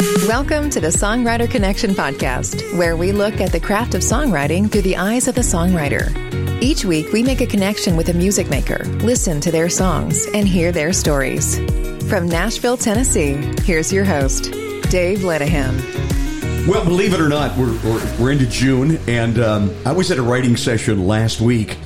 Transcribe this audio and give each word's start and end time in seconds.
Welcome 0.00 0.70
to 0.70 0.80
the 0.80 0.88
Songwriter 0.88 1.50
Connection 1.50 1.90
podcast, 1.90 2.74
where 2.74 2.96
we 2.96 3.12
look 3.12 3.38
at 3.38 3.52
the 3.52 3.60
craft 3.60 3.94
of 3.94 4.00
songwriting 4.00 4.72
through 4.72 4.80
the 4.80 4.96
eyes 4.96 5.28
of 5.28 5.34
the 5.34 5.42
songwriter. 5.42 6.10
Each 6.62 6.86
week, 6.86 7.12
we 7.12 7.22
make 7.22 7.42
a 7.42 7.46
connection 7.46 7.98
with 7.98 8.08
a 8.08 8.14
music 8.14 8.48
maker, 8.48 8.82
listen 9.02 9.42
to 9.42 9.50
their 9.50 9.68
songs, 9.68 10.26
and 10.32 10.48
hear 10.48 10.72
their 10.72 10.94
stories. 10.94 11.58
From 12.08 12.26
Nashville, 12.26 12.78
Tennessee, 12.78 13.34
here's 13.62 13.92
your 13.92 14.06
host, 14.06 14.44
Dave 14.90 15.18
Lenahan. 15.18 16.66
Well, 16.66 16.82
believe 16.82 17.12
it 17.12 17.20
or 17.20 17.28
not, 17.28 17.54
we're, 17.58 17.78
we're, 17.84 18.16
we're 18.18 18.32
into 18.32 18.46
June, 18.46 18.98
and 19.06 19.38
um, 19.38 19.76
I 19.84 19.92
was 19.92 20.10
at 20.10 20.16
a 20.16 20.22
writing 20.22 20.56
session 20.56 21.06
last 21.06 21.42
week, 21.42 21.76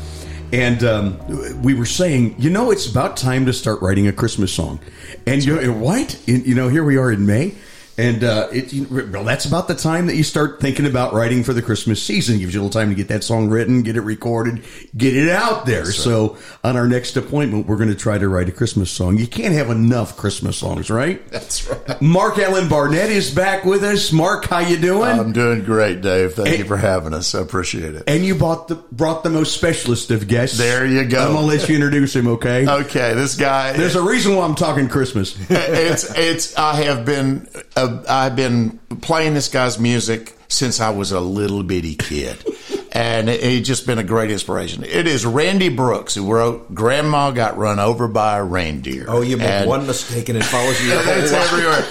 and 0.53 0.85
um, 0.85 1.63
we 1.63 1.75
were 1.75 1.85
saying, 1.85 2.37
you 2.39 2.51
know, 2.51 2.71
it's 2.71 2.89
about 2.89 3.17
time 3.17 3.45
to 3.47 3.53
start 3.53 3.83
writing 3.83 4.07
a 4.07 4.13
Christmas 4.13 4.53
song. 4.53 4.79
And 5.27 5.45
you 5.45 5.61
know, 5.61 5.73
what? 5.73 6.17
You 6.29 6.55
know, 6.55 6.69
here 6.69 6.85
we 6.85 6.97
are 6.97 7.11
in 7.11 7.27
May. 7.27 7.57
And 7.97 8.25
uh, 8.25 8.49
it, 8.53 8.73
you, 8.73 9.09
well, 9.13 9.25
that's 9.25 9.45
about 9.45 9.69
the 9.69 9.75
time 9.75 10.07
that 10.07 10.17
you 10.17 10.25
start 10.25 10.61
thinking 10.61 10.87
about 10.87 11.13
writing 11.13 11.45
for 11.45 11.53
the 11.53 11.63
Christmas 11.63 12.03
season. 12.03 12.37
It 12.37 12.39
gives 12.41 12.55
you 12.55 12.61
a 12.61 12.65
little 12.65 12.81
time 12.81 12.89
to 12.89 12.95
get 12.95 13.09
that 13.09 13.23
song 13.23 13.49
written, 13.49 13.83
get 13.83 13.97
it 13.97 14.01
recorded, 14.01 14.65
get 14.97 15.17
it 15.17 15.31
out 15.31 15.65
there. 15.67 15.85
Right. 15.85 15.93
So 15.93 16.37
on 16.65 16.77
our 16.77 16.89
next 16.89 17.17
appointment, 17.17 17.67
we're 17.67 17.77
going 17.77 17.91
to 17.91 17.95
try 17.95 18.19
to 18.19 18.29
write 18.29 18.49
a 18.49 18.53
Christmas 18.53 18.91
song. 18.91 19.19
You 19.19 19.27
can't 19.27 19.55
have 19.55 19.71
enough 19.71 20.17
Christmas 20.17 20.59
songs, 20.59 20.91
right? 20.91 21.25
That's 21.31 21.69
right. 21.69 22.03
Marc-Alan 22.03 22.69
Barnette 22.69 23.11
is 23.11 23.33
back 23.33 23.65
with 23.65 23.85
us. 23.85 24.13
Mark, 24.13 24.47
how 24.47 24.59
you 24.59 24.77
doing? 24.77 25.19
I'm 25.19 25.33
doing 25.33 25.63
great, 25.65 26.01
Dave. 26.01 26.35
Thank 26.35 26.49
and, 26.49 26.59
you 26.59 26.65
for 26.65 26.77
having 26.77 27.15
us. 27.15 27.35
I 27.35 27.41
appreciate 27.41 27.95
it. 27.95 28.05
And 28.09 28.25
you 28.25 28.35
bought 28.35 28.69
the 28.69 28.75
brought 28.75 29.23
the 29.23 29.31
most 29.31 29.55
specialist 29.55 30.11
of 30.11 30.27
guests. 30.27 30.59
There 30.59 30.87
you 30.87 31.05
go. 31.05 31.27
I'm 31.27 31.35
gonna 31.35 31.47
let 31.47 31.69
you 31.69 31.77
introduce 31.77 32.17
him. 32.17 32.27
Okay. 32.29 32.67
okay. 32.67 33.15
This 33.15 33.37
guy. 33.37 33.73
There's 33.73 33.97
a 33.97 34.03
reason 34.03 34.37
why 34.37 34.45
I'm 34.45 34.55
talking 34.55 34.89
Christmas. 34.89 35.37
it's 35.51 36.13
it's. 36.17 36.57
I 36.57 36.83
have 36.83 37.05
been. 37.05 37.49
Uh, 37.85 38.05
I've 38.09 38.37
been 38.37 38.79
playing 39.01 39.35
this 39.35 39.49
guy's 39.49 39.79
music 39.79 40.37
since 40.49 40.81
I 40.81 40.91
was 40.91 41.13
a 41.13 41.21
little 41.21 41.63
bitty 41.63 41.97
kid. 41.97 42.45
and 42.93 43.29
he's 43.29 43.67
just 43.67 43.87
been 43.87 43.99
a 43.99 44.05
great 44.05 44.31
inspiration. 44.31 44.85
It 44.85 45.09
is 45.09 45.27
Randy 45.27 45.69
Brooks 45.69 46.15
who 46.15 46.33
wrote 46.33 46.73
"Grandma 46.75 47.33
Got 47.33 47.59
Run 47.59 47.81
Over 47.81 48.07
by 48.07 48.39
a 48.39 48.45
Reindeer." 48.45 49.07
Oh, 49.09 49.21
you 49.21 49.37
make 49.37 49.49
and 49.49 49.69
one 49.69 49.87
mistake 49.87 50.29
and 50.29 50.39
it 50.39 50.45
follows 50.45 50.81
you. 50.81 50.93
it's 50.95 51.33
everywhere. 51.33 51.85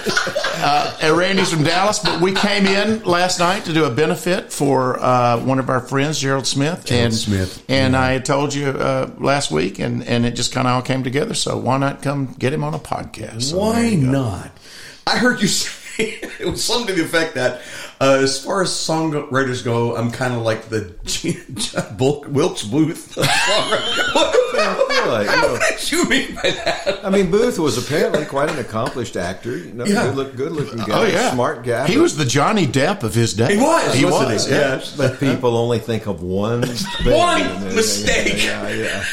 Uh, 0.56 0.96
and 1.02 1.16
Randy's 1.18 1.52
from 1.52 1.62
Dallas, 1.62 1.98
but 1.98 2.22
we 2.22 2.32
came 2.32 2.64
in 2.64 3.02
last 3.02 3.38
night 3.38 3.66
to 3.66 3.74
do 3.74 3.84
a 3.84 3.90
benefit 3.90 4.50
for 4.50 4.98
uh, 4.98 5.38
one 5.40 5.58
of 5.58 5.68
our 5.68 5.80
friends, 5.80 6.18
Gerald 6.18 6.46
Smith. 6.46 6.86
Gerald 6.86 7.04
and 7.06 7.14
Smith, 7.14 7.62
and 7.68 7.92
yeah. 7.92 8.00
I 8.00 8.12
had 8.12 8.24
told 8.24 8.54
you 8.54 8.68
uh, 8.68 9.10
last 9.18 9.50
week, 9.50 9.78
and 9.78 10.02
and 10.04 10.24
it 10.24 10.30
just 10.30 10.52
kind 10.52 10.66
of 10.66 10.72
all 10.72 10.80
came 10.80 11.02
together. 11.02 11.34
So 11.34 11.58
why 11.58 11.76
not 11.76 12.00
come 12.00 12.34
get 12.38 12.54
him 12.54 12.64
on 12.64 12.72
a 12.72 12.78
podcast? 12.78 13.42
So 13.42 13.58
why 13.58 13.90
not? 13.90 14.52
I 15.06 15.18
heard 15.18 15.42
you 15.42 15.48
say 15.48 15.83
it 15.98 16.46
was 16.46 16.64
something 16.64 16.88
to 16.88 16.92
the 16.94 17.04
effect 17.04 17.34
that, 17.34 17.62
uh, 18.00 18.18
as 18.20 18.42
far 18.42 18.62
as 18.62 18.70
songwriters 18.70 19.64
go, 19.64 19.96
I'm 19.96 20.10
kind 20.10 20.34
of 20.34 20.42
like 20.42 20.68
the 20.68 20.94
Wilkes 22.28 22.64
Booth. 22.64 23.16
what, 23.16 25.08
like, 25.08 25.30
you 25.30 25.42
know, 25.42 25.52
what 25.52 25.78
did 25.78 25.92
you 25.92 26.04
mean 26.08 26.34
by 26.34 26.50
that? 26.50 27.00
I 27.04 27.10
mean, 27.10 27.30
Booth 27.30 27.58
was 27.58 27.78
apparently 27.78 28.24
quite 28.24 28.50
an 28.50 28.58
accomplished 28.58 29.16
actor. 29.16 29.56
You 29.56 29.72
know, 29.72 29.84
yeah. 29.84 30.06
good, 30.06 30.16
look, 30.16 30.36
good 30.36 30.52
looking 30.52 30.78
guy, 30.78 31.00
oh, 31.00 31.06
yeah. 31.06 31.32
smart 31.32 31.64
guy. 31.64 31.86
He 31.86 31.98
was 31.98 32.16
the 32.16 32.24
Johnny 32.24 32.66
Depp 32.66 33.02
of 33.04 33.14
his 33.14 33.34
day. 33.34 33.54
He 33.54 33.62
was. 33.62 33.94
He 33.94 34.04
was. 34.04 34.46
He? 34.46 34.52
Yeah. 34.52 34.84
But 34.96 35.20
people 35.20 35.56
only 35.56 35.78
think 35.78 36.06
of 36.06 36.22
one 36.22 36.62
one 36.62 37.74
mistake. 37.74 38.42
Yeah, 38.42 38.68
yeah, 38.68 39.04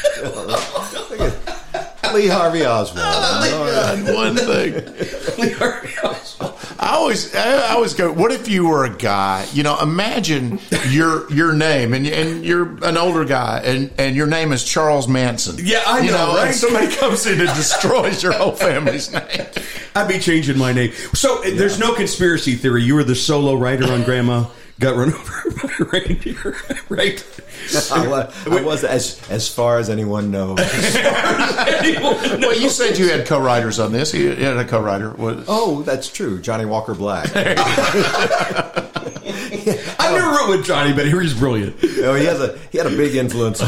yeah. 1.18 2.12
Lee 2.12 2.26
Harvey 2.26 2.66
Oswald. 2.66 3.04
Oh, 3.04 4.14
one 4.14 4.36
thing. 4.36 4.74
Lee 5.38 5.52
Harvey 5.52 5.94
Oswald. 6.04 6.58
I 6.82 6.94
always, 6.96 7.32
I 7.32 7.74
always 7.74 7.94
go. 7.94 8.12
What 8.12 8.32
if 8.32 8.48
you 8.48 8.66
were 8.66 8.84
a 8.84 8.90
guy? 8.90 9.46
You 9.52 9.62
know, 9.62 9.78
imagine 9.78 10.58
your 10.88 11.32
your 11.32 11.52
name, 11.52 11.94
and 11.94 12.04
and 12.08 12.44
you're 12.44 12.84
an 12.84 12.96
older 12.96 13.24
guy, 13.24 13.62
and 13.64 13.92
and 13.98 14.16
your 14.16 14.26
name 14.26 14.50
is 14.50 14.64
Charles 14.64 15.06
Manson. 15.06 15.64
Yeah, 15.64 15.80
I 15.86 16.00
you 16.00 16.10
know. 16.10 16.32
know 16.32 16.34
right? 16.34 16.52
Somebody 16.52 16.92
comes 16.96 17.24
in 17.24 17.38
and 17.38 17.48
destroys 17.50 18.20
your 18.20 18.32
whole 18.32 18.50
family's 18.50 19.12
name. 19.12 19.46
I'd 19.94 20.08
be 20.08 20.18
changing 20.18 20.58
my 20.58 20.72
name. 20.72 20.92
So 21.14 21.44
yeah. 21.44 21.54
there's 21.54 21.78
no 21.78 21.94
conspiracy 21.94 22.56
theory. 22.56 22.82
You 22.82 22.96
were 22.96 23.04
the 23.04 23.14
solo 23.14 23.54
writer 23.54 23.84
on 23.84 24.02
Grandma 24.02 24.46
got 24.80 24.96
run 24.96 25.08
over 25.14 25.50
by 25.50 25.72
a 25.78 25.84
reindeer, 25.84 26.56
right? 26.88 27.24
I 27.92 28.08
was, 28.08 28.46
I 28.46 28.62
was, 28.62 28.84
as 28.84 29.30
as 29.30 29.48
far 29.48 29.78
as 29.78 29.88
anyone 29.88 30.30
knows. 30.30 30.58
anyone 30.60 32.22
knows. 32.22 32.40
Well, 32.40 32.58
you 32.58 32.68
said 32.68 32.98
you 32.98 33.08
had 33.08 33.26
co-writers 33.26 33.78
on 33.78 33.92
this. 33.92 34.12
You 34.12 34.34
had 34.34 34.56
a 34.56 34.64
co-writer. 34.64 35.14
Oh, 35.18 35.82
that's 35.82 36.10
true. 36.10 36.40
Johnnie 36.40 36.64
Walker 36.64 36.94
Black. 36.94 37.30
I 37.34 37.54
never 40.12 40.30
wrote 40.30 40.56
with 40.56 40.66
Johnny, 40.66 40.92
but 40.92 41.06
he's 41.06 41.34
brilliant. 41.34 41.76
Oh, 41.82 42.14
he 42.14 42.24
has 42.24 42.40
a 42.40 42.58
he 42.70 42.78
had 42.78 42.86
a 42.86 42.96
big 42.96 43.14
influence. 43.14 43.60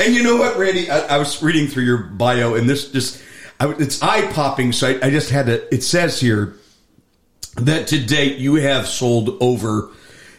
and 0.00 0.14
you 0.14 0.22
know 0.22 0.36
what, 0.36 0.58
Randy? 0.58 0.90
I, 0.90 1.16
I, 1.16 1.18
was 1.18 1.42
reading 1.42 1.66
through 1.66 1.84
your 1.84 1.98
bio, 1.98 2.54
and 2.54 2.68
this 2.68 2.92
just 2.92 3.22
I, 3.58 3.72
it's 3.78 4.02
eye 4.02 4.30
popping. 4.32 4.72
So 4.72 4.88
I, 4.88 5.06
I 5.06 5.10
just 5.10 5.30
had 5.30 5.46
to. 5.46 5.74
It 5.74 5.82
says 5.82 6.20
here 6.20 6.56
that 7.56 7.88
to 7.88 8.04
date 8.04 8.38
you 8.38 8.56
have 8.56 8.86
sold 8.86 9.36
over 9.40 9.90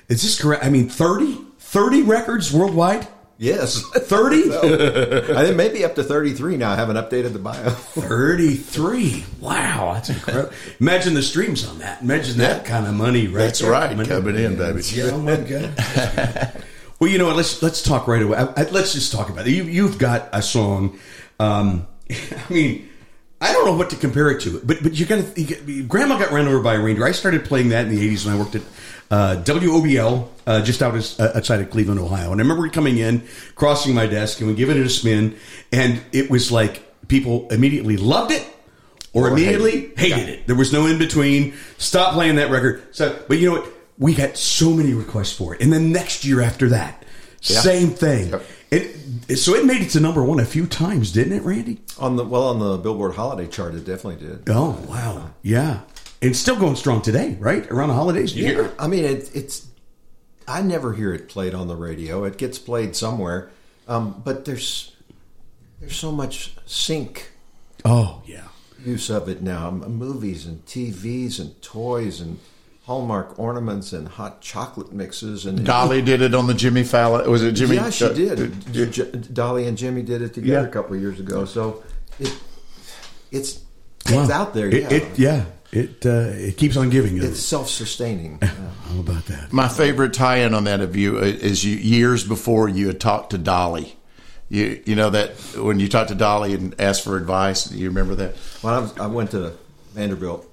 is 0.08 0.22
this 0.22 0.40
correct? 0.40 0.64
I 0.64 0.70
mean 0.70 0.90
30 0.90 1.34
30 1.60 2.04
records 2.04 2.54
worldwide? 2.54 3.08
Yes. 3.38 3.82
30 3.82 4.54
i 5.36 5.46
think 5.46 5.58
maybe 5.58 5.84
up 5.84 5.96
to 5.96 6.04
33 6.04 6.56
now. 6.58 6.72
I 6.72 6.76
haven't 6.76 6.96
updated 6.96 7.34
the 7.34 7.40
bio. 7.40 7.70
33 7.70 9.26
wow 9.42 9.94
that's 9.94 10.10
incredible. 10.10 10.54
Imagine 10.80 11.14
the 11.14 11.24
streams 11.24 11.68
on 11.68 11.80
that. 11.80 12.02
Imagine 12.02 12.38
that 12.38 12.66
kind 12.66 12.88
of 12.88 12.94
money 12.94 13.28
right 13.28 13.46
that's 13.46 13.60
there. 13.60 13.72
right 13.72 13.90
coming, 13.90 14.08
coming 14.08 14.36
in 14.36 14.56
baby. 14.58 14.82
Yeah, 14.86 15.10
oh 15.12 15.20
my 15.20 15.36
god 15.38 16.64
well 17.00 17.10
you 17.10 17.18
know 17.18 17.26
what? 17.26 17.36
Let's 17.36 17.62
let's 17.62 17.82
talk 17.82 18.08
right 18.08 18.22
away. 18.22 18.38
I, 18.38 18.46
I, 18.46 18.64
let's 18.70 18.94
just 18.94 19.12
talk 19.12 19.30
about 19.30 19.48
it. 19.48 19.52
You, 19.52 19.64
you've 19.64 19.98
got 19.98 20.30
a 20.32 20.42
song 20.42 20.98
um, 21.40 21.88
i 22.10 22.54
mean 22.54 22.88
I 23.42 23.52
don't 23.52 23.66
know 23.66 23.76
what 23.76 23.90
to 23.90 23.96
compare 23.96 24.30
it 24.32 24.42
to, 24.42 24.62
but 24.64 24.82
but 24.82 24.94
you 24.94 25.06
got 25.06 25.36
to. 25.36 25.84
Grandma 25.84 26.18
got 26.18 26.32
run 26.32 26.48
over 26.48 26.62
by 26.62 26.76
a 26.76 26.80
reindeer. 26.80 27.06
I 27.06 27.12
started 27.12 27.46
playing 27.46 27.70
that 27.70 27.86
in 27.86 27.96
the 27.96 28.16
'80s 28.16 28.26
when 28.26 28.36
I 28.36 28.40
worked 28.40 28.56
at 28.56 28.62
uh, 29.12 29.42
WOBL 29.44 30.28
uh, 30.48 30.62
just 30.62 30.82
out 30.82 30.96
of, 30.96 31.20
uh, 31.20 31.32
outside 31.36 31.62
of 31.62 31.70
Cleveland, 31.70 32.00
Ohio. 32.00 32.32
And 32.32 32.42
I 32.42 32.44
remember 32.44 32.68
coming 32.70 32.98
in, 32.98 33.24
crossing 33.56 33.94
my 33.94 34.08
desk, 34.08 34.40
and 34.40 34.50
we 34.50 34.56
giving 34.56 34.78
it 34.78 34.86
a 34.86 34.90
spin, 34.90 35.38
and 35.72 36.02
it 36.12 36.30
was 36.30 36.52
like 36.52 36.82
people 37.08 37.48
immediately 37.50 37.98
loved 37.98 38.32
it 38.32 38.48
or, 39.14 39.26
or 39.26 39.32
immediately 39.32 39.94
hated, 39.96 39.98
hated 39.98 40.30
it. 40.30 40.48
There 40.48 40.56
was 40.56 40.74
no 40.74 40.88
in 40.88 40.98
between. 40.98 41.54
Stop 41.78 42.14
playing 42.14 42.36
that 42.36 42.50
record. 42.50 42.84
So, 42.96 43.18
but 43.28 43.38
you 43.38 43.50
know 43.50 43.60
what? 43.60 43.72
We 43.98 44.14
got 44.14 44.36
so 44.38 44.72
many 44.72 44.94
requests 44.94 45.34
for 45.34 45.56
it, 45.56 45.62
and 45.62 45.72
then 45.72 45.92
next 45.92 46.26
year 46.26 46.42
after 46.42 46.70
that, 46.70 47.06
yeah. 47.42 47.60
same 47.60 47.92
thing. 47.92 48.30
Yep. 48.30 48.46
It, 48.76 49.38
so 49.38 49.56
it 49.56 49.66
made 49.66 49.82
it 49.82 49.90
to 49.92 50.02
number 50.02 50.24
one 50.24 50.40
a 50.40 50.46
few 50.46 50.68
times, 50.68 51.12
didn't 51.12 51.34
it, 51.34 51.44
Randy? 51.44 51.80
On 51.98 52.18
the 52.18 52.26
well, 52.26 52.50
on 52.50 52.60
the 52.60 52.78
Billboard 52.78 53.16
Holiday 53.16 53.48
Chart, 53.48 53.74
it 53.74 53.86
definitely 53.86 54.28
did. 54.28 54.50
Oh 54.50 54.84
wow, 54.90 55.32
yeah, 55.42 55.82
it's 56.20 56.40
still 56.40 56.58
going 56.58 56.76
strong 56.76 57.02
today, 57.02 57.38
right? 57.40 57.70
Around 57.72 57.90
the 57.90 57.96
holidays, 57.96 58.36
yeah. 58.36 58.70
I 58.78 58.88
mean, 58.88 59.06
it, 59.06 59.34
it's. 59.34 59.68
I 60.48 60.62
never 60.62 60.94
hear 60.94 61.14
it 61.14 61.30
played 61.30 61.56
on 61.56 61.68
the 61.68 61.76
radio. 61.76 62.26
It 62.26 62.38
gets 62.38 62.60
played 62.60 62.96
somewhere, 62.96 63.50
um, 63.88 64.22
but 64.26 64.44
there's 64.44 64.94
there's 65.80 65.96
so 65.96 66.12
much 66.12 66.56
sync. 66.66 67.32
Oh 67.86 68.24
yeah, 68.26 68.50
use 68.84 69.10
of 69.10 69.30
it 69.30 69.42
now. 69.42 69.72
Movies 69.72 70.46
and 70.46 70.66
TVs 70.66 71.40
and 71.40 71.62
toys 71.62 72.20
and 72.20 72.40
Hallmark 72.86 73.40
ornaments 73.40 73.94
and 73.94 74.08
hot 74.08 74.42
chocolate 74.42 74.94
mixes 74.94 75.48
and 75.48 75.66
Dolly 75.66 76.04
did 76.04 76.22
it 76.22 76.36
on 76.36 76.46
the 76.46 76.54
Jimmy 76.54 76.84
Fallon. 76.84 77.30
Was 77.30 77.42
it 77.42 77.54
Jimmy? 77.54 77.78
Yeah, 77.78 77.90
she 77.90 78.06
uh, 78.06 78.10
did. 78.10 78.74
J- 78.74 78.90
J- 78.92 79.12
Dolly 79.12 79.68
and 79.68 79.76
Jimmy 79.76 80.04
did 80.04 80.22
it 80.22 80.36
together 80.36 80.68
a 80.68 80.72
couple 80.72 80.96
of 80.96 81.02
years 81.02 81.20
ago. 81.20 81.46
So 81.46 81.84
it 82.20 82.38
it's 83.32 83.64
it's 84.06 84.30
out 84.30 84.54
there. 84.54 84.70
It, 84.70 84.84
yeah, 84.84 84.90
it 84.90 85.20
yeah. 85.20 85.46
It 85.72 86.06
uh, 86.06 86.30
it 86.36 86.58
keeps 86.58 86.78
on 86.78 86.92
giving. 86.92 87.22
it's 87.22 87.40
self-sustaining. 87.40 88.40
How 88.42 89.00
about 89.00 89.26
that? 89.26 89.52
My 89.52 89.68
favorite 89.68 90.14
tie-in 90.14 90.54
on 90.54 90.66
that 90.66 90.80
of 90.80 90.96
you 90.96 91.18
uh, 91.18 91.22
is 91.24 91.66
you 91.66 91.76
years 91.76 92.24
before 92.24 92.70
you 92.70 92.88
had 92.88 93.02
talked 93.02 93.32
to 93.32 93.40
Dolly. 93.40 93.98
You 94.48 94.82
you 94.86 94.96
know 94.96 95.10
that 95.10 95.32
when 95.58 95.80
you 95.80 95.90
talked 95.90 96.10
to 96.10 96.16
Dolly 96.16 96.54
and 96.54 96.80
asked 96.80 97.04
for 97.04 97.18
advice. 97.18 97.66
Do 97.66 97.80
you 97.80 97.88
remember 97.88 98.14
that? 98.14 98.36
Well, 98.62 98.76
I, 98.76 98.80
was, 98.80 98.98
I 99.00 99.08
went 99.08 99.32
to 99.32 99.54
Vanderbilt, 99.96 100.48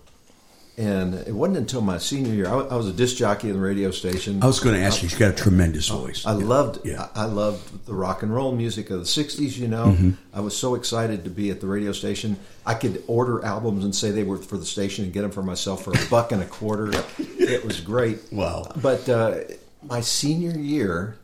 and 0.79 1.15
it 1.15 1.33
wasn't 1.35 1.59
until 1.59 1.81
my 1.83 1.99
senior 1.99 2.33
year. 2.33 2.47
I, 2.49 2.55
I 2.61 2.77
was 2.77 2.89
a 2.89 2.93
disc 2.93 3.17
jockey 3.17 3.49
in 3.49 3.55
the 3.55 3.61
radio 3.61 3.91
station. 3.91 4.43
I 4.43 4.47
was 4.47 4.59
going 4.61 4.75
to 4.75 4.81
ask 4.81 5.03
you. 5.03 5.09
She's 5.09 5.19
got 5.19 5.31
a 5.33 5.35
tremendous 5.35 5.89
voice. 5.89 6.25
I 6.25 6.33
loved 6.33 6.81
Yeah. 6.87 7.09
I 7.15 7.23
I 7.23 7.25
loved 7.27 7.87
the 7.87 7.95
rock 7.95 8.23
and 8.23 8.35
roll 8.35 8.53
music 8.53 8.91
of 8.91 8.99
the 9.01 9.05
'60s. 9.05 9.57
You 9.59 9.69
know, 9.69 9.87
Mm-hmm. 9.87 10.11
I 10.33 10.41
was 10.41 10.57
so 10.57 10.75
excited 10.75 11.25
to 11.25 11.31
be 11.31 11.51
at 11.51 11.61
the 11.61 11.67
radio 11.67 11.93
station. 11.93 12.37
I 12.65 12.75
could 12.75 13.03
order 13.07 13.45
albums 13.45 13.85
and 13.85 13.95
say 13.95 14.11
they 14.11 14.25
were 14.25 14.39
for 14.39 14.57
the 14.57 14.65
station 14.67 15.05
and 15.05 15.13
get 15.13 15.23
them 15.23 15.31
for 15.31 15.43
myself 15.43 15.85
for 15.85 15.93
a 15.93 16.05
buck 16.11 16.33
and 16.33 16.43
a 16.43 16.47
quarter. 16.47 16.91
It 17.19 17.65
was 17.65 17.81
great. 17.81 18.21
Wow. 18.33 18.65
But 18.81 19.09
uh, 19.09 19.41
my 19.83 20.01
senior 20.01 20.57
year, 20.59 21.19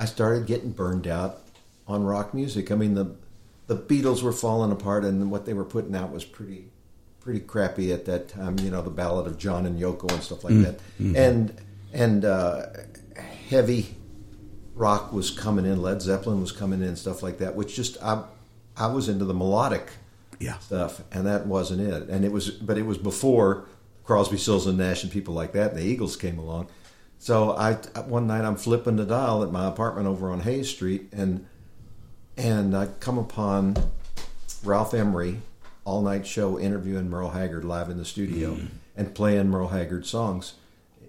I 0.00 0.06
started 0.06 0.46
getting 0.46 0.70
burned 0.72 1.06
out 1.06 1.38
on 1.86 2.04
rock 2.04 2.34
music. 2.34 2.70
I 2.72 2.74
mean 2.74 2.94
the 2.94 3.14
the 3.68 3.76
Beatles 3.76 4.22
were 4.22 4.32
falling 4.32 4.72
apart, 4.72 5.04
and 5.04 5.30
what 5.30 5.46
they 5.46 5.54
were 5.54 5.64
putting 5.64 5.94
out 5.94 6.10
was 6.10 6.24
pretty 6.24 6.64
pretty 7.22 7.40
crappy 7.40 7.92
at 7.92 8.04
that 8.06 8.28
time. 8.28 8.58
You 8.60 8.70
know, 8.70 8.82
the 8.82 8.90
Ballad 8.90 9.26
of 9.26 9.38
John 9.38 9.66
and 9.66 9.78
Yoko 9.80 10.10
and 10.12 10.22
stuff 10.22 10.44
like 10.44 10.54
that, 10.62 10.80
and 10.98 11.54
and 11.92 12.24
uh, 12.24 12.66
heavy 13.48 13.96
rock 14.74 15.12
was 15.12 15.30
coming 15.30 15.64
in. 15.66 15.80
Led 15.82 16.02
Zeppelin 16.02 16.40
was 16.40 16.52
coming 16.52 16.82
in, 16.82 16.96
stuff 16.96 17.22
like 17.22 17.38
that. 17.38 17.54
Which 17.54 17.74
just 17.76 18.02
I 18.02 18.24
I 18.76 18.86
was 18.86 19.08
into 19.08 19.24
the 19.24 19.34
melodic 19.34 19.90
Yeah. 20.38 20.58
stuff, 20.58 21.02
and 21.12 21.26
that 21.26 21.46
wasn't 21.46 21.80
it. 21.82 22.08
And 22.08 22.24
it 22.24 22.32
was, 22.32 22.50
but 22.50 22.78
it 22.78 22.86
was 22.86 22.98
before 22.98 23.66
Crosby, 24.04 24.36
Stills 24.38 24.66
and 24.66 24.78
Nash 24.78 25.02
and 25.04 25.12
people 25.12 25.34
like 25.34 25.52
that, 25.52 25.72
and 25.72 25.80
the 25.80 25.84
Eagles 25.84 26.16
came 26.16 26.38
along. 26.38 26.68
So 27.18 27.52
I 27.52 27.74
one 28.06 28.26
night 28.26 28.44
I'm 28.44 28.56
flipping 28.56 28.96
the 28.96 29.04
dial 29.04 29.42
at 29.44 29.52
my 29.52 29.68
apartment 29.68 30.08
over 30.08 30.30
on 30.32 30.40
Hayes 30.40 30.68
Street, 30.70 31.08
and 31.12 31.46
and 32.36 32.74
I 32.76 32.86
come 32.98 33.18
upon 33.18 33.76
Ralph 34.64 34.94
Emery 34.94 35.42
all 35.84 36.02
night 36.02 36.26
show 36.26 36.58
interviewing 36.58 37.10
Merle 37.10 37.30
Haggard 37.30 37.64
live 37.64 37.88
in 37.90 37.98
the 37.98 38.04
studio 38.04 38.58
and 38.96 39.14
playing 39.14 39.48
Merle 39.48 39.68
Haggard 39.68 40.06
songs, 40.06 40.54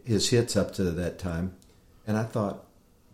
his 0.04 0.30
hits 0.30 0.56
up 0.58 0.74
to 0.74 0.84
that 0.84 1.20
time, 1.20 1.54
and 2.08 2.18
I 2.18 2.24
thought 2.24 2.66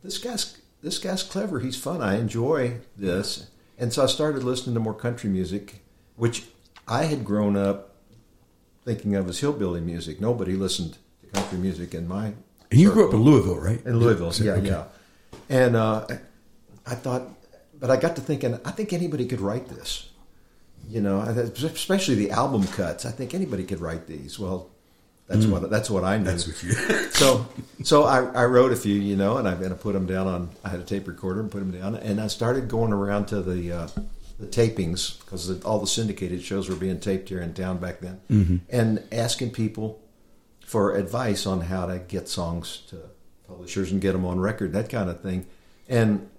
this 0.03 0.17
guy's 0.17 0.57
this 0.81 0.97
guy's 0.97 1.23
clever. 1.23 1.59
He's 1.59 1.77
fun. 1.77 2.01
I 2.01 2.17
enjoy 2.17 2.77
this, 2.95 3.47
and 3.77 3.91
so 3.91 4.03
I 4.03 4.07
started 4.07 4.44
listening 4.44 4.73
to 4.75 4.79
more 4.79 4.94
country 4.94 5.29
music, 5.29 5.81
which 6.15 6.45
I 6.88 7.03
had 7.06 7.25
grown 7.25 7.56
up 7.57 7.95
thinking 8.85 9.15
of 9.15 9.27
as 9.27 9.39
hillbilly 9.39 9.81
music. 9.81 10.21
Nobody 10.21 10.53
listened 10.56 10.97
to 11.21 11.27
country 11.31 11.57
music 11.57 11.94
in 11.94 12.07
my 12.07 12.33
And 12.71 12.79
you 12.79 12.91
grew 12.91 13.07
up 13.07 13.13
in 13.13 13.21
Louisville, 13.21 13.59
right? 13.59 13.85
In 13.85 14.00
Louisville, 14.00 14.31
yeah, 14.44 14.53
Okay. 14.53 14.67
yeah. 14.67 14.83
And 15.50 15.75
uh, 15.75 16.07
I 16.88 16.95
thought, 16.95 17.23
but 17.79 17.91
I 17.91 17.97
got 17.97 18.15
to 18.15 18.21
thinking, 18.21 18.59
I 18.65 18.71
think 18.71 18.94
anybody 18.94 19.25
could 19.27 19.41
write 19.41 19.67
this. 19.67 20.08
You 20.87 21.01
know, 21.01 21.19
especially 21.21 22.15
the 22.15 22.31
album 22.31 22.65
cuts. 22.67 23.05
I 23.05 23.11
think 23.11 23.33
anybody 23.33 23.63
could 23.63 23.79
write 23.79 24.07
these. 24.07 24.39
Well, 24.39 24.69
that's 25.27 25.45
what 25.45 25.69
that's 25.69 25.89
what 25.89 26.03
I 26.03 26.17
knew. 26.17 26.25
Mm. 26.25 26.45
That's 26.45 26.63
you. 26.63 26.71
so, 27.11 27.47
so 27.83 28.03
I, 28.05 28.23
I 28.31 28.45
wrote 28.45 28.71
a 28.71 28.75
few, 28.75 28.95
you 28.95 29.15
know, 29.15 29.37
and 29.37 29.47
I, 29.47 29.51
and 29.53 29.71
I 29.71 29.77
put 29.77 29.93
them 29.93 30.07
down 30.07 30.25
on. 30.25 30.49
I 30.63 30.69
had 30.69 30.79
a 30.79 30.83
tape 30.83 31.07
recorder 31.07 31.41
and 31.41 31.51
put 31.51 31.59
them 31.59 31.71
down, 31.71 31.95
and 31.95 32.19
I 32.19 32.25
started 32.27 32.67
going 32.67 32.91
around 32.91 33.27
to 33.27 33.41
the 33.43 33.71
uh, 33.71 33.87
the 34.39 34.47
tapings 34.47 35.19
because 35.19 35.63
all 35.63 35.79
the 35.79 35.85
syndicated 35.85 36.41
shows 36.41 36.67
were 36.69 36.75
being 36.75 36.99
taped 36.99 37.29
here 37.29 37.41
in 37.41 37.53
town 37.53 37.77
back 37.77 37.99
then, 37.99 38.19
Mm-hmm. 38.31 38.57
and 38.71 39.03
asking 39.11 39.51
people 39.51 40.01
for 40.65 40.95
advice 40.95 41.45
on 41.45 41.61
how 41.61 41.85
to 41.85 41.99
get 41.99 42.27
songs 42.27 42.81
to 42.89 42.97
publishers 43.47 43.91
and 43.91 44.01
get 44.01 44.13
them 44.13 44.25
on 44.25 44.39
record, 44.39 44.73
that 44.73 44.89
kind 44.89 45.09
of 45.09 45.21
thing. 45.21 45.45
And 45.87 46.29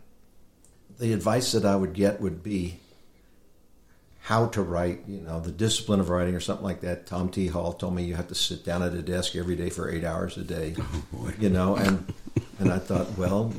the 0.99 1.13
advice 1.13 1.53
that 1.53 1.65
I 1.65 1.77
would 1.77 1.93
get 1.93 2.21
would 2.21 2.43
be 2.43 2.79
how 4.23 4.47
to 4.47 4.63
write, 4.63 5.01
you 5.09 5.21
know, 5.21 5.41
the 5.41 5.51
discipline 5.51 5.99
of 5.99 6.11
writing 6.11 6.35
or 6.35 6.41
something 6.41 6.65
like 6.65 6.83
that. 6.83 7.07
Tom 7.07 7.31
T. 7.31 7.47
Hall 7.47 7.73
told 7.73 7.95
me 7.95 8.05
you 8.05 8.15
have 8.15 8.29
to 8.29 8.35
sit 8.35 8.65
down 8.65 8.83
at 8.83 8.93
a 8.93 9.03
desk 9.03 9.35
every 9.35 9.57
day 9.57 9.71
for 9.71 9.91
eight 9.91 10.05
hours 10.05 10.37
a 10.37 10.45
day, 10.45 10.77
oh, 11.17 11.33
you 11.39 11.49
know, 11.49 11.77
and 11.77 12.13
and 12.59 12.71
I 12.71 12.79
thought, 12.79 13.17
well, 13.17 13.53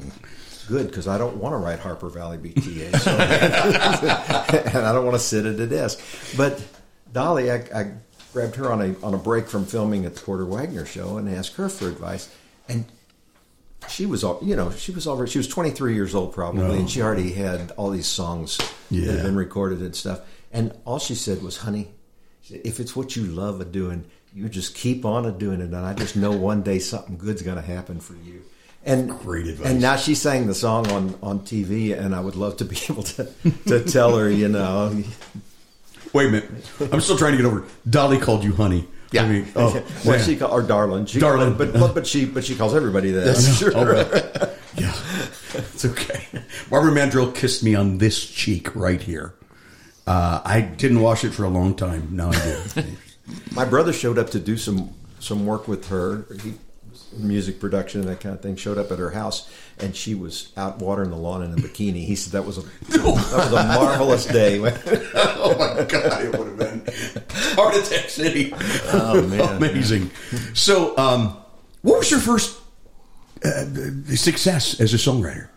good 0.68 0.88
because 0.88 1.08
I 1.08 1.18
don't 1.18 1.38
want 1.38 1.54
to 1.54 1.58
write 1.58 1.80
Harper 1.80 2.10
Valley 2.10 2.38
PTA, 2.38 2.96
so, 3.00 3.12
and 4.80 4.86
I 4.86 4.94
don't 4.94 5.04
want 5.04 5.16
to 5.16 5.24
sit 5.24 5.46
at 5.46 5.60
a 5.60 5.68
desk. 5.68 6.00
But 6.38 6.64
Dolly, 7.12 7.52
I, 7.52 7.56
I 7.74 7.92
grabbed 8.32 8.56
her 8.56 8.72
on 8.72 8.82
a 8.82 8.96
on 9.04 9.14
a 9.14 9.18
break 9.18 9.48
from 9.48 9.66
filming 9.66 10.06
at 10.06 10.16
the 10.16 10.22
Porter 10.22 10.46
Wagoner 10.46 10.86
show 10.86 11.18
and 11.18 11.28
asked 11.28 11.56
her 11.56 11.70
for 11.70 11.90
advice, 11.90 12.34
and 12.70 12.86
she 13.90 14.06
was 14.06 14.24
all 14.24 14.40
you 14.44 14.56
know 14.56 14.72
she 14.72 14.92
was 14.92 15.08
over 15.08 15.26
she 15.26 15.40
was 15.40 15.48
23 15.48 15.96
years 15.96 16.14
old 16.14 16.32
probably 16.34 16.62
and 16.78 16.84
oh. 16.84 16.88
she 16.88 17.02
already 17.02 17.32
had 17.32 17.72
all 17.72 17.90
these 17.90 18.06
songs 18.06 18.60
that 18.92 19.16
had 19.16 19.24
been 19.24 19.36
recorded 19.36 19.80
and 19.80 19.96
stuff 19.96 20.22
and 20.54 20.74
all 20.86 21.00
she 21.00 21.16
said 21.16 21.42
was 21.42 21.58
honey 21.58 21.88
said, 22.42 22.62
if 22.64 22.80
it's 22.80 22.96
what 22.96 23.16
you 23.16 23.24
love 23.24 23.62
a 23.62 23.66
doing 23.66 24.06
you 24.34 24.48
just 24.50 24.76
keep 24.76 25.06
on 25.06 25.26
a 25.26 25.32
doing 25.32 25.60
it 25.62 25.66
and 25.66 25.76
i 25.76 25.94
just 25.94 26.16
know 26.16 26.32
one 26.32 26.62
day 26.62 26.80
something 26.80 27.18
good's 27.18 27.42
going 27.42 27.58
to 27.58 27.62
happen 27.62 28.00
for 28.00 28.14
you 28.16 28.42
and 28.86 29.10
Great 29.20 29.48
advice. 29.48 29.68
and 29.68 29.82
now 29.82 29.96
she 29.96 30.16
sang 30.16 30.48
the 30.48 30.56
song 30.56 30.90
on 30.92 31.16
on 31.22 31.40
tv 31.42 31.98
and 31.98 32.16
i 32.16 32.20
would 32.20 32.36
love 32.36 32.58
to 32.58 32.66
be 32.66 32.78
able 32.90 33.04
to 33.04 33.28
to 33.68 33.84
tell 33.84 34.16
her 34.18 34.30
you 34.30 34.48
know 34.48 35.04
Wait 36.14 36.28
a 36.28 36.32
minute. 36.32 36.50
I'm 36.92 37.00
still 37.00 37.18
trying 37.18 37.32
to 37.32 37.38
get 37.38 37.46
over. 37.46 37.64
Dolly 37.90 38.18
called 38.18 38.44
you 38.44 38.54
honey. 38.54 38.86
Yeah. 39.14 39.24
I 39.24 39.30
mean, 39.30 39.48
oh, 39.56 39.82
well, 40.06 40.20
she 40.20 40.36
call, 40.36 40.52
or 40.52 40.62
darling, 40.62 41.06
she, 41.06 41.20
Darling. 41.20 41.58
but, 41.58 41.72
but 41.72 41.94
but 41.94 42.06
she 42.08 42.26
but 42.26 42.44
she 42.44 42.56
calls 42.56 42.76
everybody 42.76 43.12
that. 43.12 43.26
That's 43.26 43.58
Sure. 43.60 43.72
Right. 43.72 44.06
Yeah, 44.76 44.94
it's 45.54 45.86
okay. 45.86 46.28
Barbara 46.70 46.92
Mandrell 46.92 47.34
kissed 47.34 47.64
me 47.64 47.76
on 47.76 47.98
this 48.00 48.26
cheek 48.26 48.76
right 48.76 49.02
here. 49.02 49.34
Uh, 50.12 50.42
I 50.44 50.60
didn't 50.60 51.00
wash 51.00 51.24
it 51.24 51.30
for 51.30 51.46
a 51.46 51.50
long 51.50 51.74
time. 51.74 52.10
Now 52.12 52.32
I 52.32 52.64
do. 52.76 52.84
My 53.56 53.64
brother 53.64 53.94
showed 53.94 54.18
up 54.18 54.32
to 54.32 54.42
do 54.42 54.58
some 54.58 54.94
some 55.20 55.46
work 55.46 55.70
with 55.70 55.88
her. 55.88 56.26
He 56.44 56.56
music 57.18 57.62
production 57.62 58.02
and 58.02 58.10
that 58.10 58.20
kind 58.20 58.36
of 58.36 58.42
thing. 58.42 58.58
Showed 58.58 58.78
up 58.78 58.92
at 58.92 59.00
her 59.00 59.12
house, 59.12 59.50
and 59.80 59.96
she 59.96 60.14
was 60.14 60.52
out 60.58 60.80
watering 60.80 61.12
the 61.12 61.16
lawn 61.16 61.44
in 61.44 61.54
a 61.54 61.56
bikini. 61.56 62.06
He 62.06 62.18
said 62.18 62.34
that 62.34 62.46
was 62.46 62.58
a 62.58 62.62
that 62.90 63.04
was 63.06 63.54
a 63.54 63.64
marvelous 63.64 64.26
day. 64.26 64.60
oh 65.16 65.56
my 65.58 65.86
god, 65.86 66.26
it 66.26 66.38
would 66.38 66.48
have 66.48 66.58
been 66.58 66.84
Heart 67.56 67.76
Attack 67.76 68.10
City. 68.10 68.54
Oh, 68.92 69.26
man. 69.26 69.56
amazing. 69.56 70.12
So, 70.54 70.98
um, 70.98 71.38
what 71.84 72.00
was 72.00 72.12
your 72.12 72.20
first 72.20 72.60
uh, 73.46 73.64
success 74.14 74.82
as 74.82 74.94
a 74.94 74.98
songwriter? 74.98 75.48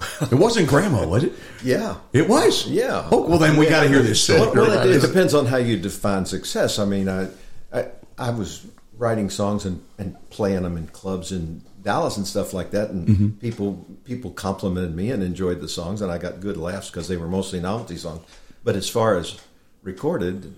It 0.30 0.34
wasn't 0.34 0.68
Grandma, 0.68 1.06
was 1.06 1.24
it? 1.24 1.32
yeah. 1.64 1.96
It 2.12 2.28
was. 2.28 2.66
Yeah. 2.68 3.08
Oh 3.10 3.26
well, 3.28 3.38
then 3.38 3.56
we 3.56 3.66
got 3.68 3.82
to 3.82 3.88
hear 3.88 4.02
this. 4.02 4.28
Well, 4.28 4.52
well, 4.54 4.86
it, 4.86 4.96
it 4.96 5.00
depends 5.00 5.34
on 5.34 5.46
how 5.46 5.56
you 5.56 5.76
define 5.78 6.26
success. 6.26 6.78
I 6.78 6.84
mean, 6.84 7.08
I 7.08 7.28
I, 7.72 7.88
I 8.18 8.30
was 8.30 8.66
writing 8.98 9.28
songs 9.30 9.64
and, 9.64 9.82
and 9.98 10.16
playing 10.30 10.62
them 10.62 10.76
in 10.76 10.86
clubs 10.88 11.32
in 11.32 11.62
Dallas 11.82 12.16
and 12.16 12.26
stuff 12.26 12.52
like 12.52 12.70
that, 12.72 12.90
and 12.90 13.06
Mm-hmm. 13.08 13.28
people 13.38 13.86
people 14.04 14.30
complimented 14.32 14.94
me 14.94 15.10
and 15.10 15.22
enjoyed 15.22 15.60
the 15.60 15.68
songs, 15.68 16.02
and 16.02 16.10
I 16.12 16.18
got 16.18 16.40
good 16.40 16.56
laughs 16.56 16.90
because 16.90 17.08
they 17.08 17.16
were 17.16 17.28
mostly 17.28 17.60
novelty 17.60 17.96
songs. 17.96 18.22
But 18.64 18.74
as 18.76 18.88
far 18.88 19.16
as 19.16 19.38
recorded, 19.82 20.56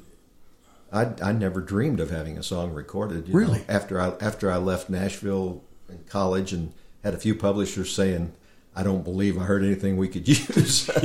I, 0.93 1.11
I 1.23 1.33
never 1.33 1.61
dreamed 1.61 2.01
of 2.01 2.11
having 2.11 2.39
a 2.39 2.43
song 2.43 2.73
recorded. 2.73 3.29
you 3.29 3.35
know. 3.35 3.41
Really? 3.41 3.63
after 3.69 4.01
I 4.01 4.13
after 4.21 4.51
I 4.51 4.57
left 4.57 4.89
Nashville 4.89 5.63
in 5.89 5.99
college 6.09 6.53
and 6.53 6.73
had 7.05 7.15
a 7.15 7.19
few 7.19 7.35
publishers 7.35 7.93
saying. 7.95 8.33
I 8.79 8.85
don't 8.85 9.03
believe 9.03 9.37
I 9.37 9.43
heard 9.43 9.65
anything 9.65 9.97
we 9.97 10.07
could 10.07 10.29
use. 10.29 10.89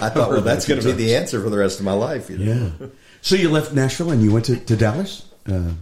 I 0.00 0.08
thought, 0.08 0.30
well, 0.30 0.40
that's 0.40 0.66
going 0.66 0.80
to 0.80 0.86
be 0.86 0.92
the 0.92 1.16
answer 1.16 1.42
for 1.42 1.50
the 1.50 1.58
rest 1.58 1.80
of 1.80 1.84
my 1.84 1.92
life. 1.92 2.30
You 2.30 2.38
know? 2.38 2.72
Yeah. 2.80 2.86
So 3.20 3.36
you 3.36 3.50
left 3.50 3.74
Nashville 3.74 4.10
and 4.10 4.22
you 4.22 4.32
went 4.32 4.46
to, 4.46 4.56
to 4.56 4.74
Dallas. 4.74 5.26
Uh, 5.46 5.72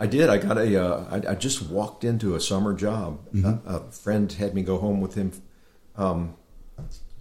I 0.00 0.06
did. 0.06 0.30
I 0.30 0.38
got 0.38 0.56
a. 0.56 0.82
Uh, 0.82 1.04
I, 1.10 1.32
I 1.32 1.34
just 1.34 1.68
walked 1.68 2.02
into 2.02 2.34
a 2.34 2.40
summer 2.40 2.72
job. 2.72 3.20
A, 3.44 3.58
a 3.66 3.80
friend 3.90 4.32
had 4.32 4.54
me 4.54 4.62
go 4.62 4.78
home 4.78 5.02
with 5.02 5.14
him, 5.14 5.32
um, 5.96 6.34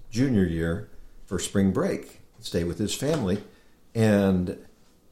junior 0.09 0.45
year 0.45 0.89
for 1.25 1.37
spring 1.37 1.71
break, 1.71 2.21
stay 2.39 2.63
with 2.63 2.79
his 2.79 2.95
family, 2.95 3.43
and 3.93 4.57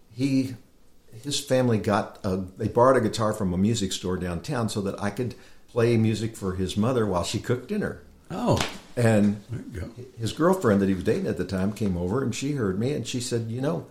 he, 0.09 0.55
his 1.21 1.39
family 1.39 1.79
got. 1.79 2.17
A, 2.23 2.37
they 2.37 2.69
borrowed 2.69 2.97
a 2.97 3.01
guitar 3.01 3.33
from 3.33 3.53
a 3.53 3.57
music 3.57 3.91
store 3.91 4.15
downtown 4.15 4.69
so 4.69 4.79
that 4.81 5.01
I 5.01 5.09
could 5.09 5.35
play 5.67 5.97
music 5.97 6.37
for 6.37 6.55
his 6.55 6.77
mother 6.77 7.05
while 7.05 7.25
she 7.25 7.39
cooked 7.39 7.67
dinner. 7.67 8.01
Oh, 8.31 8.59
And 8.95 9.41
his 10.19 10.33
girlfriend 10.33 10.81
that 10.81 10.89
he 10.89 10.95
was 10.95 11.03
dating 11.03 11.27
at 11.27 11.37
the 11.37 11.45
time 11.45 11.73
came 11.73 11.97
over 11.97 12.23
and 12.23 12.33
she 12.33 12.53
heard 12.53 12.79
me 12.79 12.93
and 12.93 13.07
she 13.07 13.19
said, 13.19 13.49
You 13.49 13.61
know, 13.61 13.87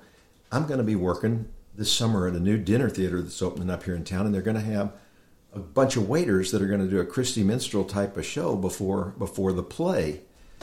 I'm 0.52 0.66
going 0.66 0.78
to 0.78 0.84
be 0.84 0.96
working 0.96 1.48
this 1.74 1.92
summer 1.92 2.26
at 2.26 2.34
a 2.34 2.40
new 2.40 2.58
dinner 2.58 2.90
theater 2.90 3.22
that's 3.22 3.40
opening 3.40 3.70
up 3.70 3.84
here 3.84 3.94
in 3.94 4.04
town, 4.04 4.26
and 4.26 4.34
they're 4.34 4.42
going 4.42 4.56
to 4.56 4.62
have 4.62 4.92
a 5.52 5.58
bunch 5.58 5.96
of 5.96 6.08
waiters 6.08 6.50
that 6.50 6.60
are 6.62 6.66
going 6.66 6.80
to 6.80 6.88
do 6.88 7.00
a 7.00 7.06
Christy 7.06 7.42
Minstrel 7.42 7.84
type 7.84 8.16
of 8.16 8.26
show 8.26 8.56
before 8.56 9.14
before 9.18 9.52
the 9.52 9.62
play, 9.62 10.20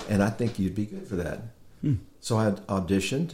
and 0.09 0.21
I 0.21 0.29
think 0.29 0.59
you'd 0.59 0.75
be 0.75 0.85
good 0.85 1.07
for 1.07 1.15
that. 1.15 1.41
So 2.19 2.37
I 2.37 2.51
auditioned. 2.51 3.33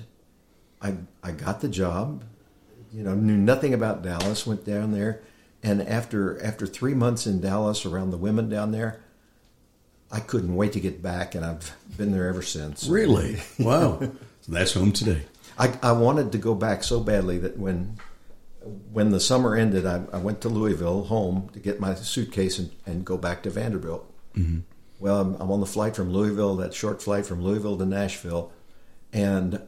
I 0.82 0.96
I 1.22 1.32
got 1.32 1.62
the 1.62 1.68
job. 1.68 2.24
You 2.94 3.04
know, 3.04 3.16
knew 3.16 3.38
nothing 3.38 3.74
about 3.74 4.04
Dallas. 4.04 4.46
Went 4.46 4.66
down 4.66 4.92
there, 4.92 5.22
and 5.62 5.82
after 5.82 6.42
after 6.44 6.66
three 6.68 6.94
months 6.94 7.26
in 7.26 7.42
Dallas 7.42 7.86
around 7.86 8.12
the 8.12 8.18
women 8.18 8.50
down 8.50 8.72
there, 8.72 9.02
I 10.14 10.20
couldn't 10.20 10.56
wait 10.56 10.74
to 10.74 10.80
get 10.80 11.02
back, 11.02 11.34
and 11.34 11.44
I've 11.44 11.76
been 11.98 12.12
there 12.12 12.28
ever 12.28 12.44
since. 12.44 12.88
Really? 12.88 13.42
Wow. 13.60 14.00
so 14.00 14.52
that's 14.52 14.74
home 14.74 14.92
today. 14.92 15.24
I, 15.58 15.76
I 15.82 15.92
wanted 15.94 16.32
to 16.34 16.38
go 16.38 16.54
back 16.54 16.84
so 16.84 17.00
badly 17.00 17.40
that 17.40 17.58
when 17.58 17.98
when 18.94 19.10
the 19.10 19.20
summer 19.20 19.56
ended, 19.56 19.86
I, 19.86 20.04
I 20.14 20.18
went 20.20 20.40
to 20.42 20.50
Louisville 20.50 21.06
home 21.06 21.50
to 21.54 21.60
get 21.60 21.80
my 21.80 21.96
suitcase 21.96 22.60
and, 22.60 22.72
and 22.86 23.04
go 23.04 23.18
back 23.18 23.44
to 23.44 23.50
Vanderbilt. 23.50 24.10
Mm-hmm. 24.36 24.60
Well, 25.00 25.20
I'm, 25.20 25.36
I'm 25.36 25.52
on 25.52 25.60
the 25.60 25.66
flight 25.66 25.96
from 25.96 26.14
Louisville, 26.14 26.56
that 26.58 26.74
short 26.74 27.02
flight 27.02 27.26
from 27.26 27.44
Louisville 27.44 27.78
to 27.78 27.86
Nashville, 27.86 28.54
and 29.12 29.62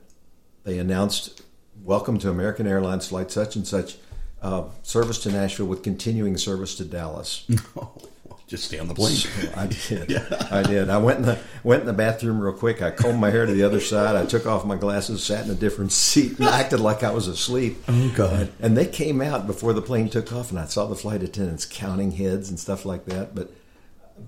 they 0.63 0.77
announced, 0.77 1.41
"Welcome 1.83 2.19
to 2.19 2.29
American 2.29 2.67
Airlines 2.67 3.07
flight 3.07 3.31
such 3.31 3.55
and 3.55 3.67
such, 3.67 3.97
uh, 4.41 4.65
service 4.83 5.19
to 5.23 5.31
Nashville 5.31 5.65
with 5.65 5.81
continuing 5.81 6.37
service 6.37 6.75
to 6.75 6.85
Dallas." 6.85 7.47
Just 8.47 8.65
stay 8.65 8.77
on 8.77 8.87
the 8.87 8.93
plane. 8.93 9.17
I 9.55 9.67
did. 9.87 10.11
I 10.51 10.61
did. 10.61 10.89
I 10.91 10.99
went 10.99 11.19
in 11.19 11.25
the 11.25 11.39
went 11.63 11.81
in 11.81 11.87
the 11.87 11.93
bathroom 11.93 12.39
real 12.39 12.53
quick. 12.53 12.79
I 12.79 12.91
combed 12.91 13.19
my 13.19 13.31
hair 13.31 13.47
to 13.47 13.51
the 13.51 13.63
other 13.63 13.79
side. 13.79 14.15
I 14.15 14.25
took 14.25 14.45
off 14.45 14.65
my 14.65 14.75
glasses, 14.75 15.23
sat 15.23 15.45
in 15.45 15.51
a 15.51 15.55
different 15.55 15.91
seat, 15.91 16.37
and 16.37 16.47
acted 16.47 16.79
like 16.79 17.03
I 17.03 17.11
was 17.11 17.27
asleep. 17.27 17.77
Oh, 17.87 18.13
God. 18.15 18.51
And 18.59 18.77
they 18.77 18.85
came 18.85 19.19
out 19.19 19.47
before 19.47 19.73
the 19.73 19.81
plane 19.81 20.09
took 20.09 20.31
off, 20.31 20.51
and 20.51 20.59
I 20.59 20.65
saw 20.65 20.85
the 20.85 20.95
flight 20.95 21.23
attendants 21.23 21.65
counting 21.65 22.11
heads 22.11 22.49
and 22.49 22.59
stuff 22.59 22.85
like 22.85 23.05
that. 23.05 23.33
But 23.33 23.51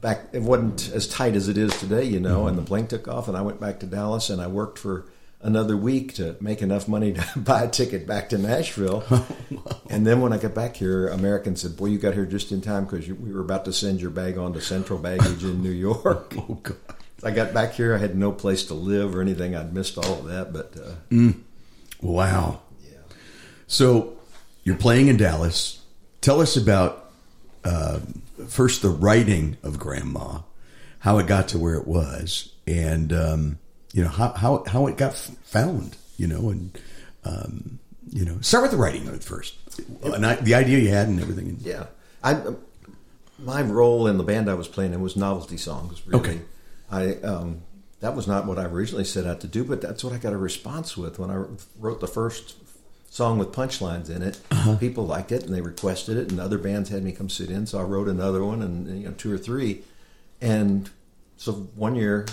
back, 0.02 0.30
it 0.34 0.42
wasn't 0.42 0.92
as 0.94 1.08
tight 1.08 1.36
as 1.36 1.48
it 1.48 1.58
is 1.58 1.80
today, 1.80 2.04
you 2.04 2.20
know. 2.20 2.40
Mm-hmm. 2.40 2.48
And 2.48 2.58
the 2.58 2.64
plane 2.64 2.88
took 2.88 3.08
off, 3.08 3.28
and 3.28 3.38
I 3.38 3.42
went 3.42 3.62
back 3.62 3.80
to 3.82 3.86
Dallas, 3.86 4.32
and 4.32 4.42
I 4.42 4.48
worked 4.48 4.80
for 4.80 5.06
another 5.48 5.78
week 5.78 6.14
to 6.16 6.36
make 6.42 6.62
enough 6.62 6.90
money 6.90 7.14
to 7.14 7.26
buy 7.40 7.64
a 7.64 7.70
ticket 7.70 8.06
back 8.06 8.30
to 8.30 8.38
Nashville. 8.38 9.04
And 9.90 10.06
then 10.06 10.20
when 10.20 10.34
I 10.34 10.38
got 10.38 10.54
back 10.54 10.76
here, 10.76 11.08
American 11.08 11.56
said, 11.56 11.78
"Boy, 11.78 11.86
you 11.86 11.98
got 11.98 12.14
here 12.14 12.26
just 12.26 12.52
in 12.52 12.60
time 12.60 12.84
because 12.84 13.08
we 13.08 13.32
were 13.32 13.40
about 13.40 13.64
to 13.66 13.74
send 13.74 14.02
your 14.02 14.12
bag 14.12 14.38
on 14.38 14.52
to 14.54 14.60
Central 14.60 15.00
Baggage 15.00 15.46
in 15.46 15.64
New 15.64 15.72
York." 15.72 16.36
Oh, 16.50 16.56
God. 16.62 16.78
I 17.24 17.32
got 17.32 17.54
back 17.54 17.74
here. 17.74 17.96
I 17.96 17.98
had 17.98 18.16
no 18.18 18.34
place 18.34 18.66
to 18.66 18.74
live 18.74 19.16
or 19.16 19.22
anything. 19.22 19.56
I'd 19.56 19.74
missed 19.74 19.98
all 19.98 20.20
of 20.20 20.26
that, 20.26 20.52
but 20.52 20.76
uh, 20.78 21.32
Wow. 22.02 22.60
So 23.66 24.18
you're 24.66 24.76
playing 24.76 25.08
in 25.08 25.16
Dallas. 25.16 25.82
Tell 26.20 26.42
us 26.42 26.58
about 26.58 27.10
uh, 27.64 28.00
first 28.50 28.82
the 28.82 28.90
writing 28.90 29.56
of 29.64 29.80
Grandma, 29.80 30.42
how 31.00 31.18
it 31.18 31.28
got 31.28 31.48
to 31.50 31.58
where 31.58 31.76
it 31.76 31.88
was, 31.88 32.52
and 32.68 33.14
um, 33.14 33.60
you 33.94 34.04
know 34.04 34.10
how, 34.10 34.34
how 34.34 34.64
how 34.68 34.88
it 34.88 34.98
got 34.98 35.16
found. 35.16 35.98
You 36.18 36.28
know, 36.28 36.50
and 36.50 36.78
um, 37.24 37.80
you 38.10 38.26
know, 38.26 38.40
start 38.42 38.64
with 38.64 38.72
the 38.72 38.78
writing 38.78 39.08
of 39.08 39.14
it 39.14 39.24
first, 39.24 39.56
and 40.04 40.26
I, 40.26 40.36
the 40.36 40.56
idea 40.56 40.80
you 40.80 40.90
had 40.90 41.08
and 41.08 41.20
everything. 41.20 41.58
Yeah, 41.62 41.86
I 42.24 42.42
my 43.40 43.62
role 43.62 44.08
in 44.08 44.18
the 44.18 44.24
band 44.24 44.50
I 44.50 44.56
was 44.56 44.68
playing 44.68 44.94
in 44.94 45.02
was 45.02 45.16
novelty 45.16 45.58
songs. 45.58 46.06
Really. 46.08 46.20
Okay. 46.20 46.42
I 46.90 47.14
um, 47.16 47.62
that 48.00 48.16
was 48.16 48.28
not 48.28 48.46
what 48.46 48.58
I 48.58 48.66
originally 48.66 49.04
set 49.04 49.26
out 49.26 49.42
to 49.42 49.48
do, 49.48 49.64
but 49.64 49.82
that's 49.82 50.04
what 50.04 50.14
I 50.14 50.18
got 50.18 50.34
a 50.34 50.38
response 50.38 50.96
with 50.96 51.20
when 51.20 51.30
I 51.30 51.44
wrote 51.80 52.00
the 52.00 52.08
first 52.08 52.56
song 53.10 53.38
with 53.38 53.52
punchlines 53.52 54.10
in 54.10 54.22
it. 54.22 54.40
People 54.80 55.06
liked 55.06 55.32
it 55.32 55.44
and 55.44 55.54
they 55.54 55.62
requested 55.62 56.18
it, 56.18 56.32
and 56.32 56.40
other 56.40 56.58
bands 56.58 56.90
had 56.90 57.04
me 57.04 57.12
come 57.12 57.30
sit 57.30 57.50
in, 57.50 57.66
so 57.66 57.80
I 57.80 57.84
wrote 57.84 58.08
another 58.08 58.44
one 58.44 58.62
and 58.62 59.02
you 59.02 59.08
know 59.08 59.14
two 59.14 59.34
or 59.34 59.38
three, 59.38 59.84
and 60.42 60.90
so 61.38 61.54
one 61.54 61.96
year. 61.96 62.26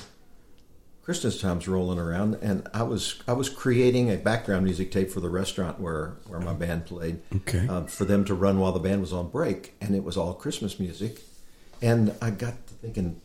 Christmas 1.04 1.38
time's 1.40 1.68
rolling 1.68 1.98
around, 1.98 2.36
and 2.40 2.66
I 2.72 2.82
was 2.82 3.20
I 3.28 3.34
was 3.34 3.50
creating 3.50 4.10
a 4.10 4.16
background 4.16 4.64
music 4.64 4.90
tape 4.90 5.10
for 5.10 5.20
the 5.20 5.28
restaurant 5.28 5.78
where 5.78 6.14
where 6.26 6.40
my 6.40 6.54
band 6.54 6.86
played, 6.86 7.20
Okay. 7.36 7.68
uh, 7.68 7.82
for 7.82 8.06
them 8.06 8.24
to 8.24 8.34
run 8.34 8.58
while 8.58 8.72
the 8.72 8.80
band 8.80 9.02
was 9.02 9.12
on 9.12 9.28
break, 9.28 9.74
and 9.82 9.94
it 9.94 10.02
was 10.02 10.16
all 10.16 10.32
Christmas 10.32 10.80
music. 10.80 11.20
And 11.82 12.14
I 12.22 12.30
got 12.30 12.66
to 12.68 12.74
thinking, 12.74 13.20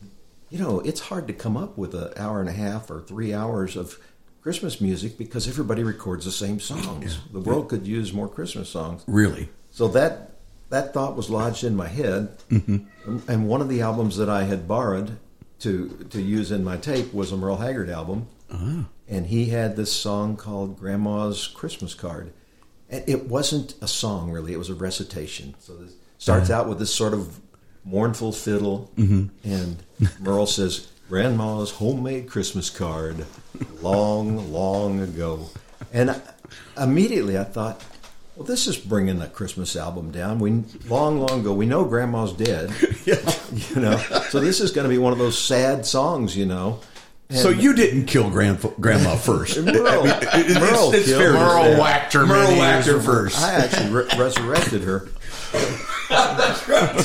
you 0.50 0.58
know, 0.58 0.80
it's 0.80 1.00
hard 1.00 1.26
to 1.28 1.32
come 1.32 1.56
up 1.56 1.78
with 1.78 1.94
an 1.94 2.12
hour 2.16 2.40
and 2.40 2.50
a 2.50 2.52
half 2.52 2.90
or 2.90 3.00
three 3.00 3.32
hours 3.32 3.76
of 3.76 3.98
Christmas 4.42 4.78
music 4.80 5.16
because 5.16 5.48
everybody 5.48 5.82
records 5.82 6.26
the 6.26 6.32
same 6.32 6.60
songs. 6.60 7.18
The 7.32 7.40
world 7.40 7.70
could 7.70 7.86
use 7.86 8.12
more 8.12 8.28
Christmas 8.28 8.68
songs. 8.68 9.04
Really? 9.06 9.48
So 9.70 9.88
that 9.88 10.32
that 10.68 10.92
thought 10.92 11.16
was 11.16 11.30
lodged 11.30 11.64
in 11.64 11.74
my 11.74 11.88
head, 11.88 12.28
and 12.50 13.48
one 13.48 13.62
of 13.62 13.70
the 13.70 13.80
albums 13.80 14.18
that 14.18 14.28
I 14.28 14.44
had 14.44 14.68
borrowed 14.68 15.18
to 15.60 16.06
to 16.10 16.20
use 16.20 16.50
in 16.50 16.64
my 16.64 16.76
tape 16.76 17.12
was 17.14 17.32
a 17.32 17.36
Merle 17.36 17.58
Haggard 17.58 17.90
album, 17.90 18.26
ah. 18.52 18.86
and 19.08 19.26
he 19.26 19.46
had 19.46 19.76
this 19.76 19.92
song 19.92 20.36
called 20.36 20.78
"Grandma's 20.78 21.46
Christmas 21.46 21.94
Card." 21.94 22.32
And 22.88 23.04
it 23.08 23.26
wasn't 23.26 23.74
a 23.80 23.88
song 23.88 24.30
really; 24.30 24.52
it 24.52 24.58
was 24.58 24.70
a 24.70 24.74
recitation. 24.74 25.54
So 25.58 25.76
this 25.76 25.94
starts 26.18 26.50
ah. 26.50 26.58
out 26.58 26.68
with 26.68 26.78
this 26.78 26.94
sort 26.94 27.12
of 27.12 27.40
mournful 27.84 28.32
fiddle, 28.32 28.90
mm-hmm. 28.96 29.26
and 29.44 29.82
Merle 30.20 30.46
says, 30.46 30.88
"Grandma's 31.08 31.70
homemade 31.72 32.28
Christmas 32.28 32.70
card, 32.70 33.24
long, 33.80 34.52
long 34.52 35.00
ago," 35.00 35.50
and 35.92 36.10
I, 36.10 36.20
immediately 36.76 37.38
I 37.38 37.44
thought. 37.44 37.82
Well, 38.40 38.46
this 38.46 38.66
is 38.66 38.78
bringing 38.78 39.18
the 39.18 39.26
Christmas 39.26 39.76
album 39.76 40.12
down. 40.12 40.38
We 40.38 40.64
long, 40.88 41.20
long 41.20 41.40
ago. 41.40 41.52
We 41.52 41.66
know 41.66 41.84
Grandma's 41.84 42.32
dead. 42.32 42.70
you 43.04 43.76
know, 43.82 43.98
so 44.30 44.40
this 44.40 44.60
is 44.62 44.70
going 44.72 44.84
to 44.84 44.88
be 44.88 44.96
one 44.96 45.12
of 45.12 45.18
those 45.18 45.38
sad 45.38 45.84
songs. 45.84 46.34
You 46.34 46.46
know. 46.46 46.80
so 47.28 47.50
you 47.50 47.74
didn't 47.74 48.06
kill 48.06 48.30
grand, 48.30 48.60
Grandma 48.80 49.16
first? 49.16 49.58
Merle- 49.62 49.76
I 49.76 50.04
mean, 50.04 50.06
it- 50.06 50.22
it's, 50.52 50.54
Merle 50.58 50.90
it's 50.94 51.06
killed 51.06 51.20
fair 51.20 51.32
to 51.32 51.38
her. 51.38 51.48
say. 51.50 51.68
Merle 51.70 51.80
whacked 51.82 52.12
her 52.14 52.26
Merle 52.26 52.56
whacked 52.56 52.86
her 52.86 52.98
first. 53.02 53.38
I 53.42 53.52
actually 53.56 53.90
re- 53.90 54.08
resurrected 54.18 54.82
her. 54.84 55.08
That's 56.08 56.66
right. 56.66 56.98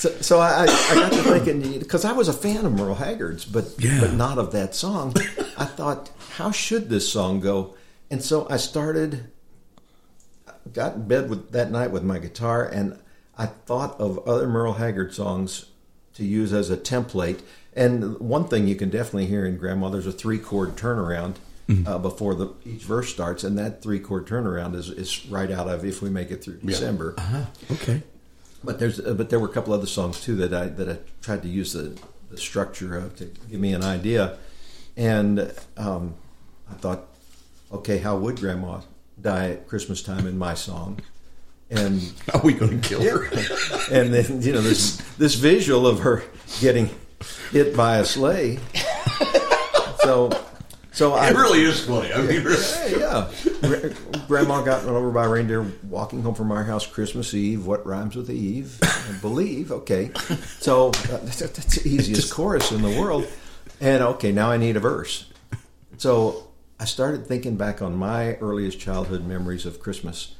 so, 0.00 0.10
so 0.20 0.40
I, 0.40 0.64
I 0.64 0.88
I 0.90 0.94
got 0.96 1.12
to 1.12 1.22
thinking 1.22 1.78
because 1.78 2.04
I 2.04 2.10
was 2.10 2.26
a 2.26 2.32
fan 2.32 2.66
of 2.66 2.72
Merle 2.72 2.96
Haggard's, 2.96 3.44
but 3.44 3.66
Yeah. 3.78 4.00
but 4.00 4.12
not 4.14 4.38
of 4.38 4.50
that 4.52 4.74
song. 4.74 5.14
I 5.56 5.66
thought, 5.66 6.10
how 6.32 6.50
should 6.50 6.88
this 6.88 7.08
song 7.10 7.38
go? 7.38 7.76
And 8.10 8.20
so 8.20 8.48
I 8.50 8.56
started, 8.56 9.30
got 10.72 10.94
in 10.94 11.08
bed 11.08 11.30
with 11.30 11.52
that 11.52 11.70
night 11.70 11.90
with 11.90 12.02
my 12.02 12.18
guitar, 12.18 12.64
and 12.64 12.98
I 13.36 13.46
thought 13.46 14.00
of 14.00 14.18
other 14.26 14.46
Merle 14.48 14.74
Haggard 14.74 15.14
songs 15.14 15.66
to 16.14 16.24
use 16.24 16.52
as 16.52 16.70
a 16.70 16.76
template. 16.76 17.40
And 17.74 18.18
one 18.18 18.48
thing 18.48 18.66
you 18.66 18.76
can 18.76 18.88
definitely 18.88 19.26
hear 19.26 19.44
in 19.44 19.58
Grandma, 19.58 19.90
there's 19.90 20.06
a 20.06 20.12
three 20.12 20.38
chord 20.38 20.76
turnaround. 20.76 21.36
Uh, 21.84 21.98
before 21.98 22.36
the 22.36 22.54
each 22.64 22.84
verse 22.84 23.08
starts, 23.08 23.42
and 23.42 23.58
that 23.58 23.82
three 23.82 23.98
chord 23.98 24.24
turnaround 24.24 24.76
is, 24.76 24.88
is 24.88 25.26
right 25.26 25.50
out 25.50 25.66
of 25.66 25.84
"If 25.84 26.00
We 26.00 26.08
Make 26.08 26.30
It 26.30 26.44
Through 26.44 26.58
December." 26.58 27.16
Okay. 27.72 28.04
But 28.62 28.78
there's 28.78 29.00
uh, 29.00 29.14
but 29.14 29.30
there 29.30 29.40
were 29.40 29.48
a 29.48 29.52
couple 29.52 29.74
other 29.74 29.86
songs 29.88 30.20
too 30.20 30.36
that 30.36 30.54
I 30.54 30.66
that 30.66 30.88
I 30.88 30.98
tried 31.22 31.42
to 31.42 31.48
use 31.48 31.72
the, 31.72 31.98
the 32.30 32.36
structure 32.36 32.96
of 32.96 33.16
to 33.16 33.24
give 33.50 33.58
me 33.58 33.72
an 33.72 33.82
idea, 33.82 34.38
and 34.96 35.52
um, 35.76 36.14
I 36.70 36.74
thought, 36.74 37.08
okay, 37.72 37.98
how 37.98 38.16
would 38.16 38.36
Grandma 38.36 38.82
die 39.20 39.50
at 39.50 39.68
Christmas 39.68 40.02
time 40.02 40.26
in 40.26 40.38
my 40.38 40.54
song? 40.54 41.00
And 41.70 42.12
Are 42.34 42.40
we 42.42 42.52
going 42.52 42.80
to 42.80 42.88
kill 42.88 43.02
her? 43.02 43.24
and 43.90 44.14
then 44.14 44.42
you 44.42 44.52
know 44.52 44.60
this 44.60 44.96
this 45.18 45.34
visual 45.34 45.86
of 45.86 46.00
her 46.00 46.22
getting 46.60 46.90
hit 47.50 47.76
by 47.76 47.98
a 47.98 48.04
sleigh. 48.04 48.58
So 50.00 50.30
so 50.92 51.12
I 51.12 51.28
It 51.28 51.34
really 51.34 51.62
is 51.62 51.84
funny. 51.84 52.10
I 52.12 52.22
mean, 52.22 52.42
really. 52.42 52.62
Hey, 52.62 53.00
yeah. 53.00 53.30
Grandma 54.28 54.62
got 54.62 54.84
run 54.86 54.94
over 54.94 55.10
by 55.10 55.26
a 55.26 55.28
reindeer 55.28 55.70
walking 55.82 56.22
home 56.22 56.34
from 56.34 56.50
our 56.50 56.64
house 56.64 56.86
Christmas 56.86 57.34
Eve. 57.34 57.66
What 57.66 57.84
rhymes 57.84 58.16
with 58.16 58.30
Eve? 58.30 58.78
I 58.82 59.12
believe. 59.20 59.70
Okay. 59.72 60.10
So 60.58 60.88
uh, 60.88 60.92
that's, 60.92 61.40
that's 61.40 61.82
the 61.82 61.88
easiest 61.88 62.32
chorus 62.34 62.72
in 62.72 62.80
the 62.80 62.98
world. 62.98 63.26
And 63.78 64.02
okay, 64.02 64.32
now 64.32 64.50
I 64.50 64.56
need 64.56 64.76
a 64.76 64.80
verse. 64.80 65.30
So 65.98 66.45
I 66.78 66.84
started 66.84 67.26
thinking 67.26 67.56
back 67.56 67.80
on 67.80 67.96
my 67.96 68.34
earliest 68.36 68.78
childhood 68.78 69.24
memories 69.24 69.64
of 69.64 69.80
Christmas. 69.80 70.34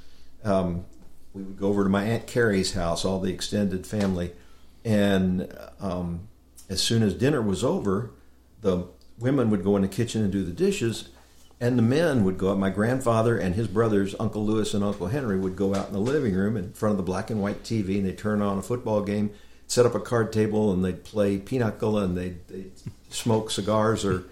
Um, 0.44 0.84
we 1.32 1.42
would 1.42 1.58
go 1.58 1.68
over 1.68 1.84
to 1.84 1.88
my 1.88 2.04
Aunt 2.04 2.26
Carrie's 2.26 2.74
house, 2.74 3.04
all 3.04 3.20
the 3.20 3.32
extended 3.32 3.86
family, 3.86 4.32
and 4.84 5.52
um, 5.80 6.28
as 6.68 6.82
soon 6.82 7.02
as 7.02 7.14
dinner 7.14 7.40
was 7.40 7.64
over, 7.64 8.10
the 8.60 8.86
women 9.18 9.50
would 9.50 9.64
go 9.64 9.76
in 9.76 9.82
the 9.82 9.88
kitchen 9.88 10.22
and 10.22 10.30
do 10.30 10.44
the 10.44 10.52
dishes, 10.52 11.08
and 11.58 11.78
the 11.78 11.82
men 11.82 12.22
would 12.24 12.36
go 12.36 12.50
out. 12.50 12.58
My 12.58 12.70
grandfather 12.70 13.38
and 13.38 13.54
his 13.54 13.66
brothers, 13.66 14.14
Uncle 14.20 14.44
Lewis 14.44 14.74
and 14.74 14.84
Uncle 14.84 15.06
Henry, 15.06 15.38
would 15.38 15.56
go 15.56 15.74
out 15.74 15.88
in 15.88 15.94
the 15.94 16.00
living 16.00 16.34
room 16.34 16.56
in 16.56 16.72
front 16.74 16.92
of 16.92 16.96
the 16.98 17.02
black 17.02 17.30
and 17.30 17.40
white 17.40 17.62
TV, 17.62 17.96
and 17.96 18.06
they'd 18.06 18.18
turn 18.18 18.42
on 18.42 18.58
a 18.58 18.62
football 18.62 19.02
game, 19.02 19.30
set 19.66 19.86
up 19.86 19.94
a 19.94 20.00
card 20.00 20.32
table 20.32 20.72
and 20.72 20.84
they'd 20.84 21.02
play 21.02 21.38
pinochle 21.38 21.98
and 21.98 22.16
they'd, 22.16 22.46
they'd 22.48 22.72
smoke 23.10 23.50
cigars 23.50 24.04
or 24.04 24.24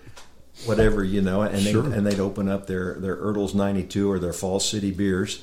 whatever, 0.67 1.03
you 1.05 1.21
know, 1.21 1.43
and 1.43 1.61
Sure. 1.63 1.83
they 1.83 1.97
and 1.97 2.07
they'd 2.07 2.21
open 2.21 2.49
up 2.49 2.67
their 2.67 2.95
their 2.95 3.17
Oertels 3.17 3.55
'92 3.55 4.11
or 4.11 4.19
their 4.19 4.33
Falls 4.33 4.69
City 4.69 4.91
beers. 4.91 5.41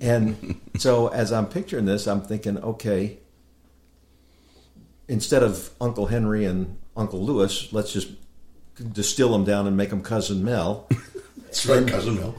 And 0.00 0.60
so 0.78 1.08
as 1.08 1.32
I'm 1.32 1.46
picturing 1.46 1.84
this, 1.86 2.06
I'm 2.06 2.22
thinking, 2.22 2.56
okay, 2.58 3.18
instead 5.08 5.42
of 5.42 5.70
Uncle 5.80 6.06
Henry 6.06 6.44
and 6.44 6.76
Uncle 6.96 7.20
Lewis, 7.24 7.72
let's 7.72 7.92
just 7.92 8.10
distill 8.92 9.32
them 9.32 9.44
down 9.44 9.66
and 9.66 9.76
make 9.76 9.90
them 9.90 10.02
Cousin 10.02 10.44
Mel. 10.44 10.88
That's 11.38 11.66
right, 11.66 11.86
cousin 11.86 12.16
Mel. 12.16 12.34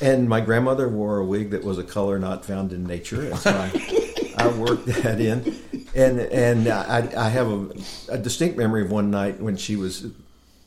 And 0.00 0.28
my 0.28 0.40
grandmother 0.40 0.88
wore 0.88 1.18
a 1.18 1.24
wig 1.24 1.50
that 1.50 1.62
was 1.64 1.76
a 1.78 1.84
color 1.84 2.18
not 2.18 2.44
found 2.44 2.72
in 2.72 2.84
nature, 2.84 3.22
and 3.28 3.38
so 3.38 3.50
I, 3.50 4.34
I 4.38 4.48
worked 4.48 4.86
that 4.86 5.20
in. 5.20 5.56
And 5.94 6.20
and 6.20 6.68
I, 6.68 7.12
I 7.16 7.28
have 7.28 7.48
a, 7.50 7.68
a 8.08 8.18
distinct 8.18 8.56
memory 8.56 8.82
of 8.82 8.90
one 8.90 9.10
night 9.10 9.40
when 9.40 9.56
she 9.56 9.76
was 9.76 10.06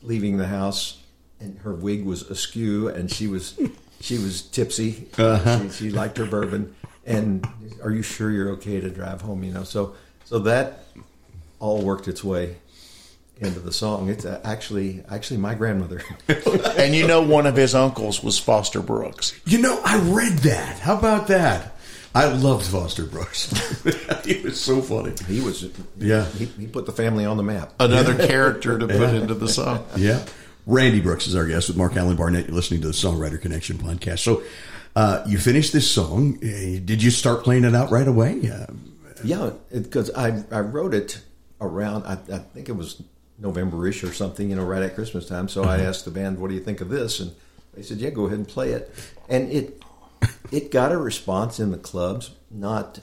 leaving 0.02 0.36
the 0.36 0.46
house, 0.46 0.98
and 1.40 1.58
her 1.58 1.72
wig 1.72 2.04
was 2.04 2.22
askew, 2.22 2.88
and 2.88 3.10
she 3.10 3.26
was 3.26 3.58
she 4.00 4.18
was 4.18 4.42
tipsy. 4.42 5.08
She, 5.16 5.70
she 5.70 5.90
liked 5.90 6.18
her 6.18 6.26
bourbon. 6.26 6.74
And 7.04 7.46
are 7.82 7.90
you 7.90 8.02
sure 8.02 8.30
you're 8.30 8.50
okay 8.50 8.80
to 8.80 8.90
drive 8.90 9.22
home? 9.22 9.42
You 9.42 9.52
know, 9.52 9.64
so 9.64 9.94
so 10.24 10.38
that 10.40 10.84
all 11.58 11.82
worked 11.82 12.06
its 12.06 12.22
way 12.22 12.56
into 13.40 13.60
the 13.60 13.72
song. 13.72 14.08
It's 14.08 14.24
uh, 14.24 14.40
actually 14.44 15.02
actually 15.08 15.38
my 15.38 15.54
grandmother. 15.54 16.02
And 16.76 16.94
you 16.94 17.06
know, 17.06 17.22
one 17.22 17.46
of 17.46 17.56
his 17.56 17.74
uncles 17.74 18.22
was 18.22 18.38
Foster 18.38 18.80
Brooks. 18.80 19.38
You 19.46 19.58
know, 19.58 19.80
I 19.84 19.98
read 20.00 20.38
that. 20.38 20.80
How 20.80 20.98
about 20.98 21.28
that? 21.28 21.74
I 22.14 22.26
loved 22.26 22.66
Foster 22.66 23.04
Brooks. 23.04 23.50
he 24.24 24.40
was 24.42 24.60
so 24.60 24.80
funny. 24.82 25.12
He 25.26 25.40
was 25.40 25.68
Yeah. 25.96 26.24
He, 26.26 26.46
he 26.46 26.66
put 26.66 26.86
the 26.86 26.92
family 26.92 27.24
on 27.24 27.36
the 27.36 27.42
map. 27.42 27.74
Another 27.78 28.14
character 28.26 28.78
to 28.78 28.86
put 28.86 29.14
into 29.14 29.34
the 29.34 29.48
song. 29.48 29.84
Yeah. 29.96 30.24
Randy 30.66 31.00
Brooks 31.00 31.26
is 31.26 31.34
our 31.34 31.46
guest 31.46 31.68
with 31.68 31.78
Marc-Alan 31.78 32.16
Barnette. 32.16 32.46
You're 32.46 32.54
listening 32.54 32.82
to 32.82 32.88
the 32.88 32.92
Songwriter 32.92 33.40
Connection 33.40 33.78
podcast. 33.78 34.18
So, 34.18 34.42
uh, 34.94 35.24
you 35.26 35.38
finished 35.38 35.72
this 35.72 35.90
song. 35.90 36.36
Uh, 36.42 36.78
Did 36.84 37.02
you 37.02 37.10
start 37.10 37.42
playing 37.42 37.64
it 37.64 37.74
out 37.74 37.90
right 37.90 38.06
away? 38.06 38.50
Uh, 38.50 38.66
Yeah, 39.24 39.50
because 39.72 40.10
I 40.14 40.44
I 40.52 40.60
wrote 40.60 40.92
it 40.94 41.20
around 41.60 42.04
I, 42.04 42.14
I 42.34 42.38
think 42.38 42.68
it 42.68 42.76
was 42.76 43.02
November-ish 43.38 44.04
or 44.04 44.12
something, 44.12 44.50
you 44.50 44.56
know, 44.56 44.64
right 44.64 44.82
at 44.82 44.94
Christmas 44.94 45.26
time. 45.26 45.48
So 45.48 45.64
I 45.64 45.78
asked 45.80 46.04
the 46.04 46.10
band, 46.10 46.38
"What 46.38 46.48
do 46.48 46.54
you 46.54 46.60
think 46.62 46.80
of 46.80 46.88
this?" 46.90 47.18
And 47.20 47.32
they 47.74 47.82
said, 47.82 47.98
"Yeah, 47.98 48.10
go 48.10 48.26
ahead 48.26 48.38
and 48.38 48.46
play 48.46 48.72
it." 48.72 48.92
And 49.28 49.50
it 49.50 49.82
it 50.52 50.70
got 50.70 50.92
a 50.92 50.98
response 50.98 51.60
in 51.60 51.70
the 51.70 51.78
clubs, 51.78 52.32
not 52.50 53.00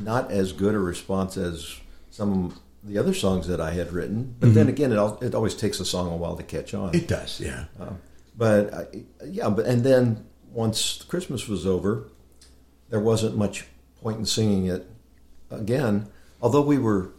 not 0.00 0.30
as 0.30 0.52
good 0.52 0.74
a 0.74 0.78
response 0.78 1.36
as 1.36 1.80
some 2.10 2.46
of 2.46 2.60
the 2.82 2.98
other 2.98 3.14
songs 3.14 3.46
that 3.48 3.60
I 3.60 3.72
had 3.72 3.92
written. 3.92 4.34
But 4.38 4.54
then 4.54 4.66
mm-hmm. 4.66 4.74
again, 4.74 4.92
it 4.92 4.96
al- 4.96 5.18
it 5.20 5.34
always 5.34 5.54
takes 5.54 5.80
a 5.80 5.84
song 5.84 6.12
a 6.12 6.16
while 6.16 6.36
to 6.36 6.42
catch 6.42 6.74
on. 6.74 6.94
it 6.94 7.08
does, 7.08 7.40
yeah. 7.40 7.64
Uh, 7.80 7.94
but 8.36 8.74
I, 8.74 8.86
yeah, 9.24 9.48
but 9.48 9.66
and 9.66 9.84
then 9.84 10.24
once 10.52 11.02
Christmas 11.02 11.48
was 11.48 11.66
over, 11.66 12.08
there 12.90 13.00
wasn't 13.00 13.36
much 13.36 13.66
point 14.00 14.18
in 14.18 14.26
singing 14.26 14.66
it 14.66 14.86
again. 15.50 16.08
Although 16.42 16.62
we 16.62 16.78
were 16.78 17.10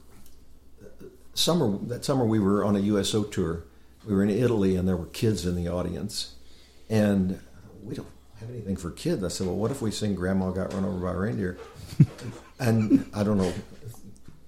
uh, 0.82 1.06
summer 1.34 1.78
that 1.88 2.06
summer 2.06 2.26
we 2.26 2.40
were 2.40 2.64
on 2.64 2.76
a 2.76 2.80
USO 2.80 3.24
tour. 3.24 3.64
We 4.06 4.14
were 4.14 4.24
in 4.24 4.30
Italy 4.30 4.76
and 4.76 4.88
there 4.88 4.98
were 4.98 5.08
kids 5.08 5.48
in 5.48 5.56
the 5.56 5.68
audience, 5.68 6.36
and 6.90 7.40
we 7.84 7.96
don't 7.96 8.08
have 8.46 8.54
anything 8.54 8.76
for 8.76 8.92
kids. 8.92 9.24
I 9.24 9.30
said, 9.30 9.48
well, 9.48 9.56
what 9.56 9.72
if 9.72 9.82
we 9.82 9.92
sing 9.92 10.16
"Grandma 10.16 10.52
Got 10.52 10.74
Run 10.74 10.86
Over 10.86 10.98
by 10.98 11.14
a 11.14 11.18
Reindeer"? 11.18 11.58
and 12.60 13.10
I 13.14 13.24
don't 13.24 13.38
know. 13.38 13.54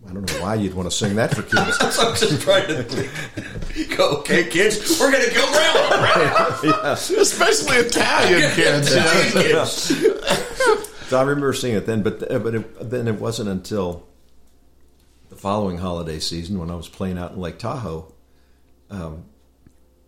I 0.07 0.13
don't 0.13 0.31
know 0.31 0.41
why 0.41 0.55
you'd 0.55 0.73
want 0.73 0.89
to 0.89 0.95
sing 0.95 1.15
that 1.15 1.35
for 1.35 1.41
kids. 1.41 1.77
I'm 1.99 2.15
just 2.15 2.41
trying 2.41 2.67
to 2.67 2.83
think. 2.83 3.97
Go, 3.97 4.19
okay, 4.19 4.47
kids, 4.47 4.99
we're 4.99 5.11
going 5.11 5.23
to 5.25 5.31
kill 5.31 5.47
grandma. 5.47 6.91
Especially 6.93 7.75
Italian 7.77 8.51
kids. 8.51 8.95
you 9.35 9.53
know? 9.53 9.65
So 9.65 11.17
I 11.17 11.21
remember 11.21 11.51
seeing 11.53 11.75
it 11.75 11.85
then, 11.85 12.03
but 12.03 12.19
but 12.19 12.55
it, 12.55 12.89
then 12.89 13.07
it 13.07 13.19
wasn't 13.19 13.49
until 13.49 14.07
the 15.29 15.35
following 15.35 15.79
holiday 15.79 16.19
season 16.19 16.57
when 16.57 16.69
I 16.69 16.75
was 16.75 16.87
playing 16.87 17.17
out 17.17 17.31
in 17.33 17.39
Lake 17.39 17.59
Tahoe, 17.59 18.13
um, 18.89 19.25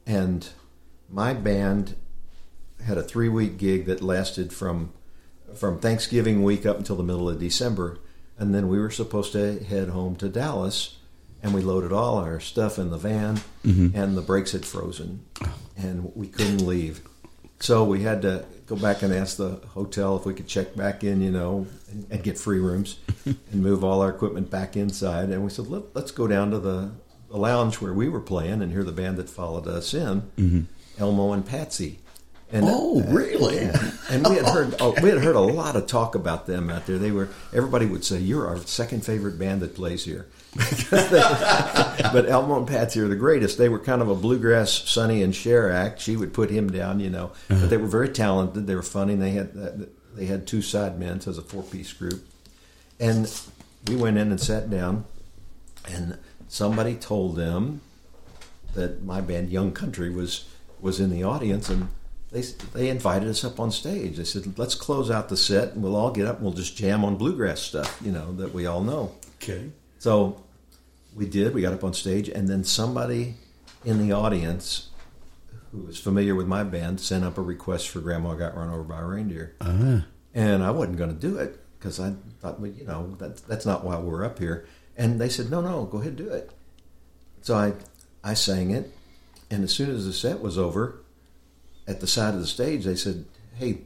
and 0.06 0.48
my 1.10 1.34
band 1.34 1.96
had 2.86 2.98
a 2.98 3.04
three 3.04 3.30
week 3.30 3.58
gig 3.58 3.86
that 3.86 4.02
lasted 4.02 4.54
from 4.54 4.94
from 5.56 5.80
Thanksgiving 5.80 6.44
week 6.44 6.66
up 6.66 6.78
until 6.78 6.96
the 6.96 7.04
middle 7.04 7.28
of 7.28 7.40
December, 7.40 8.00
and 8.38 8.54
then 8.54 8.68
we 8.68 8.80
were 8.80 8.92
supposed 8.92 9.32
to 9.34 9.64
head 9.64 9.90
home 9.90 10.16
to 10.18 10.30
Dallas, 10.30 10.98
and 11.42 11.54
we 11.54 11.62
loaded 11.62 11.92
all 11.92 12.18
our 12.18 12.40
stuff 12.40 12.78
in 12.78 12.92
the 12.92 12.98
van, 12.98 13.38
mm-hmm. 13.66 13.96
and 13.96 14.16
the 14.16 14.22
brakes 14.22 14.52
had 14.52 14.66
frozen, 14.66 15.26
and 15.78 16.12
we 16.16 16.28
couldn't 16.28 16.66
leave. 16.66 17.02
So 17.60 17.84
we 17.84 18.04
had 18.04 18.22
to 18.22 18.46
go 18.68 18.76
back 18.76 19.02
and 19.02 19.14
ask 19.14 19.38
the 19.38 19.60
hotel 19.74 20.16
if 20.16 20.26
we 20.26 20.34
could 20.34 20.48
check 20.48 20.76
back 20.76 21.04
in, 21.04 21.22
you 21.22 21.32
know, 21.32 21.68
and, 21.92 22.08
and 22.10 22.24
get 22.24 22.38
free 22.38 22.60
rooms 22.60 23.00
and 23.26 23.38
move 23.54 23.84
all 23.84 24.02
our 24.02 24.10
equipment 24.10 24.50
back 24.50 24.78
inside. 24.78 25.30
And 25.30 25.44
we 25.44 25.50
said, 25.50 25.68
Let, 25.68 25.96
let's 25.96 26.12
go 26.12 26.28
down 26.28 26.52
to 26.52 26.60
the, 26.60 26.92
the 27.30 27.38
lounge 27.38 27.82
where 27.82 27.94
we 27.94 28.08
were 28.08 28.22
playing 28.22 28.62
and 28.62 28.72
hear 28.72 28.84
the 28.84 28.92
band 28.92 29.18
that 29.18 29.30
followed 29.30 29.68
us 29.68 29.94
in, 29.94 30.22
mm-hmm. 30.38 30.62
Elmo 30.98 31.34
and 31.34 31.46
Patsy. 31.46 32.00
And, 32.52 32.66
Oh, 32.68 33.00
uh, 33.02 33.12
really? 33.12 33.58
yeah. 33.58 33.92
And 34.10 34.28
we 34.28 34.36
had 34.36 34.46
heard 34.54 34.76
oh, 34.80 34.96
we 35.02 35.10
had 35.10 35.24
heard 35.24 35.36
a 35.36 35.40
lot 35.40 35.76
of 35.76 35.86
talk 35.86 36.16
about 36.16 36.48
them 36.48 36.70
out 36.70 36.88
there. 36.88 36.98
They 36.98 37.12
were 37.12 37.30
everybody 37.54 37.86
would 37.86 38.04
say 38.04 38.18
you're 38.20 38.48
our 38.48 38.58
second 38.58 39.06
favorite 39.06 39.38
band 39.38 39.62
that 39.62 39.76
plays 39.76 40.04
here. 40.06 40.28
but 40.90 42.26
Elmo 42.28 42.58
and 42.58 42.68
Patsy 42.68 43.00
are 43.02 43.08
the 43.08 43.16
greatest. 43.16 43.60
They 43.60 43.70
were 43.70 43.78
kind 43.78 44.02
of 44.02 44.10
a 44.10 44.16
bluegrass 44.16 44.72
Sonny 44.90 45.22
and 45.22 45.36
Cher 45.36 45.72
act. 45.72 46.02
She 46.02 46.16
would 46.16 46.34
put 46.34 46.50
him 46.50 46.72
down, 46.72 47.00
you 47.00 47.12
know. 47.12 47.32
But 47.48 47.56
uh-huh. 47.56 47.68
they 47.68 47.78
were 47.78 47.88
very 47.88 48.10
talented. 48.10 48.66
They 48.66 48.76
were 48.76 48.82
funny. 48.82 49.14
And 49.14 49.22
they 49.22 49.32
had 49.32 49.52
uh, 49.56 49.86
they 50.16 50.26
had 50.26 50.48
two 50.48 50.64
side 50.64 51.00
men 51.00 51.18
as 51.18 51.38
a 51.38 51.44
four 51.44 51.62
piece 51.64 51.94
group. 51.94 52.26
And 53.00 53.32
we 53.88 53.96
went 53.96 54.18
in 54.18 54.32
and 54.32 54.42
sat 54.42 54.70
down, 54.70 55.06
and 55.88 56.18
somebody 56.48 56.96
told 56.96 57.36
them 57.36 57.82
that 58.74 59.04
my 59.04 59.22
band 59.22 59.50
Young 59.50 59.72
Country 59.72 60.10
was 60.10 60.46
was 60.82 61.00
in 61.00 61.12
the 61.12 61.24
audience, 61.24 61.70
and 61.70 61.90
they 62.32 62.42
they 62.74 62.90
invited 62.90 63.28
us 63.28 63.44
up 63.44 63.60
on 63.60 63.72
stage. 63.72 64.18
They 64.18 64.24
said, 64.24 64.58
"Let's 64.58 64.76
close 64.76 65.10
out 65.10 65.30
the 65.30 65.38
set, 65.38 65.74
and 65.74 65.84
we'll 65.84 65.96
all 65.96 66.12
get 66.12 66.28
up 66.28 66.36
and 66.36 66.46
we'll 66.46 66.54
just 66.54 66.78
jam 66.78 67.04
on 67.04 67.16
bluegrass 67.16 67.62
stuff, 67.62 68.00
you 68.04 68.12
know, 68.12 68.34
that 68.34 68.54
we 68.54 68.66
all 68.66 68.82
know." 68.82 69.16
Okay. 69.42 69.72
So 69.98 70.44
we 71.16 71.26
did. 71.26 71.54
We 71.54 71.62
got 71.62 71.74
up 71.74 71.84
on 71.84 71.94
stage, 71.94 72.30
and 72.30 72.48
then 72.48 72.64
somebody 72.64 73.36
in 73.84 74.06
the 74.06 74.14
audience 74.14 74.90
who 75.72 75.80
was 75.82 76.00
familiar 76.00 76.36
with 76.36 76.48
my 76.48 76.64
band 76.64 77.00
sent 77.00 77.24
up 77.24 77.38
a 77.38 77.42
request 77.42 77.90
for 77.90 78.00
"Grandma 78.00 78.36
Got 78.36 78.56
Run 78.56 78.70
Over 78.70 78.84
by 78.84 79.00
a 79.00 79.06
Reindeer," 79.06 79.56
ah. 79.62 80.06
and 80.36 80.64
I 80.64 80.70
wasn't 80.70 80.98
going 80.98 81.14
to 81.14 81.20
do 81.20 81.38
it 81.38 81.60
because 81.80 82.00
I 82.00 82.14
thought, 82.42 82.60
well, 82.60 82.72
you 82.72 82.86
know, 82.86 83.16
that, 83.20 83.38
that's 83.48 83.66
not 83.66 83.84
why 83.84 83.98
we're 83.98 84.26
up 84.26 84.38
here. 84.38 84.68
And 84.96 85.20
they 85.20 85.30
said, 85.30 85.50
"No, 85.50 85.62
no, 85.62 85.86
go 85.86 86.00
ahead, 86.00 86.16
do 86.16 86.30
it." 86.30 86.52
So 87.42 87.56
I 87.56 87.74
I 88.24 88.36
sang 88.36 88.70
it, 88.70 88.94
and 89.50 89.64
as 89.64 89.72
soon 89.72 89.90
as 89.90 90.06
the 90.06 90.14
set 90.14 90.42
was 90.42 90.60
over, 90.60 91.00
at 91.90 92.00
the 92.00 92.08
side 92.08 92.34
of 92.36 92.40
the 92.40 92.48
stage, 92.48 92.86
they 92.86 92.96
said, 92.96 93.26
"Hey, 93.56 93.82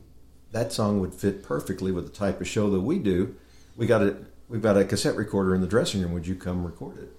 that 0.52 0.72
song 0.72 1.00
would 1.00 1.13
fit 1.16 1.42
perfectly 1.42 1.92
with 1.92 2.06
the 2.06 2.12
type 2.12 2.39
of 2.42 2.48
show 2.48 2.70
that 2.70 2.82
we 2.82 3.00
do. 3.00 3.36
We 3.78 3.88
got 3.88 4.02
it. 4.04 4.18
We've 4.50 4.62
got 4.62 4.78
a 4.78 4.84
cassette 4.86 5.16
recorder 5.16 5.56
in 5.56 5.62
the 5.62 5.68
dressing 5.68 6.02
room. 6.02 6.12
Would 6.13 6.28
you 6.28 6.36
come 6.36 6.66
record 6.66 6.98
it?" 7.00 7.10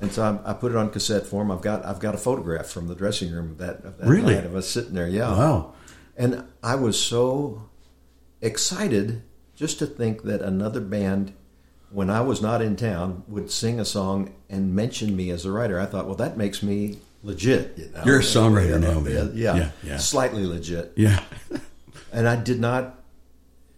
And 0.00 0.12
so 0.12 0.22
I, 0.22 0.50
I 0.50 0.52
put 0.54 0.72
it 0.72 0.76
on 0.76 0.90
cassette 0.90 1.26
form. 1.26 1.50
I've 1.50 1.62
got 1.62 1.84
I've 1.86 2.00
got 2.00 2.14
a 2.14 2.18
photograph 2.18 2.66
from 2.66 2.88
the 2.88 2.94
dressing 2.94 3.32
room 3.32 3.52
of 3.52 3.58
that, 3.58 3.84
of 3.84 3.98
that 3.98 4.06
Really? 4.06 4.34
night 4.34 4.44
of 4.44 4.54
us 4.54 4.68
sitting 4.68 4.94
there. 4.94 5.08
Yeah. 5.08 5.30
Wow. 5.30 5.72
And 6.16 6.44
I 6.62 6.74
was 6.74 7.00
so 7.00 7.68
excited 8.40 9.22
just 9.56 9.78
to 9.78 9.86
think 9.86 10.22
that 10.24 10.40
another 10.42 10.80
band, 10.80 11.32
when 11.90 12.10
I 12.10 12.20
was 12.20 12.42
not 12.42 12.60
in 12.62 12.76
town, 12.76 13.24
would 13.28 13.50
sing 13.50 13.80
a 13.80 13.84
song 13.84 14.34
and 14.48 14.74
mention 14.74 15.16
me 15.16 15.30
as 15.30 15.44
a 15.44 15.50
writer. 15.52 15.80
I 15.80 15.86
thought, 15.86 16.06
well, 16.06 16.16
that 16.16 16.36
makes 16.36 16.62
me 16.62 16.98
legit. 17.22 17.74
You 17.76 17.90
know? 17.90 18.02
You're 18.04 18.18
a 18.20 18.22
songwriter 18.22 18.70
Yeah, 18.80 18.92
now, 18.92 19.00
man. 19.00 19.32
Yeah, 19.34 19.56
Yeah, 19.56 19.70
yeah. 19.82 19.96
slightly 19.98 20.46
legit. 20.46 20.92
Yeah. 20.96 21.22
And 22.10 22.26
I 22.26 22.36
did 22.36 22.58
not. 22.58 23.00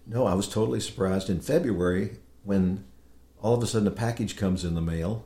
No, 0.06 0.24
I 0.24 0.34
was 0.34 0.48
totally 0.48 0.78
surprised 0.78 1.28
in 1.28 1.40
February 1.40 2.18
when 2.44 2.84
all 3.42 3.54
of 3.54 3.62
a 3.62 3.66
sudden 3.66 3.88
a 3.88 3.90
package 3.90 4.36
comes 4.36 4.64
in 4.64 4.76
the 4.76 4.80
mail, 4.80 5.24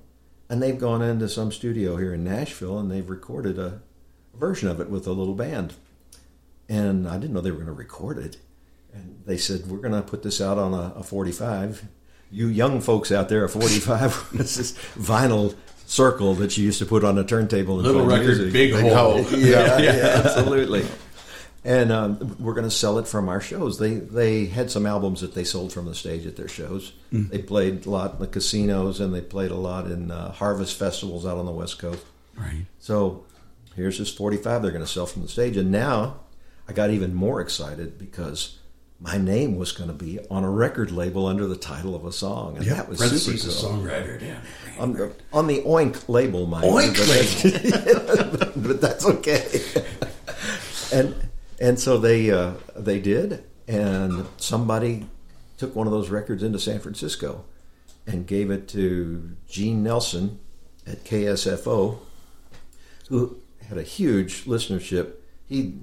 and 0.48 0.62
they've 0.62 0.78
gone 0.78 1.02
into 1.02 1.28
some 1.28 1.52
studio 1.52 1.96
here 1.96 2.14
in 2.14 2.24
Nashville 2.24 2.78
and 2.78 2.90
they've 2.90 3.08
recorded 3.08 3.58
a 3.58 3.82
version 4.34 4.68
of 4.68 4.80
it 4.80 4.88
with 4.88 5.06
a 5.06 5.12
little 5.12 5.34
band. 5.34 5.74
And 6.68 7.06
I 7.06 7.18
didn't 7.18 7.34
know 7.34 7.42
they 7.42 7.50
were 7.50 7.58
going 7.58 7.66
to 7.66 7.72
record 7.72 8.16
it. 8.18 8.38
And 8.94 9.20
they 9.26 9.36
said, 9.36 9.66
We're 9.66 9.78
going 9.78 9.92
to 9.92 10.02
put 10.02 10.22
this 10.22 10.40
out 10.40 10.56
on 10.56 10.72
a, 10.72 10.94
a 10.96 11.02
45. 11.02 11.84
You 12.30 12.48
young 12.48 12.80
folks 12.80 13.12
out 13.12 13.28
there, 13.28 13.44
a 13.44 13.48
45 13.50 14.32
was 14.32 14.56
this 14.56 14.72
vinyl 14.96 15.54
circle 15.86 16.34
that 16.34 16.56
you 16.56 16.64
used 16.64 16.78
to 16.78 16.86
put 16.86 17.04
on 17.04 17.18
a 17.18 17.24
turntable. 17.24 17.78
and 17.78 17.86
Little 17.86 18.04
play 18.06 18.18
record, 18.20 18.38
music. 18.38 18.52
big 18.52 18.74
hole. 18.74 19.20
yeah, 19.32 19.78
yeah, 19.78 20.22
absolutely. 20.24 20.84
and 21.64 21.90
um, 21.92 22.36
we're 22.38 22.54
going 22.54 22.64
to 22.68 22.70
sell 22.70 22.98
it 22.98 23.06
from 23.08 23.28
our 23.28 23.40
shows. 23.40 23.78
They 23.78 23.94
they 23.94 24.46
had 24.46 24.70
some 24.70 24.86
albums 24.86 25.20
that 25.20 25.34
they 25.34 25.44
sold 25.44 25.72
from 25.72 25.86
the 25.86 25.94
stage 25.94 26.26
at 26.26 26.36
their 26.36 26.48
shows. 26.48 26.92
They 27.12 27.38
played 27.38 27.86
a 27.86 27.90
lot 27.90 28.14
in 28.14 28.18
the 28.20 28.26
casinos, 28.26 28.98
and 29.00 29.14
they 29.14 29.20
played 29.20 29.50
a 29.50 29.56
lot 29.56 29.86
in 29.90 30.10
uh, 30.10 30.32
harvest 30.32 30.76
festivals 30.78 31.24
out 31.24 31.38
on 31.38 31.46
the 31.46 31.52
West 31.52 31.78
Coast. 31.78 32.04
Right. 32.36 32.66
So 32.80 33.24
here's 33.76 33.98
this 33.98 34.12
45 34.12 34.62
they're 34.62 34.70
going 34.72 34.82
to 34.84 34.90
sell 34.90 35.06
from 35.06 35.22
the 35.22 35.28
stage. 35.28 35.56
And 35.56 35.70
now 35.70 36.20
I 36.68 36.72
got 36.72 36.90
even 36.90 37.14
more 37.14 37.40
excited 37.40 37.96
because 37.98 38.58
my 39.00 39.16
name 39.18 39.56
was 39.56 39.70
going 39.72 39.88
to 39.88 39.94
be 39.94 40.18
on 40.30 40.42
a 40.44 40.50
record 40.50 40.90
label 40.90 41.26
under 41.26 41.46
the 41.46 41.54
title 41.56 41.94
of 41.94 42.04
a 42.04 42.10
song. 42.12 42.56
And 42.56 42.66
that 42.66 42.88
was 42.88 42.98
Parentheses, 42.98 43.42
super 43.60 43.68
a 43.68 43.70
cool. 43.72 43.82
songwriter. 43.84 44.20
Yeah. 44.20 44.40
On 44.78 44.92
the, 44.92 45.12
on 45.32 45.46
the 45.46 45.60
Oink 45.62 46.08
label, 46.08 46.46
my 46.46 46.62
Oink 46.62 46.96
but, 48.36 48.52
but 48.62 48.80
that's 48.80 49.06
okay. 49.06 49.46
and 50.92 51.14
and 51.60 51.78
so 51.78 51.98
they 51.98 52.30
uh, 52.30 52.52
they 52.76 53.00
did, 53.00 53.44
and 53.68 54.26
somebody 54.36 55.06
took 55.58 55.74
one 55.76 55.86
of 55.86 55.92
those 55.92 56.10
records 56.10 56.42
into 56.42 56.58
San 56.58 56.80
Francisco 56.80 57.44
and 58.06 58.26
gave 58.26 58.50
it 58.50 58.68
to 58.68 59.36
Gene 59.48 59.82
Nelson 59.82 60.38
at 60.86 61.04
KSFO, 61.04 61.98
who 63.08 63.38
had 63.68 63.78
a 63.78 63.82
huge 63.82 64.44
listenership. 64.44 65.12
He 65.48 65.74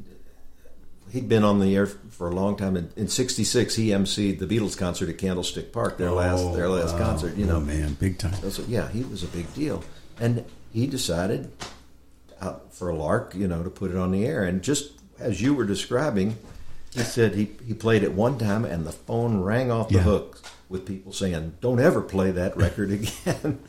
he'd 1.11 1.27
been 1.29 1.43
on 1.43 1.59
the 1.59 1.75
air 1.75 1.85
for 1.87 2.29
a 2.29 2.33
long 2.35 2.55
time. 2.55 2.75
In, 2.77 2.91
in 2.95 3.07
'66, 3.07 3.75
he 3.75 3.87
emceed 3.89 4.39
the 4.39 4.45
Beatles 4.47 4.77
concert 4.77 5.09
at 5.09 5.17
Candlestick 5.17 5.71
Park, 5.73 5.97
their 5.97 6.11
last 6.11 6.53
their 6.55 6.65
oh, 6.65 6.71
last 6.73 6.95
Oh, 6.95 6.99
wow. 6.99 7.05
concert. 7.05 7.35
You 7.37 7.45
know, 7.45 7.57
Oh, 7.57 7.61
man, 7.61 7.93
big 7.99 8.17
time. 8.17 8.33
so, 8.49 8.63
yeah, 8.67 8.87
he 8.89 9.03
was 9.03 9.23
a 9.23 9.27
big 9.27 9.53
deal, 9.53 9.83
and 10.19 10.45
he 10.71 10.87
decided 10.87 11.51
for 12.71 12.89
a 12.89 12.95
lark, 12.95 13.35
you 13.35 13.47
know, 13.47 13.61
to 13.63 13.69
put 13.69 13.91
it 13.91 13.97
on 13.97 14.11
the 14.11 14.25
air. 14.25 14.43
And 14.43 14.61
just 14.63 14.93
as 15.19 15.39
you 15.41 15.53
were 15.53 15.65
describing, 15.65 16.37
he 16.93 17.01
said 17.01 17.35
he 17.35 17.51
he 17.65 17.73
played 17.73 18.03
it 18.03 18.13
one 18.13 18.37
time, 18.37 18.65
and 18.65 18.85
the 18.85 18.91
phone 18.91 19.41
rang 19.41 19.71
off 19.71 19.89
the 19.89 19.95
Yeah. 19.95 20.01
hook 20.01 20.41
with 20.69 20.85
people 20.85 21.13
saying, 21.13 21.53
"Don't 21.61 21.79
ever 21.79 22.01
play 22.01 22.31
that 22.31 22.55
record 22.57 22.91
again." 22.99 23.59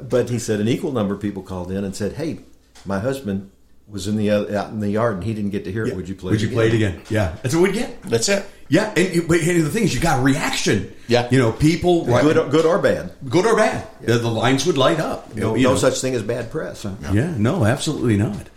but 0.00 0.28
he 0.30 0.38
said 0.38 0.60
an 0.60 0.68
equal 0.68 0.90
number 0.92 1.14
of 1.14 1.20
people 1.20 1.42
called 1.42 1.70
in 1.70 1.84
and 1.84 1.94
said, 1.94 2.12
"Hey, 2.14 2.40
my 2.86 2.98
husband." 3.00 3.50
Was 3.86 4.06
in 4.08 4.16
the 4.16 4.30
other, 4.30 4.56
out 4.56 4.70
in 4.70 4.80
the 4.80 4.88
yard 4.88 5.14
and 5.16 5.24
he 5.24 5.34
didn't 5.34 5.50
get 5.50 5.64
to 5.64 5.72
hear 5.72 5.84
it. 5.86 5.94
Would 5.94 6.08
you 6.08 6.14
play? 6.14 6.30
Would 6.32 6.42
it 6.42 6.46
you 6.48 6.52
play 6.54 6.68
it 6.68 6.74
again? 6.74 7.02
Yeah, 7.10 7.36
that's 7.42 7.54
what 7.54 7.62
we 7.64 7.72
get. 7.72 8.02
That's 8.02 8.28
it. 8.30 8.44
Yeah, 8.68 8.92
and 8.96 9.14
you, 9.14 9.22
but 9.28 9.40
hey, 9.40 9.60
the 9.60 9.68
thing 9.68 9.84
is, 9.84 9.94
you 9.94 10.00
got 10.00 10.20
a 10.20 10.22
reaction. 10.22 10.92
Yeah. 11.06 11.28
you 11.30 11.38
know, 11.38 11.52
people 11.52 12.06
Good, 12.06 12.50
good 12.50 12.64
or 12.64 12.78
bad? 12.78 13.12
good 13.28 13.44
or 13.44 13.54
bad, 13.56 13.86
the, 14.00 14.14
the 14.18 14.30
lines 14.30 14.64
would 14.64 14.78
light 14.78 15.00
up. 15.00 15.34
No, 15.36 15.54
You 15.54 15.64
no 15.64 15.72
know. 15.72 15.76
such 15.78 16.00
thing 16.00 16.14
as 16.14 16.22
bad 16.22 16.50
press. 16.50 16.84
Yeah, 17.12 17.34
no, 17.36 17.66
absolutely 17.66 18.16
not. 18.16 18.48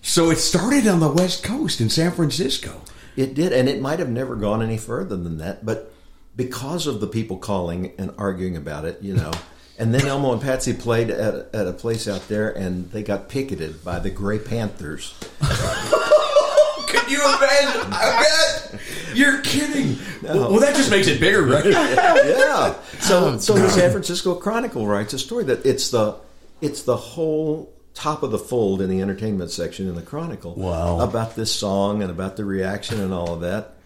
So 0.00 0.30
it 0.30 0.36
started 0.38 0.88
on 0.88 1.00
the 1.00 1.10
West 1.12 1.44
Coast 1.44 1.82
in 1.82 1.90
San 1.90 2.10
Francisco. 2.12 2.80
It 3.16 3.34
did, 3.34 3.52
and 3.52 3.68
it 3.68 3.82
might 3.82 3.98
have 3.98 4.08
never 4.08 4.34
gone 4.34 4.62
any 4.62 4.78
further 4.78 5.14
than 5.16 5.36
that. 5.38 5.66
But 5.66 5.92
because 6.36 6.86
of 6.86 7.00
the 7.00 7.06
people 7.06 7.36
calling 7.36 7.92
and 7.98 8.12
arguing 8.16 8.56
about 8.56 8.86
it, 8.86 9.02
you 9.02 9.14
know, 9.14 9.30
and 9.80 9.94
then 9.94 10.06
Elmo 10.06 10.34
and 10.34 10.42
Patsy 10.42 10.74
played 10.74 11.08
at, 11.08 11.54
at 11.54 11.66
a 11.66 11.72
place 11.72 12.06
out 12.06 12.28
there, 12.28 12.50
and 12.50 12.90
they 12.90 13.02
got 13.02 13.30
picketed 13.30 13.82
by 13.82 13.98
the 13.98 14.10
Gray 14.10 14.38
Panthers. 14.38 15.14
Can 15.40 17.08
you 17.08 17.22
imagine? 17.22 17.90
I 17.90 18.70
bet 18.72 18.80
you're 19.14 19.40
kidding. 19.40 19.96
Well, 20.22 20.50
well, 20.50 20.60
that 20.60 20.76
just 20.76 20.90
makes 20.90 21.06
it 21.06 21.18
bigger, 21.18 21.42
right? 21.42 21.64
yeah. 21.64 22.74
So, 23.00 23.24
oh, 23.24 23.38
so 23.38 23.54
the 23.54 23.70
San 23.70 23.90
Francisco 23.90 24.34
Chronicle 24.34 24.86
writes 24.86 25.14
a 25.14 25.18
story 25.18 25.44
that 25.44 25.64
it's 25.64 25.90
the 25.90 26.16
it's 26.60 26.82
the 26.82 26.96
whole 26.96 27.72
top 27.94 28.22
of 28.22 28.32
the 28.32 28.38
fold 28.38 28.82
in 28.82 28.90
the 28.90 29.00
entertainment 29.00 29.50
section 29.50 29.88
in 29.88 29.94
the 29.94 30.02
Chronicle. 30.02 30.54
Wow. 30.56 31.00
About 31.00 31.36
this 31.36 31.50
song 31.50 32.02
and 32.02 32.10
about 32.10 32.36
the 32.36 32.44
reaction 32.44 33.00
and 33.00 33.14
all 33.14 33.32
of 33.32 33.40
that. 33.40 33.76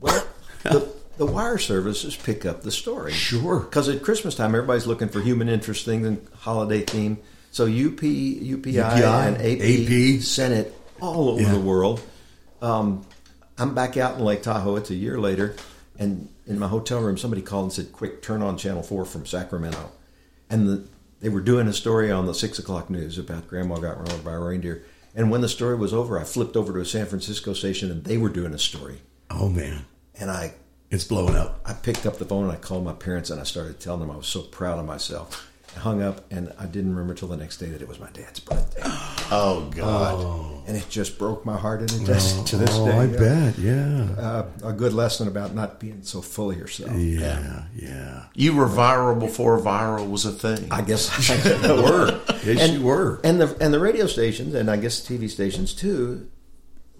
Well, 0.00 0.24
the, 0.62 0.88
the 1.18 1.26
wire 1.26 1.58
services 1.58 2.16
pick 2.16 2.44
up 2.46 2.62
the 2.62 2.70
story. 2.70 3.12
Sure. 3.12 3.60
Because 3.60 3.88
at 3.88 4.02
Christmas 4.02 4.34
time, 4.34 4.54
everybody's 4.54 4.86
looking 4.86 5.08
for 5.08 5.20
human 5.20 5.48
interest 5.48 5.84
things 5.84 6.06
and 6.06 6.26
holiday 6.40 6.80
theme. 6.80 7.18
So 7.50 7.64
UP, 7.66 8.00
UPI, 8.00 8.42
UPI, 8.42 9.26
and 9.28 9.36
AP, 9.36 10.16
AP. 10.16 10.22
sent 10.22 10.54
it 10.54 10.74
all 11.00 11.28
over 11.30 11.42
Yeah. 11.42 11.52
the 11.52 11.60
world. 11.60 12.00
Um, 12.62 13.04
I'm 13.58 13.74
back 13.74 13.96
out 13.96 14.18
in 14.18 14.24
Lake 14.24 14.42
Tahoe. 14.42 14.76
It's 14.76 14.90
a 14.90 14.94
year 14.94 15.18
later, 15.20 15.54
and 15.98 16.28
in 16.46 16.58
my 16.58 16.68
hotel 16.68 17.00
room, 17.00 17.18
somebody 17.18 17.42
called 17.42 17.64
and 17.64 17.72
said, 17.72 17.92
"Quick, 17.92 18.22
turn 18.22 18.40
on 18.42 18.56
Channel 18.56 18.82
Four 18.82 19.04
from 19.04 19.26
Sacramento." 19.26 19.90
And 20.48 20.66
the, 20.68 20.82
they 21.20 21.28
were 21.28 21.40
doing 21.40 21.68
a 21.68 21.72
story 21.72 22.10
on 22.10 22.26
the 22.26 22.34
six 22.34 22.58
o'clock 22.58 22.88
news 22.88 23.18
about 23.18 23.48
Grandma 23.48 23.76
got 23.76 23.98
run 23.98 24.10
over 24.10 24.22
by 24.22 24.32
a 24.32 24.38
reindeer. 24.40 24.82
And 25.14 25.30
when 25.30 25.42
the 25.42 25.48
story 25.48 25.76
was 25.76 25.92
over, 25.92 26.18
I 26.18 26.24
flipped 26.24 26.56
over 26.56 26.72
to 26.72 26.80
a 26.80 26.86
San 26.86 27.04
Francisco 27.06 27.52
station, 27.52 27.90
and 27.90 28.02
they 28.04 28.16
were 28.16 28.30
doing 28.30 28.54
a 28.54 28.58
story. 28.58 29.02
Oh 29.30 29.48
man, 29.50 29.84
And 30.18 30.30
I 30.30 30.54
it's 30.92 31.04
blowing 31.04 31.34
up. 31.34 31.58
I 31.64 31.72
picked 31.72 32.04
up 32.04 32.18
the 32.18 32.26
phone 32.26 32.44
and 32.44 32.52
I 32.52 32.56
called 32.56 32.84
my 32.84 32.92
parents 32.92 33.30
and 33.30 33.40
I 33.40 33.44
started 33.44 33.80
telling 33.80 34.00
them 34.00 34.10
I 34.10 34.16
was 34.16 34.26
so 34.26 34.42
proud 34.42 34.78
of 34.78 34.84
myself. 34.84 35.50
I 35.74 35.80
hung 35.80 36.02
up 36.02 36.30
and 36.30 36.52
I 36.58 36.66
didn't 36.66 36.90
remember 36.90 37.14
till 37.14 37.28
the 37.28 37.36
next 37.38 37.56
day 37.56 37.70
that 37.70 37.80
it 37.80 37.88
was 37.88 37.98
my 37.98 38.10
dad's 38.10 38.38
birthday. 38.40 38.82
Oh 39.34 39.70
God. 39.74 40.68
And 40.68 40.76
it 40.76 40.90
just 40.90 41.18
broke 41.18 41.46
my 41.46 41.56
heart 41.56 41.80
and 41.80 41.90
it 41.90 42.04
does 42.04 42.44
to 42.44 42.58
this 42.58 42.68
oh, 42.72 42.84
day. 42.84 42.92
I 42.92 43.04
yeah. 43.06 43.18
bet. 43.18 43.58
Yeah. 43.58 44.14
Uh, 44.18 44.46
a 44.62 44.72
good 44.74 44.92
lesson 44.92 45.26
about 45.26 45.54
not 45.54 45.80
being 45.80 46.02
so 46.02 46.20
full 46.20 46.50
of 46.50 46.58
yourself. 46.58 46.94
Yeah. 46.94 47.62
Yeah. 47.74 48.24
You 48.34 48.54
were 48.54 48.66
viral 48.66 49.18
before 49.18 49.58
viral 49.58 50.10
was 50.10 50.26
a 50.26 50.32
thing. 50.32 50.70
I 50.70 50.82
guess 50.82 51.30
I 51.30 51.72
were. 51.82 52.20
Yes, 52.44 52.72
you 52.72 52.82
were. 52.82 53.22
And 53.24 53.40
the 53.40 53.56
and 53.58 53.72
the 53.72 53.80
radio 53.80 54.06
stations 54.06 54.54
and 54.54 54.70
I 54.70 54.76
guess 54.76 55.00
TV 55.00 55.30
stations 55.30 55.72
too, 55.72 56.28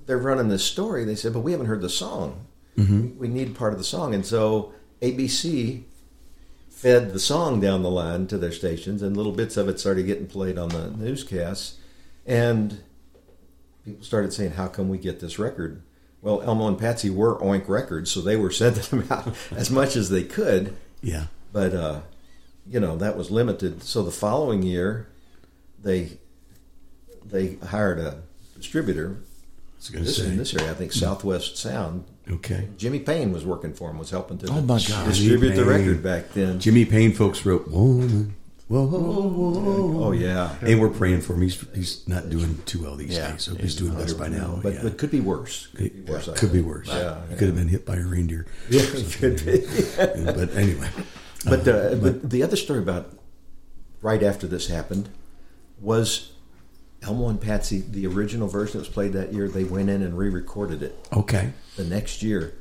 they're 0.06 0.16
running 0.16 0.48
this 0.48 0.64
story. 0.64 1.04
They 1.04 1.16
said, 1.16 1.34
but 1.34 1.40
we 1.40 1.52
haven't 1.52 1.66
heard 1.66 1.82
the 1.82 1.90
song. 1.90 2.46
Mm-hmm. 2.76 3.18
We 3.18 3.28
need 3.28 3.54
part 3.54 3.72
of 3.72 3.78
the 3.78 3.84
song, 3.84 4.14
and 4.14 4.24
so 4.24 4.72
ABC 5.02 5.82
fed 6.70 7.12
the 7.12 7.20
song 7.20 7.60
down 7.60 7.82
the 7.82 7.90
line 7.90 8.26
to 8.28 8.38
their 8.38 8.52
stations, 8.52 9.02
and 9.02 9.16
little 9.16 9.32
bits 9.32 9.56
of 9.56 9.68
it 9.68 9.78
started 9.78 10.06
getting 10.06 10.26
played 10.26 10.58
on 10.58 10.70
the 10.70 10.90
newscasts, 10.90 11.76
and 12.26 12.80
people 13.84 14.02
started 14.04 14.32
saying, 14.32 14.52
"How 14.52 14.68
come 14.68 14.88
we 14.88 14.98
get 14.98 15.20
this 15.20 15.38
record?" 15.38 15.82
Well, 16.22 16.40
Elmo 16.42 16.68
and 16.68 16.78
Patsy 16.78 17.10
were 17.10 17.36
Oink 17.40 17.68
Records, 17.68 18.10
so 18.10 18.20
they 18.20 18.36
were 18.36 18.50
sending 18.62 18.82
them 18.84 19.06
out 19.10 19.34
as 19.50 19.70
much 19.70 19.96
as 19.96 20.08
they 20.08 20.22
could 20.22 20.76
Yeah. 21.02 21.26
but 21.52 21.74
uh, 21.74 22.00
you 22.66 22.80
know 22.80 22.96
that 22.96 23.16
was 23.18 23.30
limited. 23.30 23.82
So 23.82 24.02
the 24.02 24.10
following 24.12 24.62
year, 24.62 25.08
they 25.82 26.18
they 27.24 27.56
hired 27.66 27.98
a 27.98 28.22
distributor. 28.56 29.16
I 29.18 29.76
was 29.78 29.90
going 29.90 30.04
to 30.04 30.06
This 30.10 30.16
say. 30.18 30.26
in 30.28 30.36
this 30.36 30.54
area, 30.54 30.70
I 30.70 30.74
think 30.74 30.92
Southwest 30.92 31.56
Sound. 31.56 32.04
Okay. 32.30 32.68
Jimmy 32.78 33.00
Payne 33.00 33.32
was 33.32 33.44
working 33.44 33.74
for 33.74 33.90
him, 33.90 33.98
was 33.98 34.10
helping 34.10 34.38
to 34.38 34.46
Oh, 34.50 34.60
my 34.60 34.80
God. 34.88 35.06
distribute 35.08 35.54
the 35.56 35.64
record 35.64 36.02
back 36.02 36.32
then. 36.32 36.60
Jimmy 36.60 36.84
Payne 36.84 37.12
folks 37.12 37.44
wrote 37.44 37.68
"Woman." 37.68 38.34
Whoa, 38.68 38.86
whoa, 38.86 39.28
whoa. 39.28 40.04
oh 40.04 40.12
yeah, 40.12 40.54
And 40.62 40.80
we're 40.80 40.88
praying 40.88 41.20
for 41.20 41.34
him. 41.34 41.42
He's 41.42 41.62
he's 41.74 42.08
not 42.08 42.30
doing 42.30 42.58
too 42.64 42.82
well 42.82 42.96
these 42.96 43.10
Yeah. 43.14 43.32
days, 43.32 43.42
so 43.42 43.54
he's 43.56 43.74
doing 43.76 43.94
better 43.94 44.14
by 44.14 44.28
now. 44.28 44.60
but 44.62 44.72
yeah. 44.74 44.86
it 44.86 44.96
could 44.96 45.10
be 45.10 45.20
worse. 45.20 45.66
Could 45.74 46.06
be 46.06 46.10
worse. 46.12 46.28
I 46.28 46.34
could 46.34 46.52
be 46.52 46.62
worse. 46.62 46.88
Yeah, 46.88 47.20
He 47.28 47.34
could 47.36 47.48
have 47.48 47.56
been 47.56 47.68
hit 47.68 47.84
by 47.84 47.96
a 47.96 48.02
reindeer. 48.06 48.46
Yeah, 48.70 48.82
could 49.18 49.44
be. 49.44 49.66
but 50.24 50.54
anyway, 50.56 50.88
But, 51.44 51.68
uh, 51.68 51.96
but 51.96 52.30
the 52.30 52.42
other 52.42 52.56
story 52.56 52.78
about 52.78 53.12
right 54.00 54.22
after 54.22 54.46
this 54.46 54.68
happened 54.68 55.10
was 55.78 56.30
Elmo 57.02 57.28
and 57.28 57.40
Patsy, 57.40 57.80
the 57.80 58.06
original 58.06 58.48
version 58.48 58.74
that 58.74 58.86
was 58.86 58.88
played 58.88 59.12
that 59.12 59.32
year. 59.32 59.48
They 59.48 59.64
went 59.64 59.90
in 59.90 60.02
and 60.02 60.16
re-recorded 60.16 60.82
it. 60.82 61.08
okay. 61.12 61.52
the 61.76 61.84
next 61.84 62.22
year. 62.22 62.54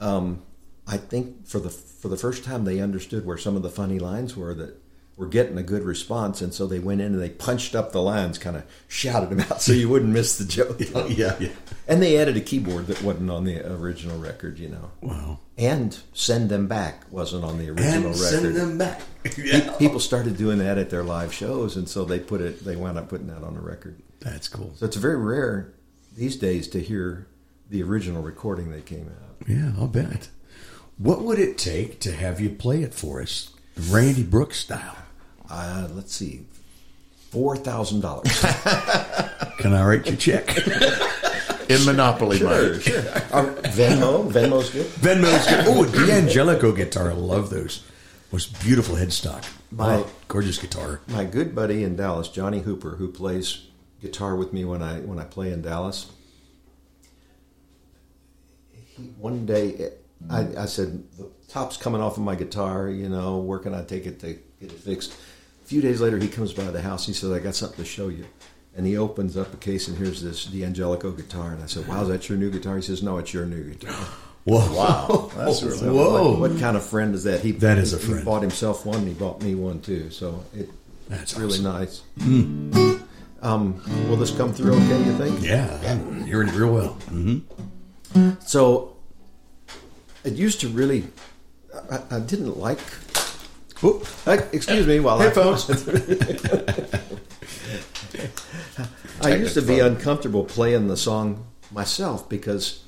Um, 0.00 0.42
I 0.86 0.96
think 0.96 1.46
for 1.46 1.60
the 1.60 1.70
for 1.70 2.08
the 2.08 2.16
first 2.16 2.44
time 2.44 2.64
they 2.64 2.80
understood 2.80 3.24
where 3.24 3.38
some 3.38 3.56
of 3.56 3.62
the 3.62 3.70
funny 3.70 3.98
lines 3.98 4.36
were 4.36 4.52
that 4.54 4.76
were 5.16 5.26
getting 5.26 5.56
a 5.58 5.62
good 5.62 5.84
response, 5.84 6.40
and 6.40 6.52
so 6.52 6.66
they 6.66 6.78
went 6.80 7.00
in 7.00 7.12
and 7.14 7.22
they 7.22 7.30
punched 7.30 7.74
up 7.76 7.92
the 7.92 8.02
lines, 8.02 8.36
kind 8.36 8.56
of 8.56 8.64
shouted 8.88 9.30
them 9.30 9.40
out 9.40 9.60
so 9.62 9.72
you 9.72 9.88
wouldn't 9.88 10.12
miss 10.12 10.38
the 10.38 10.44
joke. 10.44 10.76
yeah, 11.08 11.36
yeah. 11.38 11.50
And 11.86 12.02
they 12.02 12.16
added 12.18 12.36
a 12.36 12.40
keyboard 12.40 12.86
that 12.88 13.02
wasn't 13.02 13.30
on 13.30 13.44
the 13.44 13.64
original 13.74 14.18
record, 14.18 14.58
you 14.58 14.68
know. 14.70 14.90
Wow. 15.02 15.38
And 15.56 15.96
send 16.14 16.48
them 16.48 16.66
back 16.66 17.04
wasn't 17.12 17.44
on 17.44 17.58
the 17.58 17.68
original 17.70 17.94
And 17.94 18.04
record. 18.06 18.16
send 18.16 18.56
them 18.56 18.76
back. 18.78 19.02
Pe- 19.22 19.70
People 19.78 20.00
started 20.00 20.36
doing 20.36 20.58
that 20.58 20.78
at 20.78 20.90
their 20.90 21.04
live 21.04 21.32
shows, 21.32 21.76
and 21.76 21.88
so 21.88 22.04
they 22.04 22.18
put 22.18 22.40
it. 22.40 22.64
They 22.64 22.74
wound 22.74 22.98
up 22.98 23.08
putting 23.08 23.28
that 23.28 23.44
on 23.44 23.54
the 23.54 23.60
record. 23.60 24.00
That's 24.20 24.48
cool. 24.48 24.72
So 24.76 24.86
it's 24.86 24.96
very 24.96 25.16
rare 25.16 25.72
these 26.16 26.34
days 26.36 26.66
to 26.68 26.80
hear 26.80 27.28
the 27.70 27.82
original 27.82 28.22
recording 28.22 28.70
that 28.72 28.84
came 28.86 29.06
out. 29.08 29.48
Yeah, 29.48 29.72
I'll 29.78 29.86
bet. 29.86 30.28
What 30.98 31.22
would 31.22 31.38
it 31.38 31.56
take 31.58 32.00
to 32.00 32.12
have 32.12 32.40
you 32.40 32.50
play 32.50 32.82
it 32.82 32.94
for 32.94 33.20
us, 33.22 33.50
Randy 33.90 34.22
Brooks 34.22 34.58
style? 34.60 34.96
Uh, 35.50 35.88
let's 35.94 36.14
see, 36.14 36.42
four 37.30 37.56
thousand 37.56 38.00
dollars. 38.00 38.40
Can 39.58 39.72
I 39.72 39.84
write 39.86 40.06
you 40.06 40.12
a 40.14 40.16
check? 40.16 40.56
In 41.70 41.82
Monopoly 41.86 42.38
sure, 42.38 42.48
money. 42.72 42.80
sure. 42.80 42.98
Uh, 43.32 43.54
Venmo, 43.72 44.30
Venmo's 44.30 44.68
good. 44.70 44.86
Venmo's 44.86 45.46
good. 45.46 45.64
Oh, 45.66 45.84
D'Angelico 45.86 46.76
guitar. 46.76 47.10
I 47.10 47.14
love 47.14 47.48
those. 47.48 47.82
Most 48.32 48.60
beautiful 48.62 48.96
headstock. 48.96 49.44
My- 49.70 49.96
Oh, 49.96 50.10
gorgeous 50.28 50.58
guitar. 50.58 51.00
My 51.08 51.24
good 51.24 51.54
buddy 51.54 51.82
in 51.82 51.96
Dallas, 51.96 52.28
Johnny 52.28 52.60
Hooper, 52.60 52.90
who 52.96 53.08
plays 53.10 53.66
guitar 54.02 54.36
with 54.36 54.52
me 54.52 54.64
when 54.66 54.82
I 54.82 55.00
when 55.00 55.18
I 55.18 55.24
play 55.24 55.52
in 55.52 55.62
Dallas. 55.62 56.06
he, 58.72 59.04
one 59.18 59.46
day 59.46 59.90
I, 60.30 60.46
I 60.58 60.66
said 60.66 61.04
the 61.16 61.30
top's 61.48 61.76
coming 61.76 62.00
off 62.00 62.16
of 62.16 62.22
my 62.24 62.34
guitar. 62.34 62.88
You 62.88 63.08
know, 63.08 63.38
where 63.38 63.58
can 63.58 63.74
I 63.74 63.82
take 63.84 64.06
it 64.06 64.20
to 64.20 64.34
get 64.60 64.70
it 64.70 64.72
fixed? 64.72 65.14
A 65.64 65.66
few 65.66 65.80
days 65.80 66.00
later, 66.00 66.18
he 66.18 66.28
comes 66.28 66.52
by 66.52 66.64
the 66.64 66.82
house. 66.82 67.06
And 67.06 67.14
he 67.14 67.18
says, 67.20 67.30
"I 67.32 67.38
got 67.38 67.54
something 67.54 67.82
to 67.82 67.90
show 67.90 68.08
you." 68.08 68.26
And 68.76 68.86
he 68.86 68.96
opens 68.98 69.36
up 69.36 69.54
a 69.54 69.56
case, 69.56 69.88
and 69.88 69.96
here's 69.96 70.20
this 70.20 70.44
D'Angelico 70.46 71.16
guitar. 71.16 71.52
And 71.52 71.62
I 71.62 71.66
said, 71.66 71.86
"Wow, 71.88 72.02
is 72.02 72.08
that 72.08 72.28
your 72.28 72.36
new 72.38 72.50
guitar?" 72.50 72.76
He 72.76 72.82
says, 72.82 73.02
"No, 73.02 73.18
it's 73.18 73.32
your 73.32 73.46
new 73.46 73.62
guitar." 73.64 73.94
Whoa. 74.44 74.58
Wow, 74.76 75.30
that's 75.36 75.62
really 75.62 75.78
So 75.78 75.94
Whoa. 75.94 76.32
What, 76.38 76.50
what 76.50 76.60
kind 76.60 76.76
of 76.76 76.84
friend 76.84 77.14
is 77.14 77.24
that? 77.24 77.40
He 77.40 77.52
That 77.52 77.78
is 77.78 77.94
a 77.94 77.98
he 77.98 78.04
friend. 78.12 78.24
bought 78.26 78.42
himself 78.42 78.84
one. 78.84 78.98
and 78.98 79.08
He 79.08 79.14
bought 79.14 79.40
me 79.40 79.54
one 79.54 79.80
too. 79.80 80.10
So 80.10 80.44
it, 80.54 80.68
That's 81.08 81.32
it's 81.32 81.38
really 81.40 81.66
awesome. 81.66 82.70
nice. 82.70 83.04
Um, 83.42 83.80
will 84.08 84.16
this 84.16 84.30
come 84.30 84.52
through 84.52 84.74
okay? 84.74 85.04
You 85.04 85.16
think? 85.16 85.42
Yeah, 85.42 85.80
I'm 85.86 86.24
hearing 86.26 86.48
it 86.48 86.54
real 86.54 86.72
well. 86.74 86.92
hmm 87.08 87.38
So 88.44 88.96
it 90.24 90.34
used 90.34 90.60
to 90.60 90.68
really. 90.68 91.04
I, 91.90 92.00
I 92.16 92.20
didn't 92.20 92.58
like. 92.58 92.80
Uh, 93.82 94.38
excuse 94.52 94.86
me, 94.86 95.00
while 95.00 95.18
Headphones. 95.18 95.68
I, 99.20 99.32
I 99.32 99.36
used 99.36 99.54
to 99.54 99.62
be 99.62 99.80
uncomfortable 99.80 100.44
playing 100.44 100.88
the 100.88 100.96
song 100.96 101.46
myself 101.70 102.28
because 102.28 102.82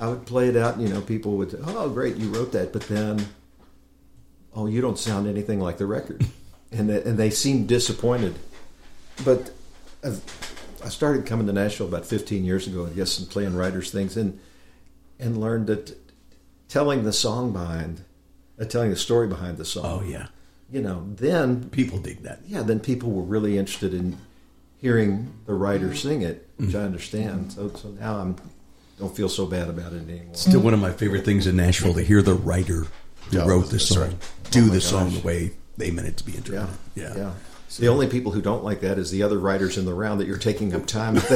I 0.00 0.08
would 0.08 0.26
play 0.26 0.48
it 0.48 0.56
out. 0.56 0.74
and, 0.74 0.82
You 0.86 0.92
know, 0.92 1.00
people 1.00 1.36
would, 1.38 1.58
"Oh, 1.64 1.88
great, 1.88 2.16
you 2.16 2.30
wrote 2.30 2.52
that," 2.52 2.72
but 2.72 2.82
then, 2.82 3.26
"Oh, 4.54 4.66
you 4.66 4.80
don't 4.80 4.98
sound 4.98 5.26
anything 5.28 5.60
like 5.60 5.78
the 5.78 5.86
record," 5.86 6.24
and 6.72 6.88
they, 6.90 7.02
and 7.02 7.16
they 7.18 7.30
seemed 7.30 7.68
disappointed. 7.68 8.34
But 9.24 9.52
I've, 10.02 10.22
I 10.84 10.88
started 10.88 11.26
coming 11.26 11.46
to 11.46 11.52
Nashville 11.52 11.86
about 11.88 12.04
15 12.06 12.44
years 12.44 12.66
ago, 12.66 12.86
I 12.86 12.90
guess, 12.90 13.18
and 13.18 13.28
playing 13.30 13.54
writers' 13.54 13.90
things, 13.90 14.16
and 14.16 14.38
and 15.18 15.40
learned 15.40 15.68
that 15.68 15.96
telling 16.68 17.04
the 17.04 17.12
song 17.12 17.52
behind, 17.52 17.98
uh, 17.98 18.02
Uh, 18.60 18.64
telling 18.64 18.90
the 18.90 18.96
story 18.96 19.26
behind 19.26 19.58
the 19.58 19.64
song. 19.64 19.84
Oh 19.86 20.06
yeah, 20.06 20.26
You 20.70 20.80
know, 20.80 21.06
then 21.16 21.68
people 21.70 21.98
dig 21.98 22.22
that. 22.22 22.40
yeah, 22.46 22.62
then 22.62 22.78
people 22.80 23.10
were 23.10 23.22
really 23.24 23.58
interested 23.58 23.92
in 23.94 24.16
hearing 24.80 25.32
the 25.46 25.54
writer 25.54 25.94
sing 25.94 26.22
it, 26.22 26.48
which 26.56 26.70
mm-hmm. 26.70 26.78
I 26.78 26.82
understand. 26.82 27.52
So, 27.52 27.68
so 27.70 27.88
now 27.90 28.16
I'm 28.18 28.36
don't 28.98 29.14
feel 29.16 29.28
so 29.28 29.44
bad 29.46 29.68
about 29.68 29.92
it 29.92 30.08
anymore. 30.08 30.34
Still 30.34 30.60
one 30.60 30.72
of 30.72 30.80
my 30.80 30.92
favorite 30.92 31.24
things 31.24 31.46
in 31.48 31.56
Nashville 31.56 31.94
to 31.94 32.02
hear 32.02 32.22
the 32.22 32.34
writer 32.34 32.86
who 33.30 33.36
Yeah, 33.38 33.44
wrote 33.44 33.70
the 33.70 33.80
song 33.80 34.02
right. 34.02 34.30
do 34.52 34.60
Oh, 34.62 34.66
the 34.66 34.72
my 34.74 34.78
song 34.78 35.10
the 35.14 35.20
way 35.20 35.52
they 35.76 35.90
meant 35.90 36.06
it 36.06 36.16
to 36.18 36.24
be 36.24 36.32
Yeah, 36.32 36.38
interpreted. 36.38 36.76
yeah. 36.94 37.16
Yeah. 37.16 37.32
The 37.76 37.88
only 37.88 38.06
people 38.06 38.30
who 38.30 38.40
don't 38.40 38.62
like 38.62 38.82
that 38.82 38.98
is 38.98 39.10
the 39.10 39.24
other 39.24 39.36
writers 39.40 39.76
in 39.76 39.84
the 39.84 39.94
round 39.94 40.20
that 40.20 40.28
you're 40.28 40.38
taking 40.38 40.72
up 40.76 40.86
time 40.86 41.14
that 41.14 41.28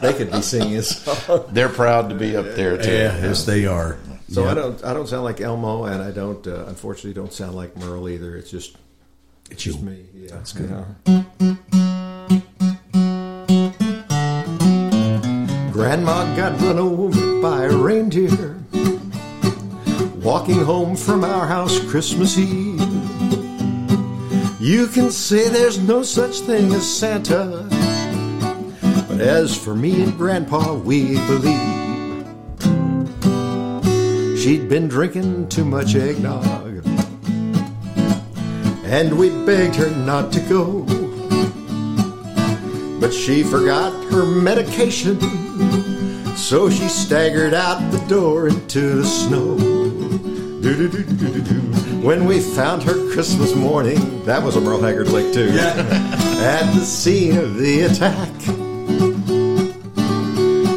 they, 0.00 0.06
they 0.12 0.16
could 0.16 0.32
be 0.32 0.40
singing 0.40 0.76
a 0.76 0.82
song. 0.82 1.44
They're 1.50 1.68
proud 1.68 2.08
to 2.08 2.14
be 2.14 2.34
up 2.34 2.46
there 2.54 2.78
too. 2.78 2.90
Yeah, 2.90 3.18
yes, 3.20 3.44
they 3.44 3.66
are. 3.66 3.98
So 4.32 4.44
Yeah. 4.44 4.50
I 4.50 4.54
don't 4.54 4.84
I 4.84 4.92
don't 4.94 5.06
sound 5.08 5.24
like 5.24 5.40
Elmo, 5.40 5.84
and 5.84 6.02
I 6.02 6.10
don't 6.10 6.46
uh, 6.46 6.64
unfortunately 6.66 7.12
don't 7.14 7.32
sound 7.32 7.54
like 7.54 7.76
Merle 7.76 8.08
either. 8.08 8.34
It's 8.36 8.50
just 8.50 8.76
It's 9.50 9.64
you. 9.66 9.72
just 9.72 9.84
me. 9.84 10.06
Yeah, 10.14 10.28
That's 10.30 10.52
good. 10.52 10.70
Yeah. 10.70 12.02
Grandma 15.72 16.34
got 16.36 16.60
run 16.60 16.78
over 16.78 17.40
by 17.42 17.64
a 17.64 17.70
reindeer 17.76 18.58
walking 20.22 20.60
home 20.60 20.94
from 20.96 21.24
our 21.24 21.46
house 21.46 21.78
Christmas 21.90 22.38
Eve. 22.38 22.80
You 24.60 24.86
can 24.86 25.10
say 25.10 25.48
there's 25.48 25.78
no 25.80 26.02
such 26.02 26.40
thing 26.40 26.72
as 26.72 26.88
Santa, 26.88 27.66
but 29.08 29.20
as 29.20 29.56
for 29.56 29.74
me 29.74 30.02
and 30.04 30.16
Grandpa, 30.16 30.74
we 30.74 31.14
believe. 31.26 31.81
She'd 34.42 34.68
been 34.68 34.88
drinking 34.88 35.50
too 35.50 35.64
much 35.64 35.94
eggnog, 35.94 36.84
and 38.84 39.16
we 39.16 39.30
begged 39.46 39.76
her 39.76 39.88
not 39.88 40.32
to 40.32 40.40
go. 40.40 40.82
But 42.98 43.14
she 43.14 43.44
forgot 43.44 43.92
her 44.10 44.26
medication, 44.26 45.20
so 46.34 46.68
she 46.68 46.88
staggered 46.88 47.54
out 47.54 47.92
the 47.92 48.04
door 48.08 48.48
into 48.48 48.96
the 48.96 49.04
snow. 49.04 49.54
When 52.04 52.24
we 52.24 52.40
found 52.40 52.82
her 52.82 53.12
Christmas 53.12 53.54
morning, 53.54 54.24
that 54.24 54.42
was 54.42 54.56
a 54.56 54.60
Merle 54.60 54.82
Haggard 54.82 55.06
lick 55.06 55.32
too. 55.32 55.50
At 55.56 56.68
the 56.74 56.84
scene 56.84 57.36
of 57.36 57.58
the 57.58 57.82
attack, 57.82 58.40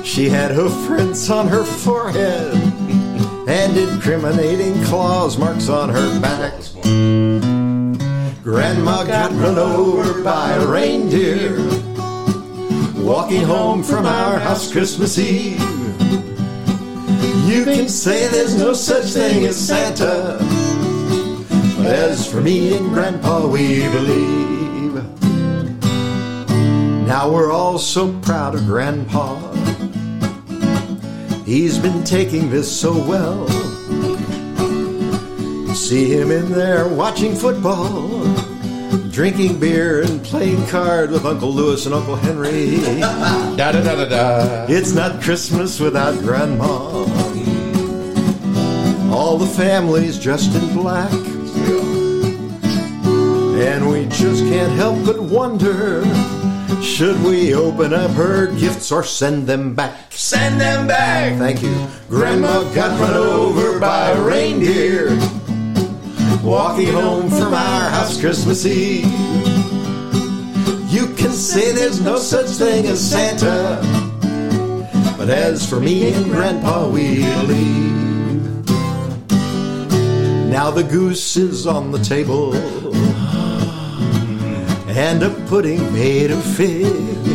she 0.06 0.30
had 0.30 0.51
hoof 0.51 0.86
prints 0.86 1.32
on 1.32 1.47
her 1.47 1.63
forehead 1.63 2.64
and 3.47 3.77
incriminating 3.77 4.84
claws 4.86 5.38
marks 5.38 5.69
on 5.69 5.89
her 5.89 6.19
back. 6.19 6.53
Grandma 8.43 9.03
got 9.03 9.31
run 9.31 9.58
over 9.58 10.23
by 10.23 10.53
a 10.53 10.65
reindeer 10.65 11.55
walking 13.03 13.43
home 13.43 13.84
from 13.84 14.05
our 14.05 14.39
house 14.39 14.71
Christmas 14.71 15.19
Eve. 15.19 15.60
You 17.47 17.63
can 17.63 17.88
say 17.88 18.27
there's 18.29 18.58
no 18.58 18.73
such 18.73 19.13
thing 19.13 19.45
as 19.45 19.55
Santa, 19.55 20.38
but 21.77 21.86
as 21.86 22.29
for 22.29 22.41
me 22.41 22.75
and 22.75 22.89
Grandpa, 22.89 23.45
we 23.45 23.88
believe. 23.89 24.95
Now 27.08 27.31
we're 27.31 27.51
all 27.51 27.77
so 27.77 28.12
proud 28.21 28.55
of 28.55 28.65
Grandpa. 28.65 29.44
He's 31.45 31.77
been 31.77 32.03
taking 32.03 32.49
this 32.49 32.67
so 32.67 32.91
well. 32.91 33.47
See 35.75 36.12
him 36.12 36.31
in 36.31 36.51
there 36.51 36.88
watching 36.88 37.36
football, 37.36 38.23
drinking 39.12 39.60
beer 39.60 40.01
and 40.01 40.23
playing 40.23 40.65
card 40.67 41.12
with 41.12 41.23
Uncle 41.23 41.53
Lewis 41.53 41.86
and 41.86 41.93
Uncle 41.93 42.15
Henry. 42.15 42.79
Da 43.55 43.71
da 43.71 43.81
da 43.81 43.95
da 43.95 44.05
da. 44.05 44.65
It's 44.67 44.91
not 44.93 45.21
Christmas 45.21 45.79
without 45.79 46.17
Grandma. 46.19 46.65
All 49.13 49.38
the 49.38 49.45
family's 49.45 50.19
dressed 50.19 50.53
in 50.55 50.73
black. 50.73 51.12
And 53.62 53.89
we 53.89 54.05
just 54.08 54.43
can't 54.45 54.73
help 54.73 55.05
but 55.05 55.19
wonder 55.21 56.01
should 56.81 57.21
we 57.23 57.53
open 57.53 57.93
up 57.93 58.11
her 58.11 58.47
gifts 58.57 58.91
or 58.91 59.03
send 59.03 59.47
them 59.47 59.75
back? 59.75 60.11
Send 60.11 60.59
them 60.59 60.88
back. 60.88 61.38
Thank 61.38 61.61
you. 61.61 61.88
Grandma 62.09 62.63
got 62.73 62.99
run 62.99 63.13
over 63.15 63.79
by 63.79 64.11
a 64.11 64.21
reindeer 64.21 65.09
walking 66.43 66.93
home 66.93 67.29
from 67.29 67.53
our 67.53 67.89
house 67.89 68.19
Christmas 68.19 68.65
Eve. 68.65 69.05
You 70.91 71.07
can 71.15 71.31
say 71.31 71.71
there's 71.71 71.99
no 72.01 72.17
such 72.17 72.47
thing 72.51 72.85
as 72.85 73.01
Santa, 73.09 73.81
but 75.17 75.29
as 75.29 75.67
for 75.67 75.79
me 75.79 76.13
and 76.13 76.25
Grandpa, 76.25 76.88
we 76.88 77.23
believe. 77.23 77.95
Now 80.49 80.71
the 80.71 80.83
goose 80.83 81.35
is 81.35 81.67
on 81.67 81.91
the 81.91 81.99
table, 81.99 82.53
and 84.97 85.23
a 85.23 85.29
pudding 85.47 85.91
made 85.91 86.31
of 86.31 86.41
fig, 86.55 86.86
and 86.86 87.25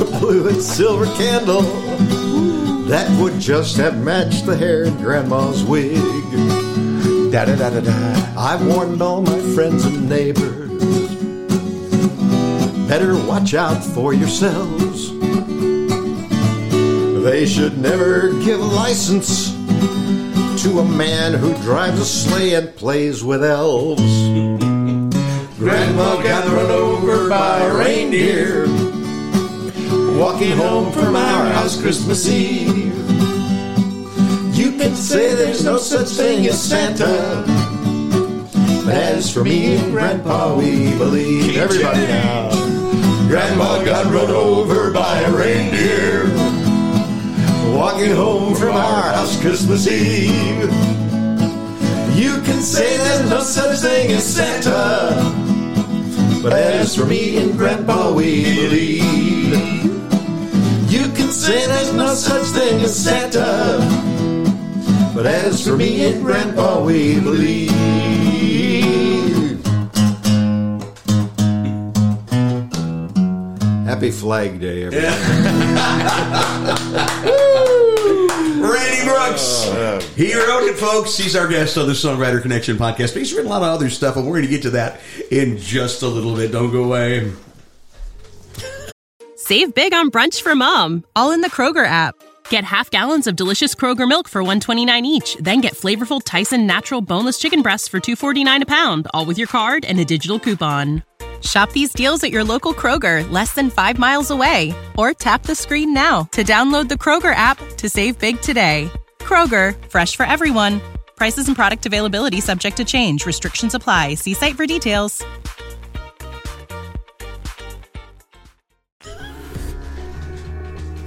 a 0.00 0.04
blue 0.20 0.46
and 0.48 0.60
silver 0.60 1.06
candle 1.16 1.62
that 2.86 3.08
would 3.18 3.40
just 3.40 3.78
have 3.78 3.96
matched 4.04 4.44
the 4.44 4.54
hair 4.54 4.84
in 4.84 4.94
Grandma's 4.98 5.64
wig. 5.64 5.96
Da 7.32 7.46
da 7.46 7.56
da 7.56 7.70
da 7.70 7.80
da. 7.80 8.34
I've 8.36 8.66
warned 8.66 9.00
all 9.00 9.22
my 9.22 9.40
friends 9.54 9.86
and 9.86 10.06
neighbors. 10.06 10.70
Better 12.86 13.16
watch 13.26 13.54
out 13.54 13.82
for 13.82 14.12
yourselves. 14.12 15.10
They 17.24 17.46
should 17.46 17.78
never 17.78 18.32
give 18.44 18.60
license 18.60 19.50
to 20.62 20.80
a 20.80 20.84
man 20.84 21.32
who 21.32 21.54
drives 21.62 21.98
a 21.98 22.04
sleigh 22.04 22.54
and 22.54 22.76
plays 22.76 23.24
with 23.24 23.42
elves. 23.42 24.71
Grandma 25.62 26.20
got 26.20 26.44
run 26.48 26.72
over 26.72 27.28
by 27.28 27.60
a 27.60 27.72
reindeer 27.72 28.66
walking 30.18 30.50
home 30.56 30.90
from 30.90 31.14
our 31.14 31.52
house 31.52 31.80
Christmas 31.80 32.28
Eve. 32.28 32.92
You 34.56 34.72
can 34.72 34.96
say 34.96 35.36
there's 35.36 35.64
no 35.64 35.78
such 35.78 36.08
thing 36.08 36.48
as 36.48 36.60
Santa. 36.60 37.44
But 38.84 38.94
as 38.96 39.32
for 39.32 39.44
me 39.44 39.76
and 39.76 39.92
Grandpa, 39.92 40.56
we 40.56 40.98
believe 40.98 41.56
everybody 41.56 42.08
now. 42.08 42.50
Grandma 43.28 43.84
got 43.84 44.12
run 44.12 44.30
over 44.30 44.90
by 44.90 45.20
a 45.20 45.30
reindeer 45.30 46.24
walking 47.72 48.10
home 48.10 48.56
from 48.56 48.74
our 48.74 49.12
house 49.12 49.40
Christmas 49.40 49.86
Eve. 49.86 50.72
You 52.18 52.42
can 52.42 52.60
say 52.62 52.96
there's 52.96 53.30
no 53.30 53.42
such 53.42 53.78
thing 53.78 54.10
as 54.10 54.26
Santa. 54.26 55.41
But 56.42 56.54
as 56.54 56.96
for 56.96 57.06
me 57.06 57.36
and 57.36 57.56
Grandpa, 57.56 58.12
we 58.12 58.42
believe. 58.42 59.52
You 60.90 61.06
can 61.14 61.30
say 61.30 61.66
there's 61.68 61.92
no 61.94 62.14
such 62.14 62.46
thing 62.48 62.80
as 62.82 62.96
Santa. 62.96 63.78
But 65.14 65.26
as 65.26 65.64
for 65.64 65.76
me 65.76 66.04
and 66.04 66.24
Grandpa, 66.24 66.82
we 66.82 67.20
believe. 67.20 67.70
Happy 73.86 74.10
Flag 74.10 74.58
Day, 74.60 74.82
everyone. 74.82 75.12
Randy 77.24 77.48
Brooks. 80.02 80.16
he 80.16 80.34
wrote 80.34 80.64
it, 80.64 80.76
folks. 80.76 81.16
He's 81.16 81.36
our 81.36 81.48
guest 81.48 81.76
on 81.78 81.86
the 81.86 81.92
Songwriter 81.92 82.40
Connection 82.40 82.76
podcast. 82.76 83.12
But 83.12 83.18
he's 83.18 83.32
written 83.32 83.46
a 83.46 83.50
lot 83.50 83.62
of 83.62 83.68
other 83.68 83.90
stuff, 83.90 84.16
and 84.16 84.26
we're 84.26 84.34
going 84.34 84.44
to 84.44 84.50
get 84.50 84.62
to 84.62 84.70
that 84.70 85.00
in 85.30 85.58
just 85.58 86.02
a 86.02 86.08
little 86.08 86.34
bit. 86.34 86.52
Don't 86.52 86.70
go 86.70 86.84
away. 86.84 87.32
Save 89.36 89.74
big 89.74 89.92
on 89.92 90.10
brunch 90.10 90.40
for 90.40 90.54
mom, 90.54 91.04
all 91.16 91.32
in 91.32 91.40
the 91.40 91.50
Kroger 91.50 91.84
app. 91.84 92.14
Get 92.48 92.64
half 92.64 92.90
gallons 92.90 93.26
of 93.26 93.34
delicious 93.34 93.74
Kroger 93.74 94.06
milk 94.06 94.28
for 94.28 94.42
129 94.42 95.04
each, 95.04 95.36
then 95.40 95.60
get 95.60 95.74
flavorful 95.74 96.20
Tyson 96.24 96.66
natural 96.66 97.00
boneless 97.00 97.38
chicken 97.38 97.62
breasts 97.62 97.88
for 97.88 97.98
249 97.98 98.62
a 98.62 98.66
pound, 98.66 99.08
all 99.12 99.24
with 99.24 99.38
your 99.38 99.48
card 99.48 99.84
and 99.84 99.98
a 99.98 100.04
digital 100.04 100.38
coupon. 100.38 101.02
Shop 101.40 101.72
these 101.72 101.92
deals 101.92 102.22
at 102.22 102.30
your 102.30 102.44
local 102.44 102.72
Kroger, 102.72 103.28
less 103.30 103.52
than 103.52 103.68
5 103.68 103.98
miles 103.98 104.30
away, 104.30 104.74
or 104.96 105.12
tap 105.12 105.42
the 105.42 105.54
screen 105.54 105.92
now 105.92 106.24
to 106.32 106.44
download 106.44 106.88
the 106.88 106.94
Kroger 106.94 107.34
app 107.34 107.58
to 107.78 107.88
save 107.88 108.18
big 108.18 108.40
today. 108.40 108.90
Kroger, 109.22 109.74
fresh 109.90 110.16
for 110.16 110.24
everyone. 110.24 110.80
Prices 111.16 111.46
and 111.46 111.56
product 111.56 111.86
availability 111.86 112.40
subject 112.40 112.76
to 112.78 112.84
change. 112.84 113.26
Restrictions 113.26 113.74
apply. 113.74 114.14
See 114.14 114.34
site 114.34 114.56
for 114.56 114.66
details. 114.66 115.24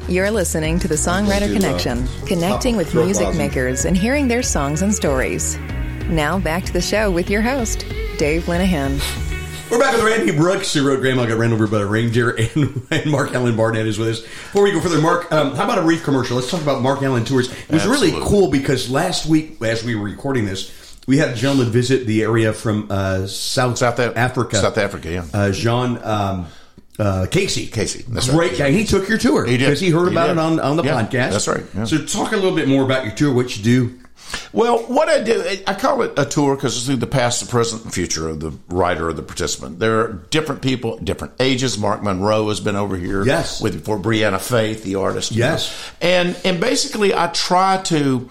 You're 0.07 0.29
listening 0.29 0.77
to 0.79 0.87
the 0.87 0.95
Songwriter 0.95 1.27
Let's 1.27 1.47
do, 1.47 1.53
Connection, 1.53 2.07
connecting 2.27 2.77
with 2.77 2.93
music 2.93 3.33
makers 3.33 3.85
and 3.85 3.97
hearing 3.97 4.27
their 4.27 4.43
songs 4.43 4.83
and 4.83 4.93
stories. 4.93 5.57
Now 6.07 6.37
back 6.37 6.63
to 6.65 6.73
the 6.73 6.81
show 6.81 7.09
with 7.09 7.27
your 7.27 7.41
host, 7.41 7.85
Dave 8.19 8.43
Linehan. 8.43 9.24
We're 9.71 9.79
back 9.79 9.95
with 9.95 10.03
Randy 10.05 10.31
Brooks, 10.31 10.73
who 10.73 10.87
wrote 10.87 11.01
Grandma 11.01 11.25
Got 11.25 11.39
Ran 11.39 11.51
Over 11.51 11.65
by 11.67 11.81
a 11.81 11.85
Reindeer, 11.85 12.29
and, 12.31 12.85
and 12.91 13.11
Marc-Alan 13.11 13.55
Barnette 13.57 13.87
is 13.87 13.97
with 13.97 14.09
us. 14.09 14.21
Before 14.21 14.63
we 14.63 14.71
go 14.71 14.79
further, 14.79 15.01
Mark, 15.01 15.31
um, 15.31 15.55
how 15.55 15.63
about 15.65 15.79
a 15.79 15.81
brief 15.81 16.03
commercial? 16.03 16.35
Let's 16.37 16.49
talk 16.51 16.61
about 16.61 16.81
Mark 16.83 17.01
Allen 17.01 17.25
Tours. 17.25 17.51
It 17.51 17.71
was 17.71 17.85
really 17.87 18.11
cool 18.11 18.51
because 18.51 18.89
last 18.91 19.25
week, 19.25 19.61
as 19.63 19.83
we 19.83 19.95
were 19.95 20.05
recording 20.05 20.45
this, 20.45 20.99
we 21.07 21.17
had 21.17 21.29
a 21.29 21.33
gentleman 21.35 21.71
visit 21.71 22.05
the 22.05 22.21
area 22.21 22.53
from 22.53 22.87
uh, 22.91 23.25
South, 23.25 23.77
South 23.79 23.97
Af- 23.99 24.15
Africa. 24.15 24.55
South 24.57 24.77
Africa, 24.77 25.11
yeah. 25.11 25.25
Uh, 25.33 25.51
Jean 25.51 25.97
um, 26.03 26.47
uh, 26.99 27.25
Casey. 27.31 27.65
Casey, 27.67 28.03
that's 28.07 28.29
Great 28.29 28.51
right. 28.51 28.57
guy. 28.59 28.71
He 28.71 28.85
took 28.85 29.09
your 29.09 29.17
tour. 29.17 29.45
He 29.45 29.57
did. 29.57 29.65
Because 29.65 29.79
he 29.81 29.89
heard 29.89 30.07
He 30.09 30.13
about 30.13 30.27
did. 30.27 30.33
it 30.33 30.39
on, 30.39 30.59
on 30.59 30.77
the 30.77 30.83
Yeah, 30.83 31.03
podcast. 31.03 31.31
that's 31.31 31.47
right, 31.47 31.63
yeah. 31.75 31.85
So 31.85 32.05
talk 32.05 32.31
a 32.33 32.35
little 32.35 32.55
bit 32.55 32.67
more 32.67 32.83
about 32.83 33.03
your 33.03 33.15
tour, 33.15 33.33
what 33.33 33.57
you 33.57 33.63
do. 33.63 33.99
Well, 34.53 34.79
what 34.83 35.09
I 35.09 35.21
do, 35.21 35.43
I 35.67 35.73
call 35.73 36.01
it 36.01 36.13
a 36.17 36.25
tour 36.25 36.55
because 36.55 36.77
it's 36.77 36.85
through 36.85 36.95
the 36.97 37.07
past, 37.07 37.41
the 37.41 37.47
present, 37.49 37.83
and 37.83 37.93
future 37.93 38.29
of 38.29 38.39
the 38.39 38.51
writer 38.69 39.09
or 39.09 39.13
the 39.13 39.21
participant. 39.21 39.79
There 39.79 39.99
are 39.99 40.13
different 40.29 40.61
people, 40.61 40.97
different 40.99 41.33
ages. 41.39 41.77
Mark 41.77 42.01
Monroe 42.01 42.47
has 42.49 42.59
been 42.61 42.75
over 42.75 42.95
here, 42.95 43.25
Yes. 43.25 43.61
with 43.61 43.83
for 43.85 43.97
Brianna 43.99 44.39
Faith, 44.41 44.83
the 44.83 44.95
artist, 44.95 45.31
you 45.33 45.41
know. 45.41 45.47
Yes. 45.51 45.91
and 46.01 46.37
and 46.45 46.59
basically, 46.61 47.13
I 47.13 47.27
try 47.27 47.81
to 47.83 48.29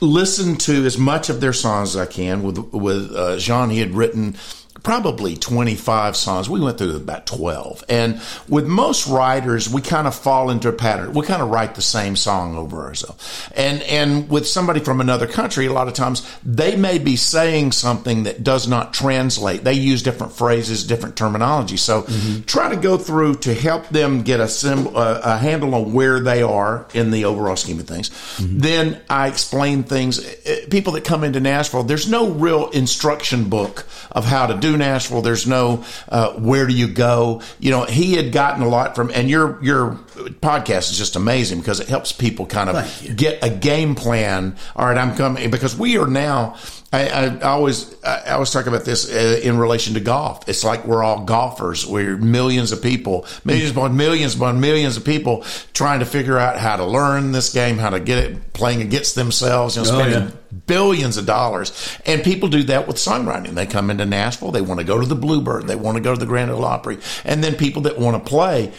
listen 0.00 0.56
to 0.56 0.84
as 0.84 0.98
much 0.98 1.30
of 1.30 1.40
their 1.40 1.52
songs 1.52 1.94
as 1.94 2.00
I 2.00 2.06
can. 2.06 2.42
With 2.42 2.58
with 2.58 3.12
uh, 3.14 3.38
Jean, 3.38 3.70
he 3.70 3.78
had 3.78 3.94
written 3.94 4.36
probably 4.82 5.36
25 5.36 6.16
songs. 6.16 6.48
We 6.48 6.60
went 6.60 6.78
through 6.78 6.96
about 6.96 7.26
12. 7.26 7.84
And 7.88 8.20
with 8.48 8.66
most 8.66 9.06
writers, 9.06 9.68
we 9.68 9.82
kind 9.82 10.06
of 10.06 10.14
fall 10.14 10.50
into 10.50 10.68
a 10.68 10.72
pattern. 10.72 11.12
We 11.12 11.26
kind 11.26 11.42
of 11.42 11.48
write 11.50 11.74
the 11.74 11.82
same 11.82 12.16
song 12.16 12.56
over 12.56 12.82
ourselves. 12.82 13.48
And, 13.54 13.82
and 13.82 14.28
with 14.30 14.46
somebody 14.46 14.80
from 14.80 15.00
another 15.00 15.26
country, 15.26 15.66
a 15.66 15.72
lot 15.72 15.88
of 15.88 15.94
times 15.94 16.26
they 16.44 16.76
may 16.76 16.98
be 16.98 17.16
saying 17.16 17.72
something 17.72 18.24
that 18.24 18.42
does 18.42 18.66
not 18.68 18.94
translate. 18.94 19.64
They 19.64 19.74
use 19.74 20.02
different 20.02 20.32
phrases, 20.32 20.84
different 20.86 21.16
terminology. 21.16 21.76
So 21.76 22.06
try 22.46 22.68
to 22.70 22.76
go 22.76 22.96
through 22.96 23.36
to 23.36 23.54
help 23.54 23.88
them 23.88 24.22
get 24.22 24.40
a, 24.40 24.48
sim- 24.48 24.88
uh, 24.94 25.20
a 25.22 25.36
handle 25.38 25.74
on 25.74 25.92
where 25.92 26.20
they 26.20 26.42
are 26.42 26.86
in 26.94 27.10
the 27.10 27.24
overall 27.24 27.56
scheme 27.56 27.78
of 27.80 27.86
things. 27.86 28.10
Then 28.40 29.00
I 29.08 29.28
explain 29.28 29.82
things. 29.84 30.18
Uh, 30.18 30.56
People 30.70 30.92
that 30.92 31.04
come 31.04 31.24
into 31.24 31.40
Nashville, 31.40 31.82
there's 31.82 32.08
no 32.08 32.30
real 32.30 32.70
instruction 32.70 33.48
book 33.48 33.86
of 34.12 34.24
how 34.24 34.46
to 34.46 34.54
do 34.54 34.69
Nashville. 34.76 35.22
There's 35.22 35.46
no 35.46 35.84
uh, 36.08 36.32
where 36.34 36.66
do 36.66 36.74
you 36.74 36.88
go. 36.88 37.42
You 37.58 37.70
know, 37.70 37.84
he 37.84 38.14
had 38.14 38.32
gotten 38.32 38.62
a 38.62 38.68
lot 38.68 38.94
from, 38.94 39.10
and 39.14 39.28
your 39.28 39.62
your 39.62 39.98
podcast 40.28 40.90
is 40.90 40.98
just 40.98 41.16
amazing 41.16 41.60
because 41.60 41.80
it 41.80 41.88
helps 41.88 42.12
people 42.12 42.46
kind 42.46 42.70
of 42.70 43.16
get 43.16 43.42
a 43.42 43.50
game 43.50 43.94
plan. 43.94 44.56
All 44.76 44.86
right, 44.86 44.98
I'm 44.98 45.16
coming 45.16 45.50
because 45.50 45.76
we 45.76 45.98
are 45.98 46.06
now. 46.06 46.56
I, 46.92 47.06
I, 47.08 47.40
always 47.42 47.94
I, 48.02 48.22
I 48.26 48.30
always 48.32 48.50
talk 48.50 48.66
about 48.66 48.84
this 48.84 49.08
uh, 49.14 49.40
in 49.44 49.58
relation 49.58 49.94
to 49.94 50.00
golf. 50.00 50.48
It's 50.48 50.64
like 50.64 50.84
we're 50.84 51.04
all 51.04 51.24
golfers. 51.24 51.86
We're 51.86 52.16
millions 52.16 52.72
of 52.72 52.82
people, 52.82 53.26
millions 53.44 53.70
upon 53.70 53.96
millions 53.96 54.34
upon 54.34 54.58
millions 54.58 54.96
of 54.96 55.04
people 55.04 55.44
trying 55.72 56.00
to 56.00 56.04
figure 56.04 56.36
out 56.36 56.58
how 56.58 56.76
to 56.76 56.84
learn 56.84 57.30
this 57.30 57.52
game, 57.52 57.78
how 57.78 57.90
to 57.90 58.00
get 58.00 58.18
it 58.18 58.52
playing 58.54 58.82
against 58.82 59.14
themselves, 59.14 59.76
you 59.76 59.82
know, 59.84 59.88
Oh, 59.88 59.98
spending 60.00 60.22
yeah. 60.30 60.58
billions 60.66 61.16
of 61.16 61.26
dollars. 61.26 61.96
And 62.06 62.24
people 62.24 62.48
do 62.48 62.64
that 62.64 62.88
with 62.88 62.96
songwriting. 62.96 63.50
They 63.50 63.66
come 63.66 63.88
into 63.90 64.04
Nashville, 64.04 64.50
they 64.50 64.60
want 64.60 64.80
to 64.80 64.84
go 64.84 64.98
to 65.00 65.06
the 65.06 65.14
Bluebird, 65.14 65.68
they 65.68 65.76
want 65.76 65.96
to 65.96 66.02
go 66.02 66.12
to 66.12 66.18
the 66.18 66.26
Grand 66.26 66.50
Ole 66.50 66.64
Opry, 66.64 66.98
and 67.24 67.44
then 67.44 67.54
people 67.54 67.82
that 67.82 68.00
want 68.00 68.20
to 68.22 68.28
play. 68.28 68.72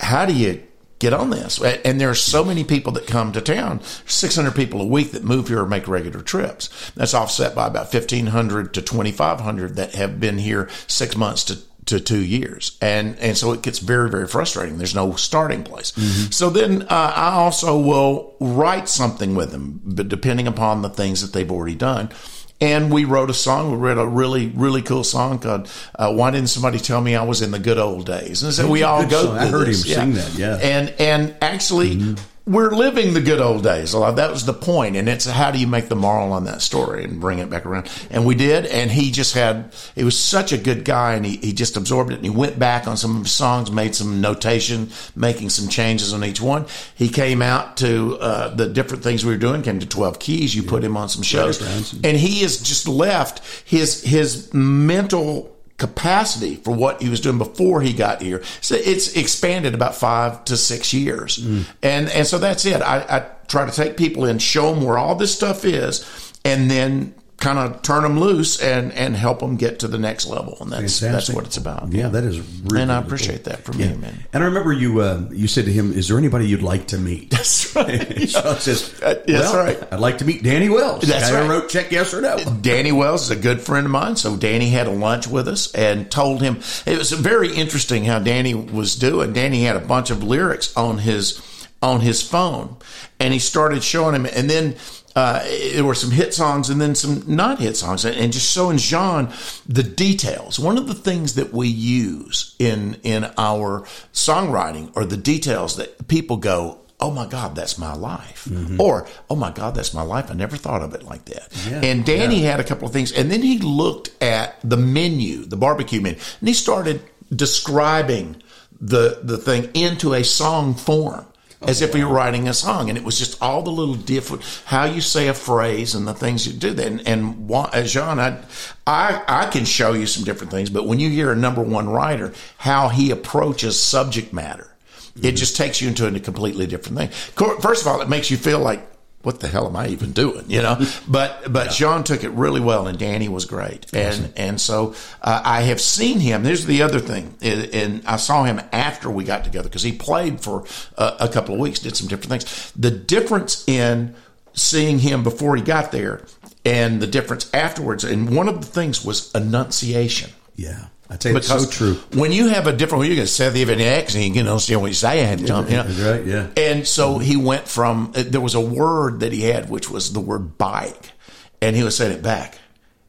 How 0.00 0.26
do 0.26 0.34
you 0.34 0.60
get 0.98 1.12
on 1.12 1.30
this? 1.30 1.60
And 1.62 2.00
there 2.00 2.10
are 2.10 2.14
so 2.14 2.44
many 2.44 2.64
people 2.64 2.92
that 2.92 3.06
come 3.06 3.32
to 3.32 3.40
town. 3.40 3.80
600 4.06 4.54
people 4.54 4.80
a 4.80 4.86
week 4.86 5.12
that 5.12 5.24
move 5.24 5.48
here 5.48 5.60
or 5.60 5.66
make 5.66 5.88
regular 5.88 6.20
trips. 6.20 6.92
That's 6.92 7.14
offset 7.14 7.54
by 7.54 7.66
about 7.66 7.92
1,500 7.92 8.74
to 8.74 8.82
2,500 8.82 9.76
that 9.76 9.94
have 9.94 10.20
been 10.20 10.38
here 10.38 10.68
six 10.86 11.16
months 11.16 11.44
to 11.44 11.58
to 11.86 12.00
two 12.00 12.24
years. 12.24 12.78
And, 12.80 13.18
and 13.18 13.36
so 13.36 13.52
it 13.52 13.60
gets 13.62 13.78
very, 13.78 14.08
very 14.08 14.26
frustrating. 14.26 14.78
There's 14.78 14.94
no 14.94 15.16
starting 15.16 15.64
place. 15.64 15.92
So 16.34 16.48
then, 16.48 16.82
uh, 16.82 17.12
I 17.14 17.32
also 17.34 17.78
will 17.78 18.34
write 18.40 18.88
something 18.88 19.34
with 19.34 19.50
them, 19.52 19.82
but 19.84 20.08
depending 20.08 20.46
upon 20.46 20.80
the 20.82 20.88
things 20.88 21.20
that 21.20 21.32
they've 21.32 21.50
already 21.50 21.74
done. 21.74 22.10
And 22.60 22.92
we 22.92 23.04
wrote 23.04 23.30
a 23.30 23.34
song. 23.34 23.72
We 23.72 23.76
wrote 23.78 23.98
a 23.98 24.06
really, 24.06 24.46
really 24.46 24.80
cool 24.80 25.04
song 25.04 25.38
called 25.40 25.68
uh, 25.98 26.12
"Why 26.12 26.30
Didn't 26.30 26.48
Somebody 26.48 26.78
Tell 26.78 27.00
Me 27.00 27.16
I 27.16 27.22
Was 27.24 27.42
in 27.42 27.50
the 27.50 27.58
Good 27.58 27.78
Old 27.78 28.06
Days?" 28.06 28.42
And 28.42 28.52
so 28.54 28.70
we 28.70 28.82
all 28.84 29.04
go. 29.06 29.32
I 29.32 29.46
heard 29.46 29.66
this, 29.66 29.84
him 29.84 30.14
sing 30.14 30.14
that, 30.14 30.34
yeah. 30.38 30.56
And 30.62 30.94
and 30.98 31.36
actually, 31.42 32.14
we're 32.46 32.70
living 32.70 33.14
the 33.14 33.22
good 33.22 33.40
old 33.40 33.62
days. 33.62 33.92
That 33.92 34.30
was 34.30 34.44
the 34.44 34.52
point. 34.52 34.96
And 34.96 35.08
it's 35.08 35.24
how 35.24 35.50
do 35.50 35.58
you 35.58 35.66
make 35.66 35.88
the 35.88 35.96
moral 35.96 36.32
on 36.32 36.44
that 36.44 36.60
story 36.60 37.04
and 37.04 37.20
bring 37.20 37.38
it 37.38 37.48
back 37.48 37.64
around? 37.64 37.90
And 38.10 38.26
we 38.26 38.34
did. 38.34 38.66
And 38.66 38.90
he 38.90 39.10
just 39.10 39.34
had. 39.34 39.74
He 39.94 40.04
was 40.04 40.18
such 40.18 40.52
a 40.52 40.58
good 40.58 40.84
guy, 40.84 41.14
and 41.14 41.24
he 41.24 41.36
he 41.36 41.52
just 41.52 41.76
absorbed 41.76 42.12
it. 42.12 42.16
And 42.16 42.24
he 42.24 42.30
went 42.30 42.58
back 42.58 42.86
on 42.86 42.96
some 42.96 43.16
of 43.16 43.22
his 43.22 43.32
songs, 43.32 43.70
made 43.70 43.94
some 43.94 44.20
notation, 44.20 44.90
making 45.16 45.50
some 45.50 45.68
changes 45.68 46.12
on 46.12 46.24
each 46.24 46.40
one. 46.40 46.66
He 46.94 47.08
came 47.08 47.40
out 47.40 47.78
to 47.78 48.18
uh, 48.20 48.54
the 48.54 48.68
different 48.68 49.02
things 49.02 49.24
we 49.24 49.32
were 49.32 49.38
doing. 49.38 49.62
Came 49.62 49.80
to 49.80 49.86
twelve 49.86 50.18
keys. 50.18 50.54
You 50.54 50.62
put 50.62 50.84
him 50.84 50.96
on 50.96 51.08
some 51.08 51.22
shows, 51.22 51.62
and 52.04 52.16
he 52.16 52.42
has 52.42 52.58
just 52.58 52.86
left 52.86 53.42
his 53.66 54.02
his 54.02 54.52
mental 54.52 55.53
capacity 55.76 56.56
for 56.56 56.74
what 56.74 57.02
he 57.02 57.08
was 57.08 57.20
doing 57.20 57.38
before 57.38 57.80
he 57.80 57.92
got 57.92 58.22
here. 58.22 58.42
So 58.60 58.76
it's 58.76 59.16
expanded 59.16 59.74
about 59.74 59.96
five 59.96 60.44
to 60.44 60.56
six 60.56 60.92
years. 60.94 61.44
Hmm. 61.44 61.62
And, 61.82 62.08
and 62.10 62.26
so 62.26 62.38
that's 62.38 62.64
it. 62.64 62.80
I, 62.80 63.00
I 63.08 63.26
try 63.48 63.66
to 63.68 63.72
take 63.72 63.96
people 63.96 64.24
in, 64.24 64.38
show 64.38 64.72
them 64.72 64.84
where 64.84 64.98
all 64.98 65.14
this 65.14 65.34
stuff 65.34 65.64
is, 65.64 66.32
and 66.44 66.70
then 66.70 67.14
kind 67.44 67.58
of 67.58 67.82
turn 67.82 68.02
them 68.02 68.18
loose 68.18 68.60
and, 68.62 68.92
and 68.92 69.14
help 69.14 69.40
them 69.40 69.56
get 69.56 69.80
to 69.80 69.88
the 69.88 69.98
next 69.98 70.26
level. 70.26 70.56
And 70.60 70.72
that's, 70.72 70.98
that's 71.00 71.28
what 71.30 71.44
it's 71.44 71.56
about. 71.58 71.92
Yeah, 71.92 72.08
that 72.08 72.24
is 72.24 72.40
really, 72.64 72.82
and 72.82 72.90
I 72.90 72.98
appreciate 72.98 73.44
that 73.44 73.64
from 73.64 73.78
Yeah. 73.78 73.90
you, 73.92 73.98
man. 73.98 74.24
And 74.32 74.42
I 74.42 74.46
remember 74.46 74.72
you 74.72 75.00
uh, 75.00 75.28
you 75.30 75.46
said 75.46 75.66
to 75.66 75.72
him, 75.72 75.92
"Is 75.92 76.08
there 76.08 76.16
anybody 76.18 76.46
you'd 76.48 76.62
like 76.62 76.86
to 76.88 76.98
meet?" 76.98 77.30
That's 77.34 77.74
right. 77.76 78.28
Sean 78.30 78.56
says, 78.58 78.94
Uh, 79.02 79.22
that's 79.26 79.54
right. 79.54 79.78
I'd 79.92 80.00
like 80.00 80.18
to 80.18 80.24
meet 80.24 80.42
Danny 80.42 80.68
Wells. 80.68 81.02
That's 81.02 81.30
right. 81.30 81.48
wrote 81.48 81.68
check 81.68 81.92
yes 81.92 82.14
or 82.14 82.20
no. 82.20 82.38
Danny 82.62 82.92
Wells 82.92 83.22
is 83.24 83.30
a 83.30 83.36
good 83.36 83.60
friend 83.60 83.84
of 83.86 83.92
mine. 83.92 84.16
So 84.16 84.36
Danny 84.36 84.70
had 84.70 84.86
a 84.86 84.90
lunch 84.92 85.26
with 85.26 85.46
us 85.48 85.72
and 85.74 86.10
told 86.10 86.40
him 86.42 86.60
it 86.86 86.96
was 86.98 87.12
very 87.12 87.54
interesting 87.54 88.04
how 88.04 88.18
Danny 88.18 88.54
was 88.54 88.96
doing. 88.96 89.32
Danny 89.32 89.62
had 89.64 89.76
a 89.76 89.80
bunch 89.80 90.10
of 90.10 90.22
lyrics 90.22 90.74
on 90.76 90.98
his 90.98 91.40
on 91.82 92.00
his 92.00 92.22
phone, 92.22 92.76
and 93.20 93.32
he 93.34 93.38
started 93.38 93.82
showing 93.84 94.14
him. 94.14 94.24
And 94.24 94.48
then 94.48 94.74
uh, 95.14 95.42
there 95.72 95.84
were 95.84 95.94
some 95.94 96.10
hit 96.10 96.34
songs 96.34 96.70
and 96.70 96.80
then 96.80 96.94
some 96.94 97.22
not 97.26 97.58
hit 97.58 97.76
songs, 97.76 98.04
and, 98.04 98.16
and 98.16 98.32
just 98.32 98.50
showing 98.50 98.78
Jean 98.78 99.32
the 99.66 99.82
details. 99.82 100.58
One 100.58 100.76
of 100.78 100.86
the 100.86 100.94
things 100.94 101.34
that 101.34 101.52
we 101.52 101.68
use 101.68 102.54
in 102.58 102.96
in 103.02 103.30
our 103.38 103.82
songwriting 104.12 104.96
are 104.96 105.04
the 105.04 105.16
details 105.16 105.76
that 105.76 106.08
people 106.08 106.36
go. 106.36 106.80
Oh 107.00 107.10
my 107.10 107.26
God, 107.26 107.54
that's 107.54 107.76
my 107.76 107.92
life. 107.92 108.48
Or, 108.80 109.06
oh 109.28 109.36
my 109.36 109.50
God, 109.50 109.74
that's 109.74 109.92
my 109.92 110.02
life. 110.02 110.30
I 110.30 110.34
never 110.34 110.56
thought 110.56 110.80
of 110.80 110.94
it 110.94 111.02
like 111.02 111.26
that. 111.26 111.48
Yeah. 111.68 111.80
And 111.82 112.04
Danny 112.04 112.40
had 112.42 112.60
a 112.60 112.64
couple 112.64 112.86
of 112.86 112.92
things. 112.94 113.12
And 113.12 113.30
then 113.30 113.42
he 113.42 113.58
looked 113.58 114.10
at 114.22 114.56
the 114.62 114.76
menu, 114.76 115.44
the 115.44 115.56
barbecue 115.56 116.00
menu, 116.00 116.18
and 116.40 116.48
he 116.48 116.54
started 116.54 117.02
describing 117.34 118.42
the, 118.80 119.20
the 119.22 119.36
thing 119.36 119.70
into 119.74 120.14
a 120.14 120.22
song 120.24 120.74
form. 120.74 121.26
Oh, 121.64 121.68
as 121.68 121.82
if 121.82 121.94
he 121.94 122.04
were 122.04 122.12
writing 122.12 122.48
a 122.48 122.54
song. 122.54 122.88
And 122.88 122.98
it 122.98 123.04
was 123.04 123.18
just 123.18 123.40
all 123.42 123.62
the 123.62 123.70
little 123.70 123.94
different, 123.94 124.44
how 124.66 124.84
you 124.84 125.00
say 125.00 125.28
a 125.28 125.34
phrase 125.34 125.94
and 125.94 126.06
the 126.06 126.14
things 126.14 126.46
you 126.46 126.52
do. 126.52 126.80
And, 126.80 127.06
and 127.06 127.50
as 127.72 127.84
uh, 127.84 127.88
John, 127.88 128.20
I, 128.20 128.42
I, 128.86 129.22
I 129.26 129.46
can 129.46 129.64
show 129.64 129.92
you 129.92 130.06
some 130.06 130.24
different 130.24 130.50
things, 130.50 130.70
but 130.70 130.86
when 130.86 131.00
you 131.00 131.10
hear 131.10 131.32
a 131.32 131.36
number 131.36 131.62
one 131.62 131.88
writer, 131.88 132.32
how 132.58 132.88
he 132.88 133.10
approaches 133.10 133.78
subject 133.78 134.32
matter, 134.32 134.70
it 135.16 135.20
mm-hmm. 135.20 135.36
just 135.36 135.56
takes 135.56 135.80
you 135.80 135.88
into 135.88 136.06
a 136.06 136.20
completely 136.20 136.66
different 136.66 136.98
thing. 136.98 137.58
First 137.60 137.82
of 137.82 137.88
all, 137.88 138.00
it 138.00 138.08
makes 138.08 138.30
you 138.30 138.36
feel 138.36 138.58
like 138.58 138.93
what 139.24 139.40
the 139.40 139.48
hell 139.48 139.66
am 139.66 139.76
I 139.76 139.88
even 139.88 140.12
doing? 140.12 140.44
You 140.48 140.62
know, 140.62 140.80
but 141.08 141.52
but 141.52 141.66
yeah. 141.66 141.72
Sean 141.72 142.04
took 142.04 142.24
it 142.24 142.30
really 142.30 142.60
well, 142.60 142.86
and 142.86 142.98
Danny 142.98 143.28
was 143.28 143.44
great, 143.44 143.86
awesome. 143.94 144.24
and 144.26 144.32
and 144.36 144.60
so 144.60 144.94
uh, 145.22 145.42
I 145.44 145.62
have 145.62 145.80
seen 145.80 146.20
him. 146.20 146.42
There's 146.42 146.66
the 146.66 146.82
other 146.82 147.00
thing, 147.00 147.34
and 147.42 148.02
I 148.06 148.16
saw 148.16 148.44
him 148.44 148.60
after 148.72 149.10
we 149.10 149.24
got 149.24 149.44
together 149.44 149.68
because 149.68 149.82
he 149.82 149.92
played 149.92 150.40
for 150.40 150.64
a, 150.96 151.16
a 151.20 151.28
couple 151.28 151.54
of 151.54 151.60
weeks, 151.60 151.80
did 151.80 151.96
some 151.96 152.08
different 152.08 152.30
things. 152.42 152.72
The 152.72 152.90
difference 152.90 153.64
in 153.66 154.14
seeing 154.52 155.00
him 155.00 155.22
before 155.22 155.56
he 155.56 155.62
got 155.62 155.90
there 155.90 156.24
and 156.64 157.00
the 157.00 157.06
difference 157.06 157.52
afterwards, 157.52 158.04
and 158.04 158.34
one 158.34 158.48
of 158.48 158.60
the 158.60 158.66
things 158.66 159.04
was 159.04 159.34
enunciation. 159.34 160.30
Yeah. 160.56 160.86
I 161.10 161.16
tell 161.16 161.32
you, 161.32 161.38
it's 161.38 161.48
so 161.48 161.66
true. 161.66 161.94
When 162.14 162.32
you 162.32 162.48
have 162.48 162.66
a 162.66 162.72
different, 162.72 163.00
when 163.00 163.10
you 163.10 163.16
get 163.16 163.26
Seth 163.26 163.56
even 163.56 163.80
accent, 163.80 164.24
you 164.24 164.32
can 164.32 164.48
understand 164.48 164.80
what 164.80 164.88
you 164.88 164.94
say. 164.94 165.22
I 165.22 165.26
had 165.26 165.38
to 165.40 165.44
jump, 165.44 165.68
you 165.68 165.76
know? 165.76 165.84
right, 165.84 166.24
yeah. 166.24 166.48
And 166.56 166.86
so 166.86 167.18
he 167.18 167.36
went 167.36 167.68
from 167.68 168.12
there 168.14 168.40
was 168.40 168.54
a 168.54 168.60
word 168.60 169.20
that 169.20 169.32
he 169.32 169.42
had, 169.42 169.68
which 169.68 169.90
was 169.90 170.12
the 170.12 170.20
word 170.20 170.56
bike, 170.56 171.12
and 171.60 171.76
he 171.76 171.82
was 171.82 171.96
saying 171.96 172.12
it 172.12 172.22
back, 172.22 172.58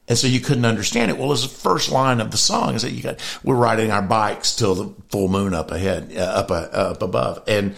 and 0.10 0.18
so 0.18 0.28
you 0.28 0.42
couldn't 0.42 0.66
understand 0.66 1.10
it. 1.10 1.18
Well, 1.18 1.32
it's 1.32 1.44
the 1.44 1.50
first 1.50 1.90
line 1.90 2.20
of 2.20 2.32
the 2.32 2.38
song 2.38 2.76
is 2.76 2.82
that 2.82 2.92
you 2.92 3.02
got 3.02 3.20
we're 3.44 3.56
riding 3.56 3.92
our 3.92 4.02
bikes 4.02 4.56
till 4.56 4.76
the 4.76 4.94
full 5.10 5.30
moon 5.30 5.54
up 5.54 5.72
ahead, 5.72 6.12
uh, 6.18 6.20
up 6.20 6.52
uh, 6.52 6.68
up 6.74 7.02
above, 7.02 7.44
and 7.48 7.76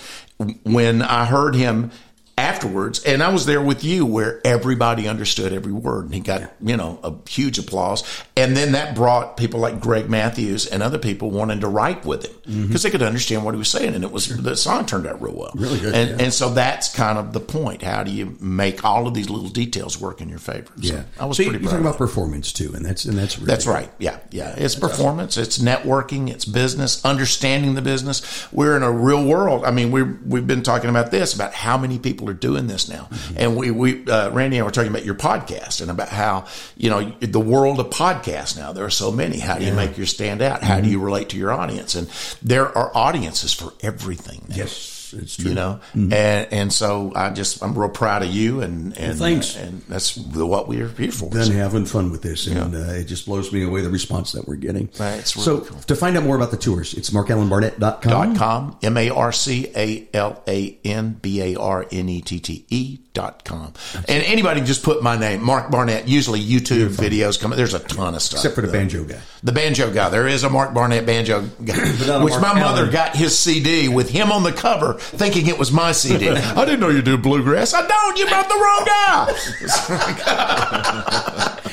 when 0.63 1.01
I 1.01 1.25
heard 1.25 1.55
him 1.55 1.91
afterwards, 2.37 3.03
and 3.03 3.23
I 3.23 3.29
was 3.29 3.47
there 3.47 3.61
with 3.61 3.83
you 3.83 4.05
where 4.05 4.39
everybody 4.45 5.07
understood 5.07 5.53
every 5.53 5.71
word 5.71 6.05
and 6.05 6.13
he 6.13 6.19
got, 6.19 6.53
you 6.61 6.77
know, 6.77 6.99
a 7.03 7.13
huge 7.29 7.57
applause. 7.57 8.03
And 8.35 8.55
then 8.55 8.73
that 8.73 8.95
brought 8.95 9.37
people 9.37 9.59
like 9.59 9.79
Greg 9.79 10.07
Matthews 10.07 10.67
and 10.67 10.83
other 10.83 10.99
people 10.99 11.31
wanting 11.31 11.61
to 11.61 11.67
write 11.67 12.05
with 12.05 12.25
him 12.25 12.35
because 12.43 12.55
mm-hmm. 12.55 12.77
they 12.83 12.89
could 12.91 13.01
understand 13.01 13.43
what 13.43 13.55
he 13.55 13.57
was 13.57 13.69
saying. 13.69 13.95
And 13.95 14.03
it 14.03 14.11
was, 14.11 14.25
sure. 14.25 14.37
the 14.37 14.55
song 14.55 14.85
turned 14.85 15.07
out 15.07 15.19
real 15.19 15.33
well. 15.33 15.51
Really 15.55 15.79
good. 15.79 15.95
And, 15.95 16.09
yeah. 16.11 16.25
and 16.25 16.33
so 16.33 16.49
that's 16.49 16.93
kind 16.93 17.17
of 17.17 17.33
the 17.33 17.39
point. 17.39 17.81
How 17.81 18.03
do 18.03 18.11
you 18.11 18.37
make 18.39 18.85
all 18.85 19.07
of 19.07 19.15
these 19.15 19.31
little 19.31 19.49
details 19.49 19.99
work 19.99 20.21
in 20.21 20.29
your 20.29 20.39
favor? 20.39 20.71
So 20.81 20.93
yeah. 20.93 21.03
I 21.19 21.25
was 21.25 21.37
so 21.37 21.43
pretty 21.43 21.59
You're 21.59 21.71
talking 21.71 21.85
about 21.85 21.97
performance 21.97 22.53
too. 22.53 22.71
And 22.75 22.85
that's, 22.85 23.05
and 23.05 23.17
that's, 23.17 23.37
really 23.39 23.47
that's 23.47 23.65
right. 23.65 23.89
Yeah. 23.97 24.19
Yeah. 24.29 24.51
It's 24.51 24.75
that's 24.75 24.75
performance. 24.75 25.39
Awesome. 25.39 25.43
It's 25.43 25.57
networking. 25.57 26.29
It's 26.29 26.45
business, 26.45 27.03
understanding 27.03 27.73
the 27.73 27.81
business. 27.81 28.47
We're 28.53 28.77
in 28.77 28.83
a 28.83 28.91
real 28.91 29.25
world. 29.25 29.65
I 29.65 29.71
mean, 29.71 29.91
we 29.91 30.03
we've 30.03 30.45
been 30.45 30.61
talking 30.61 30.89
about 30.89 31.09
this, 31.09 31.33
about 31.33 31.53
how 31.53 31.77
many 31.77 31.97
people 31.97 32.26
are 32.29 32.33
doing 32.33 32.67
this 32.67 32.89
now. 32.89 33.07
Mm-hmm. 33.09 33.35
And 33.37 33.55
we, 33.55 33.71
we 33.71 34.05
uh, 34.05 34.31
Randy 34.31 34.57
and 34.57 34.63
I 34.63 34.65
were 34.65 34.71
talking 34.71 34.91
about 34.91 35.05
your 35.05 35.15
podcast 35.15 35.81
and 35.81 35.91
about 35.91 36.09
how, 36.09 36.45
you 36.75 36.89
know, 36.89 37.11
the 37.19 37.39
world 37.39 37.79
of 37.79 37.89
podcasts 37.89 38.57
now, 38.57 38.73
there 38.73 38.85
are 38.85 38.89
so 38.89 39.11
many. 39.11 39.39
How 39.39 39.57
do 39.57 39.63
you 39.65 39.71
yeah. 39.71 39.75
make 39.75 39.97
your 39.97 40.07
stand 40.07 40.41
out? 40.41 40.63
How 40.63 40.75
mm-hmm. 40.75 40.85
do 40.85 40.89
you 40.91 40.99
relate 40.99 41.29
to 41.29 41.37
your 41.37 41.51
audience? 41.51 41.95
And 41.95 42.07
there 42.41 42.75
are 42.77 42.95
audiences 42.95 43.53
for 43.53 43.73
everything. 43.81 44.45
Now. 44.49 44.55
Yes 44.55 44.96
it's 45.13 45.37
true. 45.37 45.49
You 45.49 45.55
know, 45.55 45.79
mm-hmm. 45.93 46.13
and 46.13 46.53
and 46.53 46.73
so 46.73 47.11
I 47.15 47.29
just 47.31 47.63
I'm 47.63 47.77
real 47.77 47.89
proud 47.89 48.23
of 48.23 48.29
you, 48.29 48.61
and 48.61 48.97
and 48.97 49.09
well, 49.09 49.17
thanks, 49.17 49.55
and 49.55 49.81
that's 49.83 50.17
what 50.17 50.67
we're 50.67 50.89
here 50.89 51.11
for. 51.11 51.29
Done 51.29 51.45
so. 51.45 51.53
having 51.53 51.85
fun 51.85 52.11
with 52.11 52.21
this, 52.21 52.47
and 52.47 52.73
yeah. 52.73 52.79
uh, 52.79 52.93
it 52.93 53.05
just 53.05 53.25
blows 53.25 53.51
me 53.51 53.63
away 53.63 53.81
the 53.81 53.89
response 53.89 54.31
that 54.33 54.47
we're 54.47 54.55
getting. 54.55 54.89
That's 54.97 55.35
really 55.35 55.45
so. 55.45 55.61
Cool. 55.61 55.79
To 55.79 55.95
find 55.95 56.17
out 56.17 56.23
more 56.23 56.35
about 56.35 56.51
the 56.51 56.57
tours, 56.57 56.93
it's 56.93 57.09
marcalanbarnette.com. 57.09 58.01
Dot 58.01 58.37
com 58.37 58.77
M 58.81 58.97
A 58.97 59.09
R 59.09 59.31
C 59.31 59.71
A 59.75 60.07
L 60.13 60.43
A 60.47 60.77
N 60.83 61.13
B 61.21 61.41
A 61.41 61.59
R 61.59 61.85
N 61.91 62.09
E 62.09 62.21
T 62.21 62.39
T 62.39 62.65
E 62.69 62.99
dot 63.17 63.43
com. 63.43 63.73
And 64.07 64.23
anybody 64.23 64.61
just 64.61 64.83
put 64.83 65.01
my 65.01 65.17
name, 65.17 65.43
Marc 65.43 65.71
Barnette. 65.71 66.07
Usually 66.07 66.39
YouTube 66.39 66.89
videos 66.89 67.39
come. 67.41 67.51
There's 67.51 67.73
a 67.73 67.79
ton 67.79 68.13
of 68.13 68.21
stuff, 68.21 68.39
except 68.39 68.53
for 68.53 68.61
the 68.61 68.71
banjo 68.71 69.03
guy. 69.03 69.19
The 69.43 69.51
banjo 69.51 69.91
guy. 69.91 70.09
There 70.09 70.27
is 70.27 70.43
a 70.43 70.49
Mark 70.49 70.73
Barnett 70.75 71.07
banjo 71.07 71.41
guy, 71.65 72.23
which 72.23 72.33
Mark 72.33 72.41
my 72.41 72.59
mother 72.59 72.91
got 72.91 73.15
his 73.15 73.37
CD 73.37 73.89
with 73.89 74.09
him 74.09 74.31
on 74.31 74.43
the 74.43 74.53
cover, 74.53 74.96
thinking 74.97 75.47
it 75.47 75.57
was 75.57 75.71
my 75.71 75.91
CD. 75.91 76.29
I 76.29 76.65
didn't 76.65 76.79
know 76.79 76.89
you 76.89 77.01
do 77.01 77.17
bluegrass. 77.17 77.73
I 77.73 77.87
don't. 77.87 78.17
You 78.17 78.27
brought 78.27 78.49
the 78.49 78.55
wrong 78.55 78.85
guy. 78.85 79.27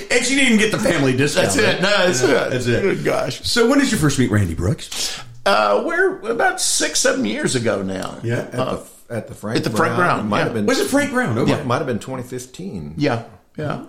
and 0.10 0.24
she 0.24 0.34
didn't 0.34 0.58
get 0.58 0.70
the 0.72 0.78
family 0.78 1.16
discount. 1.16 1.46
That's 1.46 1.56
it. 1.56 1.82
No, 1.82 1.90
that's 1.90 2.22
it. 2.22 2.50
That's 2.50 2.66
it. 2.66 2.82
Good 2.82 3.04
gosh. 3.04 3.42
So 3.42 3.68
when 3.68 3.78
did 3.78 3.90
you 3.90 3.98
first 3.98 4.18
meet 4.18 4.30
Randy 4.30 4.54
Brooks? 4.54 5.20
Uh, 5.46 5.82
we're 5.84 6.20
about 6.30 6.60
six, 6.60 7.00
seven 7.00 7.24
years 7.24 7.54
ago 7.54 7.82
now. 7.82 8.18
Yeah, 8.22 8.38
at, 8.38 8.54
uh, 8.54 8.74
the, 9.08 9.14
at 9.14 9.28
the 9.28 9.34
Frank 9.34 9.58
at 9.58 9.64
the 9.64 9.70
Frank 9.70 9.96
Brown. 9.96 10.16
Brown. 10.18 10.28
Might 10.28 10.38
yeah. 10.38 10.44
have 10.44 10.54
been. 10.54 10.66
Was 10.66 10.80
it 10.80 10.88
Frank 10.88 11.10
Brown? 11.10 11.38
Okay. 11.38 11.50
Yeah, 11.50 11.58
it 11.58 11.66
might 11.66 11.78
have 11.78 11.86
been 11.86 11.98
2015. 11.98 12.94
Yeah, 12.96 13.24
yeah. 13.56 13.84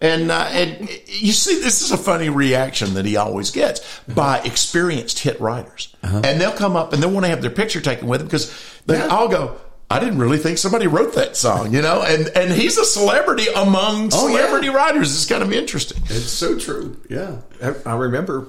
And, 0.00 0.30
uh, 0.30 0.48
and 0.50 0.90
you 1.06 1.32
see, 1.32 1.60
this 1.60 1.80
is 1.80 1.90
a 1.90 1.96
funny 1.96 2.28
reaction 2.28 2.94
that 2.94 3.06
he 3.06 3.16
always 3.16 3.50
gets 3.50 4.00
by 4.06 4.40
experienced 4.40 5.20
hit 5.20 5.40
writers. 5.40 5.94
Uh-huh. 6.02 6.20
And 6.22 6.40
they'll 6.40 6.52
come 6.52 6.76
up 6.76 6.92
and 6.92 7.02
they'll 7.02 7.10
want 7.10 7.24
to 7.24 7.30
have 7.30 7.40
their 7.40 7.50
picture 7.50 7.80
taken 7.80 8.06
with 8.06 8.20
him 8.20 8.26
because 8.26 8.54
they 8.84 8.98
yeah. 8.98 9.06
all 9.06 9.28
go, 9.28 9.58
I 9.88 10.00
didn't 10.00 10.18
really 10.18 10.38
think 10.38 10.58
somebody 10.58 10.86
wrote 10.86 11.14
that 11.14 11.36
song, 11.36 11.72
you 11.72 11.80
know, 11.80 12.02
and 12.02 12.28
and 12.36 12.50
he's 12.50 12.76
a 12.76 12.84
celebrity 12.84 13.46
among 13.54 14.06
oh, 14.06 14.26
celebrity 14.26 14.66
yeah. 14.66 14.74
writers. 14.74 15.14
It's 15.14 15.26
kind 15.26 15.44
of 15.44 15.52
interesting. 15.52 16.02
It's 16.06 16.32
so 16.32 16.58
true. 16.58 17.00
Yeah, 17.08 17.38
I, 17.62 17.74
I, 17.86 17.96
remember 17.96 18.48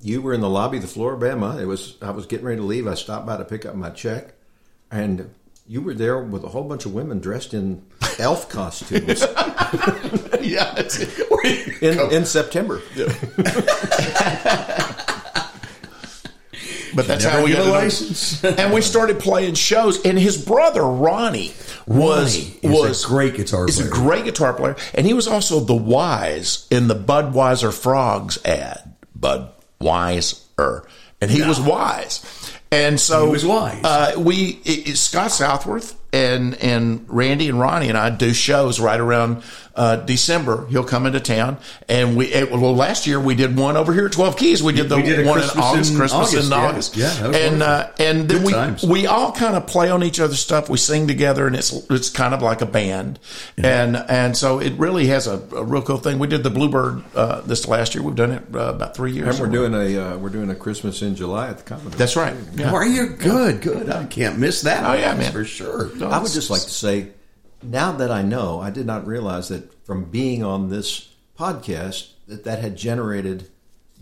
you 0.00 0.22
were 0.22 0.32
in 0.32 0.40
the 0.40 0.48
lobby 0.48 0.76
of 0.76 0.84
the 0.84 0.88
Flora-Bama. 0.88 1.60
It 1.60 1.66
was 1.66 1.96
I 2.00 2.10
was 2.10 2.26
getting 2.26 2.46
ready 2.46 2.58
to 2.58 2.64
leave. 2.64 2.86
I 2.86 2.94
stopped 2.94 3.26
by 3.26 3.36
to 3.36 3.44
pick 3.44 3.66
up 3.66 3.74
my 3.74 3.90
check, 3.90 4.34
and 4.88 5.34
you 5.68 5.80
were 5.80 5.94
there 5.94 6.20
with 6.20 6.44
a 6.44 6.48
whole 6.48 6.64
bunch 6.64 6.86
of 6.86 6.94
women 6.94 7.18
dressed 7.20 7.54
in 7.54 7.82
elf 8.18 8.48
costumes. 8.52 9.20
yeah, 10.40 10.82
in, 11.80 12.12
in 12.12 12.24
September. 12.24 12.80
Yeah. 12.94 13.06
but 16.94 17.06
that's 17.06 17.24
how 17.24 17.44
we 17.44 17.52
got 17.52 17.66
a 17.66 17.70
license. 17.70 18.44
and 18.44 18.72
we 18.72 18.80
started 18.80 19.18
playing 19.18 19.54
shows. 19.54 20.04
And 20.04 20.18
his 20.18 20.42
brother 20.42 20.82
Ronnie 20.82 21.52
was 21.86 22.38
Ronnie 22.62 22.74
was 22.76 23.04
a 23.04 23.08
great 23.08 23.34
guitar. 23.34 23.68
Is 23.68 23.80
a 23.80 23.88
great 23.88 24.24
guitar 24.24 24.52
player, 24.54 24.76
and 24.94 25.06
he 25.06 25.14
was 25.14 25.26
also 25.26 25.60
the 25.60 25.74
wise 25.74 26.66
in 26.70 26.88
the 26.88 26.96
Budweiser 26.96 27.72
Frogs 27.76 28.38
ad. 28.44 28.94
Budweiser, 29.18 30.86
and 31.20 31.30
he 31.30 31.40
no. 31.40 31.48
was 31.48 31.60
wise. 31.60 32.45
And 32.76 33.00
so 33.00 33.26
he 33.26 33.32
was 33.32 33.46
wise. 33.46 33.82
Uh, 33.84 34.14
we 34.18 34.60
it, 34.64 34.96
Scott 34.96 35.32
Southworth 35.32 35.98
and 36.12 36.54
and 36.56 37.04
Randy 37.08 37.48
and 37.48 37.60
Ronnie 37.60 37.88
and 37.88 37.98
I 37.98 38.10
do 38.10 38.32
shows 38.32 38.80
right 38.80 39.00
around 39.00 39.42
uh, 39.76 39.96
December. 39.96 40.66
He'll 40.66 40.84
come 40.84 41.06
into 41.06 41.20
town, 41.20 41.58
and 41.88 42.16
we 42.16 42.26
it, 42.26 42.50
well 42.50 42.74
last 42.74 43.06
year 43.06 43.20
we 43.20 43.34
did 43.34 43.56
one 43.56 43.76
over 43.76 43.92
here 43.92 44.06
at 44.06 44.12
Twelve 44.12 44.36
Keys. 44.36 44.62
We 44.62 44.72
did 44.72 44.88
the 44.88 44.96
we 44.96 45.02
did 45.02 45.26
one 45.26 45.40
Christmas 45.40 45.54
in 45.54 45.62
August, 45.62 45.90
in 45.92 45.96
Christmas 45.98 46.34
August, 46.34 46.46
in. 46.46 46.52
August, 46.52 46.96
yeah, 46.96 47.26
and 47.26 47.62
uh, 47.62 47.90
and 47.98 48.28
then 48.28 48.38
Good 48.38 48.46
we 48.46 48.52
times. 48.52 48.82
we 48.82 49.06
all 49.06 49.32
kind 49.32 49.54
of 49.54 49.66
play 49.66 49.90
on 49.90 50.02
each 50.02 50.18
other's 50.18 50.40
stuff. 50.40 50.68
We 50.68 50.78
sing 50.78 51.06
together, 51.06 51.46
and 51.46 51.54
it's 51.54 51.72
it's 51.90 52.10
kind 52.10 52.34
of 52.34 52.42
like 52.42 52.62
a 52.62 52.66
band, 52.66 53.18
yeah. 53.56 53.82
and 53.82 53.96
and 53.96 54.36
so 54.36 54.58
it 54.58 54.72
really 54.78 55.08
has 55.08 55.26
a, 55.26 55.34
a, 55.54 55.62
real 55.64 55.82
cool 55.82 55.98
thing. 55.98 56.18
We 56.18 56.26
did 56.26 56.42
the 56.42 56.50
Bluebird 56.50 57.04
uh, 57.14 57.42
this 57.42 57.68
last 57.68 57.94
year. 57.94 58.02
We've 58.02 58.14
done 58.14 58.32
it 58.32 58.42
uh, 58.54 58.74
about 58.74 58.96
three 58.96 59.12
years. 59.12 59.38
And 59.38 59.46
we're 59.46 59.52
doing 59.52 59.74
a 59.74 59.98
uh, 59.98 60.16
we're 60.16 60.30
doing 60.30 60.50
a 60.50 60.54
Christmas 60.54 61.02
in 61.02 61.14
July 61.14 61.48
at 61.48 61.58
the 61.58 61.64
Commodore. 61.64 61.90
That's 61.90 62.16
right. 62.16 62.34
Yeah. 62.54 62.72
Are 62.72 62.86
you 62.86 63.08
good? 63.08 63.60
Good. 63.60 63.90
I 63.90 64.06
can't 64.06 64.38
miss 64.38 64.62
that. 64.62 64.84
Oh 64.88 64.94
yeah, 64.94 65.14
man, 65.14 65.32
for 65.32 65.44
sure. 65.44 65.94
No, 65.96 66.08
I 66.08 66.18
would 66.18 66.32
just 66.32 66.50
like 66.50 66.62
to 66.62 66.70
say 66.70 67.08
now 67.62 67.92
that 67.92 68.10
I 68.10 68.22
know, 68.22 68.60
I 68.60 68.70
did 68.70 68.86
not 68.86 69.06
realize 69.06 69.48
that 69.48 69.84
from 69.84 70.04
being 70.04 70.42
on 70.42 70.70
this 70.70 71.12
podcast 71.38 72.12
that 72.26 72.44
that 72.44 72.60
had 72.60 72.76
generated 72.76 73.50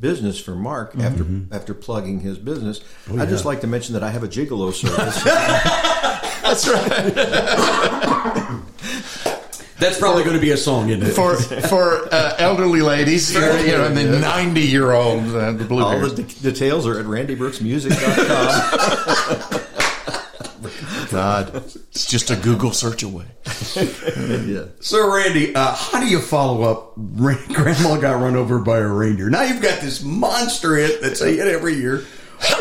business 0.01 0.41
for 0.41 0.55
Mark 0.55 0.93
mm-hmm. 0.93 1.01
after 1.01 1.27
after 1.55 1.75
plugging 1.75 2.21
his 2.21 2.39
business. 2.39 2.81
Oh, 3.11 3.19
I'd 3.19 3.29
just 3.29 3.45
like 3.45 3.61
to 3.63 3.67
mention 3.67 3.95
that 3.95 4.03
I 4.03 4.11
have 4.11 4.23
a 4.23 4.29
gigolo 4.29 4.73
service. 4.81 5.23
That's 6.43 6.69
right. 6.69 7.15
That's 9.79 9.99
probably 9.99 10.23
going 10.23 10.37
to 10.37 10.41
be 10.41 10.53
a 10.53 10.57
song, 10.57 10.89
isn't 10.89 11.07
it? 11.07 11.13
For 11.13 11.37
for 11.69 12.09
uh, 12.13 12.37
elderly 12.39 12.81
ladies, 12.81 13.35
you 13.35 13.41
know, 13.41 13.87
and 13.87 13.97
the 13.97 14.19
ninety 14.19 14.63
year 14.63 14.93
olds, 14.93 15.35
uh, 15.35 15.53
the 15.53 15.65
blue. 15.65 15.83
All 15.83 15.99
the 15.99 16.23
de- 16.23 16.53
details 16.53 16.87
are 16.87 16.99
at 16.99 17.07
randybrooksmusic.com. 17.07 19.61
God, 21.15 21.55
it's 21.55 22.07
just 22.07 22.31
a 22.31 22.37
Google 22.37 22.73
search 22.73 23.03
away. 23.03 23.27
yeah. 23.77 24.65
So, 24.81 25.15
Randy, 25.15 25.55
uh, 25.55 25.75
how 25.75 26.01
do 26.01 26.07
you 26.07 26.21
follow 26.21 26.63
up? 26.63 26.95
Grandma 27.17 27.97
got 27.99 28.21
run 28.21 28.37
over 28.37 28.59
by 28.59 28.79
a 28.79 28.87
reindeer. 28.87 29.31
Now 29.31 29.43
you've 29.43 29.63
got 29.63 29.81
this 29.81 30.03
monster 30.03 30.77
hit 30.77 31.01
that's 31.01 31.21
a 31.21 31.29
hit 31.29 31.47
every 31.47 31.75
year. 31.75 32.05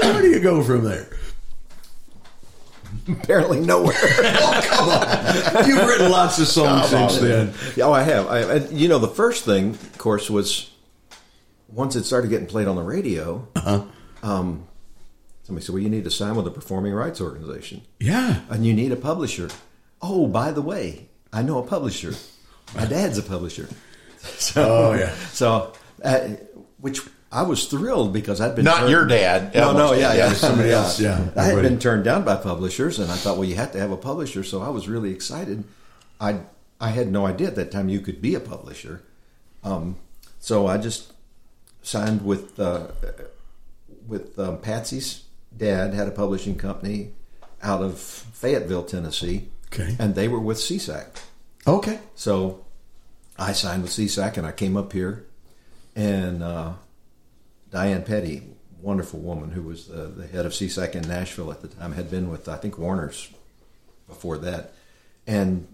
Where 0.02 0.22
do 0.22 0.30
you 0.30 0.40
go 0.40 0.64
from 0.64 0.84
there? 0.84 1.10
Apparently 3.08 3.60
nowhere. 3.60 3.96
oh, 4.02 4.62
come 4.64 4.90
on. 4.90 5.68
You've 5.68 5.86
written 5.86 6.12
lots 6.12 6.40
of 6.40 6.48
songs 6.48 6.90
come 6.90 7.10
since 7.10 7.22
on. 7.22 7.28
then. 7.28 7.54
Oh, 7.82 7.92
I 7.92 8.04
have. 8.04 8.28
I, 8.28 8.56
you 8.68 8.88
know, 8.88 9.00
the 9.00 9.08
first 9.08 9.46
thing, 9.46 9.72
of 9.72 9.98
course, 9.98 10.30
was 10.30 10.70
once 11.68 11.96
it 11.96 12.04
started 12.04 12.30
getting 12.30 12.48
played 12.48 12.68
on 12.68 12.76
the 12.76 12.84
radio, 12.84 13.48
uh-huh. 13.56 13.84
um, 14.22 14.68
somebody 15.44 15.66
said, 15.66 15.74
"Well, 15.74 15.84
you 15.84 15.90
need 15.90 16.04
to 16.06 16.12
sign 16.12 16.36
with 16.36 16.48
a 16.48 16.52
performing 16.52 16.94
rights 16.94 17.22
organization, 17.22 17.82
Yeah. 18.00 18.42
and 18.50 18.66
you 18.66 18.74
need 18.74 18.92
a 18.92 18.96
publisher." 18.98 19.50
Oh, 20.02 20.28
by 20.28 20.52
the 20.52 20.62
way, 20.62 21.08
I 21.32 21.42
know 21.44 21.60
a 21.60 21.64
publisher. 21.66 22.14
My 22.76 22.86
dad's 22.86 23.18
a 23.18 23.24
publisher. 23.24 23.68
So, 24.38 24.64
Oh, 24.64 24.94
yeah. 24.94 25.14
So, 25.34 25.74
uh, 26.02 26.20
which 26.80 27.02
I 27.30 27.42
was 27.42 27.66
thrilled 27.66 28.14
because 28.14 28.40
I'd 28.40 28.56
been 28.56 28.64
Not 28.64 28.78
turned- 28.80 28.92
your 28.92 29.06
dad, 29.06 29.54
No, 29.54 29.74
no, 29.74 29.92
yeah, 29.92 30.14
yeah, 30.14 30.28
Yeah, 30.28 30.34
somebody 30.34 30.72
else, 30.72 30.98
yeah, 30.98 31.28
I 31.36 31.44
had 31.44 31.62
been 31.62 31.78
turned 31.78 32.06
down 32.06 32.24
by 32.24 32.38
publishers, 32.38 33.00
and 33.00 33.12
I 33.12 33.16
thought, 33.16 33.36
well, 33.38 33.48
you 33.50 33.56
have 33.56 33.74
to 33.74 33.80
have 33.80 33.92
a 33.92 33.98
publisher. 33.98 34.42
So 34.44 34.62
I 34.62 34.70
was 34.70 34.88
really 34.88 35.12
excited. 35.12 35.66
I 36.22 36.40
I 36.80 36.90
had 36.90 37.12
no 37.12 37.26
idea 37.26 37.48
at 37.48 37.56
that 37.56 37.70
time 37.72 37.90
you 37.90 38.00
could 38.00 38.22
be 38.22 38.34
a 38.36 38.40
publisher. 38.40 39.02
Um, 39.64 39.98
so 40.40 40.68
I 40.68 40.78
just 40.78 41.12
signed 41.82 42.22
with 42.24 42.58
uh, 42.60 42.88
with 44.08 44.38
um, 44.40 44.60
Patsy's 44.60 45.24
dad 45.58 45.94
had 45.94 46.08
a 46.08 46.12
publishing 46.12 46.56
company 46.58 47.12
out 47.62 47.82
of 47.82 47.98
Fayetteville, 48.00 48.84
Tennessee, 48.84 49.50
Okay. 49.72 49.96
and 50.00 50.14
they 50.16 50.28
were 50.28 50.40
with 50.40 50.58
SESAC. 50.58 51.08
Okay. 51.66 52.00
So 52.16 52.66
I 53.38 53.54
signed 53.54 53.82
with 53.84 53.92
SESAC 53.92 54.38
and 54.38 54.46
I 54.46 54.52
came 54.52 54.76
up 54.78 54.94
here, 54.94 55.26
and 55.96 56.44
uh, 56.44 56.74
Diane 57.72 58.04
Petty, 58.04 58.44
wonderful 58.82 59.20
woman 59.20 59.52
who 59.52 59.62
was 59.64 59.88
the, 59.88 60.04
the 60.08 60.28
head 60.28 60.46
of 60.46 60.52
SESAC 60.52 60.94
in 60.96 61.08
Nashville 61.08 61.52
at 61.52 61.62
the 61.62 61.68
time, 61.70 61.94
had 61.94 62.12
been 62.12 62.30
with 62.30 62.48
I 62.50 62.58
think 62.58 62.78
Warner's 62.78 63.30
before 64.08 64.38
that, 64.40 64.74
and 65.26 65.68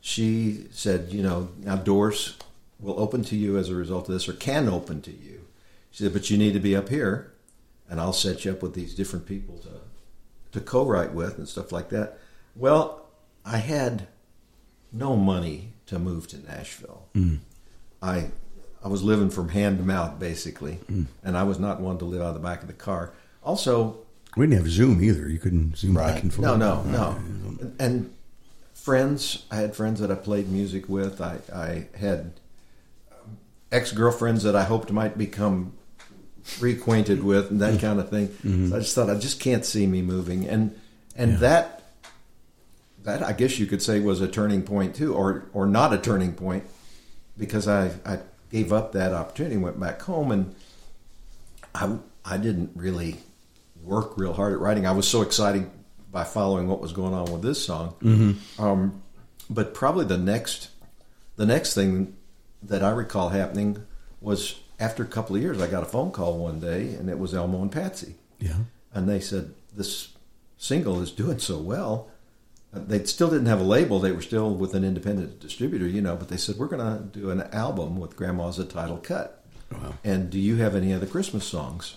she 0.00 0.66
said, 0.70 1.08
you 1.10 1.22
know, 1.22 1.48
now 1.58 1.76
doors 1.76 2.36
will 2.80 2.98
open 2.98 3.22
to 3.24 3.36
you 3.36 3.56
as 3.58 3.68
a 3.68 3.74
result 3.74 4.08
of 4.08 4.14
this, 4.14 4.28
or 4.28 4.32
can 4.32 4.68
open 4.68 5.00
to 5.02 5.10
you. 5.10 5.40
She 5.90 6.04
said, 6.04 6.12
but 6.12 6.30
you 6.30 6.38
need 6.38 6.52
to 6.54 6.60
be 6.60 6.74
up 6.74 6.88
here, 6.88 7.31
and 7.92 8.00
I'll 8.00 8.14
set 8.14 8.46
you 8.46 8.52
up 8.52 8.62
with 8.62 8.72
these 8.72 8.94
different 8.94 9.26
people 9.26 9.58
to 9.58 10.58
to 10.58 10.60
co-write 10.60 11.12
with 11.12 11.36
and 11.36 11.46
stuff 11.46 11.72
like 11.72 11.90
that. 11.90 12.18
Well, 12.56 13.06
I 13.44 13.58
had 13.58 14.08
no 14.92 15.14
money 15.14 15.74
to 15.86 15.98
move 15.98 16.26
to 16.28 16.38
Nashville. 16.38 17.06
Mm. 17.14 17.40
I 18.00 18.30
I 18.82 18.88
was 18.88 19.02
living 19.02 19.28
from 19.28 19.50
hand 19.50 19.76
to 19.76 19.84
mouth 19.84 20.18
basically, 20.18 20.78
mm. 20.90 21.04
and 21.22 21.36
I 21.36 21.42
was 21.42 21.58
not 21.58 21.80
one 21.80 21.98
to 21.98 22.06
live 22.06 22.22
out 22.22 22.28
of 22.28 22.34
the 22.34 22.40
back 22.40 22.62
of 22.62 22.66
the 22.66 22.72
car. 22.72 23.12
Also, 23.44 23.98
We 24.38 24.46
didn't 24.46 24.62
have 24.62 24.70
Zoom 24.70 25.04
either. 25.04 25.28
You 25.28 25.38
couldn't 25.38 25.76
Zoom 25.76 25.94
back 25.94 26.22
and 26.22 26.32
forth. 26.32 26.46
no, 26.46 26.56
no, 26.56 26.82
no. 26.84 27.20
And 27.78 28.10
friends, 28.72 29.44
I 29.50 29.56
had 29.56 29.76
friends 29.76 30.00
that 30.00 30.10
I 30.10 30.14
played 30.14 30.48
music 30.48 30.88
with. 30.88 31.20
I, 31.20 31.40
I 31.54 31.88
had 31.98 32.32
um, 33.10 33.36
ex 33.70 33.92
girlfriends 33.92 34.44
that 34.44 34.56
I 34.56 34.64
hoped 34.64 34.90
might 34.90 35.18
become 35.18 35.74
reacquainted 36.44 37.22
with, 37.22 37.50
and 37.50 37.60
that 37.60 37.74
mm-hmm. 37.74 37.86
kind 37.86 38.00
of 38.00 38.10
thing. 38.10 38.28
So 38.28 38.34
I 38.34 38.46
mm-hmm. 38.46 38.78
just 38.78 38.94
thought 38.94 39.10
I 39.10 39.14
just 39.14 39.40
can't 39.40 39.64
see 39.64 39.86
me 39.86 40.02
moving, 40.02 40.48
and 40.48 40.78
and 41.16 41.38
that 41.38 41.82
that 43.04 43.22
I 43.22 43.32
guess 43.32 43.58
you 43.58 43.66
could 43.66 43.82
say 43.82 44.00
was 44.00 44.20
a 44.20 44.28
turning 44.28 44.62
point 44.62 44.94
too, 44.94 45.14
or 45.14 45.48
or 45.52 45.66
not 45.66 45.92
a 45.92 45.98
turning 45.98 46.32
point, 46.32 46.64
because 47.36 47.68
I 47.68 47.90
I 48.04 48.18
gave 48.50 48.72
up 48.72 48.92
that 48.92 49.12
opportunity, 49.12 49.56
went 49.56 49.78
back 49.78 50.02
home, 50.02 50.30
and 50.30 50.54
I 51.74 51.96
I 52.24 52.36
didn't 52.36 52.72
really 52.74 53.16
work 53.82 54.16
real 54.16 54.32
hard 54.32 54.52
at 54.52 54.60
writing. 54.60 54.86
I 54.86 54.92
was 54.92 55.08
so 55.08 55.22
excited 55.22 55.68
by 56.10 56.24
following 56.24 56.68
what 56.68 56.80
was 56.80 56.92
going 56.92 57.14
on 57.14 57.32
with 57.32 57.42
this 57.42 57.64
song. 57.64 57.94
Mm-hmm. 58.02 58.62
Um, 58.62 59.02
but 59.48 59.74
probably 59.74 60.04
the 60.04 60.18
next 60.18 60.68
the 61.36 61.46
next 61.46 61.74
thing 61.74 62.16
that 62.62 62.82
I 62.82 62.90
recall 62.90 63.30
happening 63.30 63.84
was 64.20 64.60
after 64.82 65.02
a 65.02 65.06
couple 65.06 65.36
of 65.36 65.42
years, 65.42 65.60
I 65.60 65.66
got 65.68 65.82
a 65.82 65.86
phone 65.86 66.10
call 66.10 66.38
one 66.38 66.60
day, 66.60 66.94
and 66.94 67.08
it 67.08 67.18
was 67.18 67.34
Elmo 67.34 67.62
and 67.62 67.70
Patsy, 67.72 68.16
Yeah. 68.40 68.56
and 68.92 69.08
they 69.08 69.20
said 69.20 69.52
this 69.74 70.08
single 70.58 71.00
is 71.00 71.10
doing 71.12 71.38
so 71.38 71.58
well. 71.58 72.08
Uh, 72.74 72.80
They 72.86 73.04
still 73.04 73.30
didn't 73.30 73.46
have 73.46 73.60
a 73.60 73.64
label; 73.64 74.00
they 74.00 74.12
were 74.12 74.22
still 74.22 74.54
with 74.54 74.74
an 74.74 74.84
independent 74.84 75.40
distributor, 75.40 75.86
you 75.86 76.00
know. 76.02 76.16
But 76.16 76.28
they 76.28 76.36
said 76.36 76.56
we're 76.56 76.66
going 76.68 76.86
to 76.98 77.04
do 77.18 77.30
an 77.30 77.42
album 77.52 77.98
with 78.00 78.16
Grandma's 78.16 78.58
a 78.58 78.64
title 78.64 78.98
cut. 78.98 79.44
Wow. 79.70 79.94
And 80.04 80.28
do 80.30 80.38
you 80.38 80.56
have 80.56 80.74
any 80.76 80.92
other 80.92 81.06
Christmas 81.06 81.44
songs? 81.46 81.96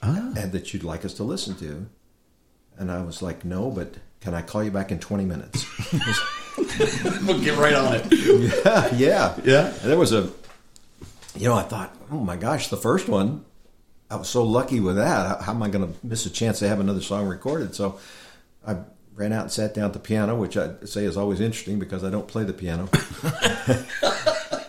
Ah. 0.00 0.32
and 0.36 0.52
that 0.52 0.72
you'd 0.72 0.84
like 0.84 1.04
us 1.04 1.14
to 1.14 1.24
listen 1.24 1.56
to. 1.56 1.86
And 2.78 2.88
I 2.92 3.02
was 3.02 3.20
like, 3.20 3.44
no, 3.44 3.68
but 3.70 3.94
can 4.20 4.32
I 4.32 4.42
call 4.42 4.62
you 4.62 4.70
back 4.70 4.92
in 4.92 4.98
20 5.00 5.24
minutes? 5.24 5.66
We'll 7.26 7.40
get 7.40 7.56
right 7.58 7.74
on 7.74 7.94
it. 7.94 8.06
yeah, 8.64 8.94
yeah. 8.94 9.34
Yeah. 9.44 9.66
And 9.68 9.90
there 9.90 9.98
was 9.98 10.12
a, 10.12 10.30
you 11.38 11.48
know, 11.48 11.54
I 11.54 11.62
thought, 11.62 11.94
oh 12.10 12.20
my 12.20 12.36
gosh, 12.36 12.68
the 12.68 12.76
first 12.76 13.08
one, 13.08 13.44
I 14.10 14.16
was 14.16 14.28
so 14.28 14.42
lucky 14.42 14.80
with 14.80 14.96
that. 14.96 15.42
How 15.42 15.52
am 15.52 15.62
I 15.62 15.68
going 15.68 15.86
to 15.86 16.06
miss 16.06 16.26
a 16.26 16.30
chance 16.30 16.58
to 16.60 16.68
have 16.68 16.80
another 16.80 17.00
song 17.00 17.26
recorded? 17.28 17.74
So 17.74 17.98
I 18.66 18.78
ran 19.14 19.32
out 19.32 19.42
and 19.42 19.52
sat 19.52 19.74
down 19.74 19.86
at 19.86 19.92
the 19.92 19.98
piano, 19.98 20.34
which 20.36 20.56
I 20.56 20.72
say 20.84 21.04
is 21.04 21.16
always 21.16 21.40
interesting 21.40 21.78
because 21.78 22.04
I 22.04 22.10
don't 22.10 22.26
play 22.26 22.44
the 22.44 22.52
piano. 22.52 22.88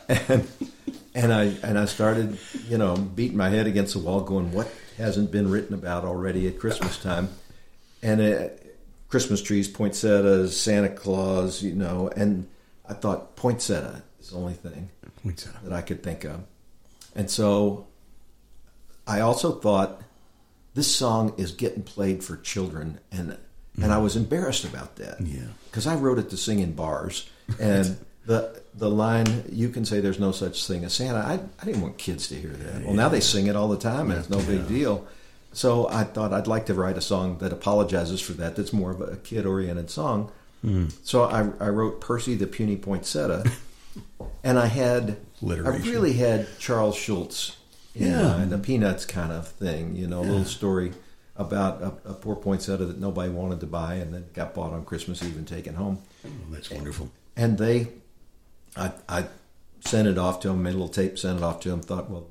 and 0.10 0.48
and 1.16 1.34
I 1.34 1.44
and 1.64 1.78
I 1.78 1.86
started, 1.86 2.38
you 2.68 2.78
know, 2.78 2.96
beating 2.96 3.38
my 3.38 3.50
head 3.50 3.68
against 3.68 3.94
the 3.94 4.00
wall, 4.00 4.22
going, 4.22 4.52
"What 4.52 4.72
hasn't 4.98 5.32
been 5.32 5.50
written 5.50 5.74
about 5.74 6.04
already 6.04 6.48
at 6.48 6.60
Christmas 6.60 6.98
time?" 6.98 7.30
And 8.02 8.22
uh, 8.22 8.50
Christmas 9.10 9.42
trees, 9.42 9.68
poinsettias, 9.68 10.60
Santa 10.60 10.90
Claus, 10.90 11.64
you 11.64 11.74
know, 11.74 12.10
and 12.16 12.48
I 12.88 12.94
thought 12.94 13.36
poinsettia 13.36 14.04
is 14.20 14.30
the 14.30 14.38
only 14.38 14.54
thing 14.54 14.90
Poinsettia. 15.22 15.60
that 15.64 15.74
I 15.74 15.82
could 15.82 16.04
think 16.04 16.24
of, 16.24 16.42
and 17.16 17.30
so 17.30 17.88
I 19.08 19.22
also 19.22 19.54
thought 19.54 20.02
this 20.76 20.94
song 20.94 21.34
is 21.38 21.52
getting 21.52 21.84
played 21.84 22.24
for 22.24 22.38
children, 22.38 23.00
and 23.12 23.38
and 23.82 23.94
I 23.94 23.98
mm. 23.98 24.04
was 24.04 24.16
embarrassed 24.16 24.66
about 24.66 24.98
that, 24.98 25.22
Yeah. 25.22 25.48
because 25.70 25.88
I 25.88 25.96
wrote 25.96 26.20
it 26.20 26.30
to 26.32 26.38
sing 26.38 26.60
in 26.60 26.74
bars, 26.74 27.30
and 27.60 27.98
the 28.26 28.62
the 28.76 28.90
line 28.90 29.44
you 29.52 29.70
can 29.70 29.86
say 29.86 30.00
there's 30.00 30.20
no 30.20 30.32
such 30.32 30.66
thing 30.68 30.84
as 30.84 30.94
Santa. 30.94 31.20
I 31.20 31.40
I 31.62 31.66
didn't 31.66 31.82
want 31.82 31.98
kids 31.98 32.28
to 32.30 32.36
hear 32.36 32.52
that. 32.52 32.86
Well, 32.86 32.94
now 32.94 33.10
they 33.10 33.20
sing 33.20 33.48
it 33.48 33.56
all 33.56 33.68
the 33.68 33.78
time, 33.78 34.12
and 34.12 34.20
it's 34.20 34.30
no 34.30 34.42
big 34.42 34.68
deal. 34.68 35.08
So 35.52 35.90
I 35.90 36.04
thought 36.04 36.32
I'd 36.32 36.48
like 36.48 36.68
to 36.68 36.74
write 36.76 36.98
a 36.98 37.02
song 37.02 37.40
that 37.40 37.52
apologizes 37.52 38.22
for 38.22 38.34
that. 38.34 38.56
That's 38.56 38.72
more 38.72 38.92
of 38.92 39.02
a 39.02 39.16
kid 39.18 39.46
oriented 39.46 39.90
song. 39.90 40.32
Hmm. 40.62 40.88
So 41.04 41.24
I, 41.24 41.40
I 41.60 41.70
wrote 41.70 42.02
Percy 42.02 42.36
the 42.36 42.46
Puny 42.46 42.76
Poinsettia, 42.76 43.44
and 44.44 44.58
I 44.60 44.68
had 44.68 45.18
I 45.66 45.78
really 45.92 46.14
had 46.14 46.48
Charles 46.60 46.96
Schulz 46.96 47.58
in 47.96 48.12
Yeah. 48.12 48.22
Uh, 48.22 48.38
mind, 48.38 48.54
a 48.54 48.58
Peanuts 48.58 49.06
kind 49.06 49.32
of 49.32 49.48
thing, 49.48 49.96
you 49.96 50.08
know, 50.08 50.20
a 50.20 50.22
little 50.24 50.46
story 50.46 50.94
about 51.36 51.82
a, 51.82 52.10
a 52.10 52.14
poor 52.14 52.36
poinsettia 52.36 52.86
that 52.86 53.00
nobody 53.00 53.32
wanted 53.32 53.60
to 53.62 53.66
buy 53.66 53.96
and 53.96 54.14
then 54.14 54.26
got 54.34 54.54
bought 54.54 54.74
on 54.74 54.84
Christmas 54.84 55.24
Eve 55.24 55.38
and 55.38 55.48
taken 55.48 55.76
home. 55.76 56.00
Oh, 56.26 56.30
that's 56.52 56.70
wonderful. 56.70 57.10
And 57.38 57.58
they, 57.58 57.88
I, 58.76 58.92
I 59.08 59.26
sent 59.80 60.08
it 60.10 60.18
off 60.18 60.42
to 60.42 60.50
them, 60.50 60.62
made 60.64 60.72
a 60.72 60.74
little 60.74 60.90
tape, 60.90 61.18
sent 61.18 61.38
it 61.38 61.44
off 61.44 61.62
to 61.62 61.70
them. 61.70 61.82
Thought, 61.82 62.10
well, 62.10 62.28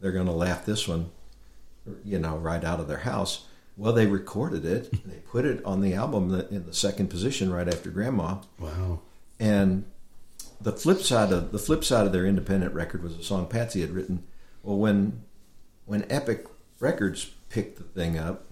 they're 0.00 0.12
going 0.12 0.26
to 0.26 0.32
laugh 0.32 0.66
this 0.66 0.86
one, 0.86 1.10
you 2.04 2.18
know, 2.18 2.36
right 2.36 2.62
out 2.62 2.78
of 2.78 2.88
their 2.88 2.98
house. 2.98 3.46
Well, 3.78 3.94
they 3.94 4.06
recorded 4.06 4.66
it. 4.66 4.92
and 4.92 5.02
They 5.06 5.18
put 5.20 5.46
it 5.46 5.64
on 5.64 5.80
the 5.80 5.94
album 5.94 6.34
in 6.50 6.66
the 6.66 6.74
second 6.74 7.08
position 7.08 7.50
right 7.50 7.66
after 7.68 7.88
Grandma. 7.90 8.36
Wow. 8.58 9.00
And 9.40 9.84
the 10.60 10.72
flip 10.72 11.00
side 11.00 11.32
of 11.32 11.52
the 11.52 11.58
flip 11.58 11.84
side 11.84 12.06
of 12.06 12.12
their 12.12 12.26
independent 12.26 12.74
record 12.74 13.02
was 13.02 13.16
a 13.16 13.22
song 13.22 13.46
Patsy 13.46 13.80
had 13.80 13.90
written. 13.90 14.24
Well, 14.62 14.78
when 14.78 15.22
when 15.84 16.04
Epic 16.10 16.46
Records 16.80 17.30
picked 17.48 17.78
the 17.78 17.84
thing 17.84 18.18
up, 18.18 18.44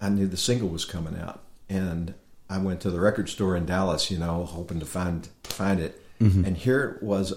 I 0.00 0.08
knew 0.08 0.26
the 0.26 0.36
single 0.36 0.68
was 0.68 0.84
coming 0.84 1.18
out, 1.18 1.42
and 1.68 2.14
I 2.48 2.58
went 2.58 2.80
to 2.82 2.90
the 2.90 3.00
record 3.00 3.28
store 3.28 3.56
in 3.56 3.66
Dallas, 3.66 4.10
you 4.10 4.18
know, 4.18 4.44
hoping 4.44 4.80
to 4.80 4.86
find 4.86 5.28
find 5.44 5.80
it. 5.80 6.02
Mm-hmm. 6.20 6.44
And 6.44 6.56
here 6.56 6.96
it 6.96 7.02
was. 7.02 7.34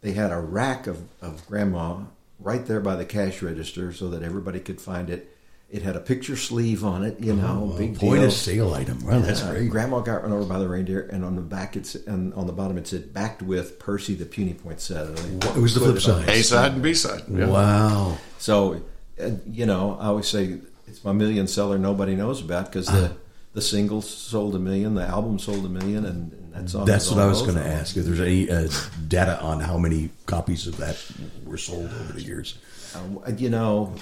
They 0.00 0.12
had 0.12 0.30
a 0.30 0.38
rack 0.38 0.86
of, 0.86 1.08
of 1.20 1.44
Grandma 1.48 2.02
right 2.38 2.64
there 2.64 2.78
by 2.78 2.94
the 2.94 3.04
cash 3.04 3.42
register, 3.42 3.92
so 3.92 4.08
that 4.10 4.22
everybody 4.22 4.60
could 4.60 4.80
find 4.80 5.10
it. 5.10 5.34
It 5.70 5.82
had 5.82 5.96
a 5.96 6.00
picture 6.00 6.34
sleeve 6.34 6.82
on 6.82 7.04
it, 7.04 7.20
you 7.20 7.34
know, 7.34 7.74
big 7.76 7.96
Oh, 7.96 8.00
Point 8.00 8.20
deal. 8.20 8.28
of 8.28 8.32
sale 8.32 8.72
item. 8.72 9.04
Well, 9.04 9.20
that's 9.20 9.42
Uh, 9.42 9.50
great. 9.52 9.68
Grandma 9.68 10.00
got 10.00 10.22
run 10.22 10.32
over 10.32 10.44
by 10.46 10.58
the 10.58 10.66
reindeer, 10.66 11.06
and 11.12 11.22
on 11.26 11.36
the 11.36 11.42
back, 11.42 11.76
it's 11.76 11.94
and 11.94 12.32
on 12.32 12.46
the 12.46 12.54
bottom 12.54 12.78
it 12.78 12.86
said 12.88 13.12
"backed 13.12 13.42
with 13.42 13.78
Percy 13.78 14.14
the 14.14 14.24
puny 14.24 14.54
poinsettia." 14.54 15.12
They 15.14 15.48
It 15.48 15.56
was 15.60 15.74
the 15.74 15.80
flip 15.80 16.00
side. 16.00 16.26
A 16.26 16.42
side 16.42 16.72
and 16.72 16.82
B 16.82 16.94
side. 16.94 17.24
Yeah. 17.30 17.48
Wow. 17.48 18.16
So, 18.38 18.80
uh, 19.22 19.30
you 19.50 19.66
know, 19.66 19.98
I 20.00 20.06
always 20.06 20.26
say 20.26 20.56
it's 20.86 21.04
my 21.04 21.12
million 21.12 21.46
seller 21.46 21.76
nobody 21.76 22.16
knows 22.16 22.40
about 22.40 22.72
because 22.72 22.86
the 22.86 23.10
the 23.52 23.60
single 23.60 24.00
sold 24.00 24.54
a 24.54 24.58
million, 24.58 24.94
the 24.94 25.02
album 25.04 25.38
sold 25.38 25.66
a 25.66 25.68
million, 25.68 26.06
and, 26.06 26.32
and 26.32 26.52
that 26.54 26.70
song. 26.70 26.86
That's 26.86 27.06
is 27.06 27.10
what 27.12 27.20
I 27.20 27.26
was 27.26 27.42
going 27.42 27.56
to 27.56 27.66
ask. 27.66 27.94
If 27.94 28.06
there's 28.06 28.20
any 28.20 28.50
uh, 28.50 28.68
data 29.06 29.38
on 29.42 29.60
how 29.60 29.76
many 29.76 30.08
copies 30.24 30.66
of 30.66 30.78
that 30.78 30.96
were 31.44 31.58
sold 31.58 31.90
over 32.00 32.14
the 32.14 32.22
years. 32.22 32.56
Uh, 32.94 33.32
you 33.36 33.50
know, 33.50 33.92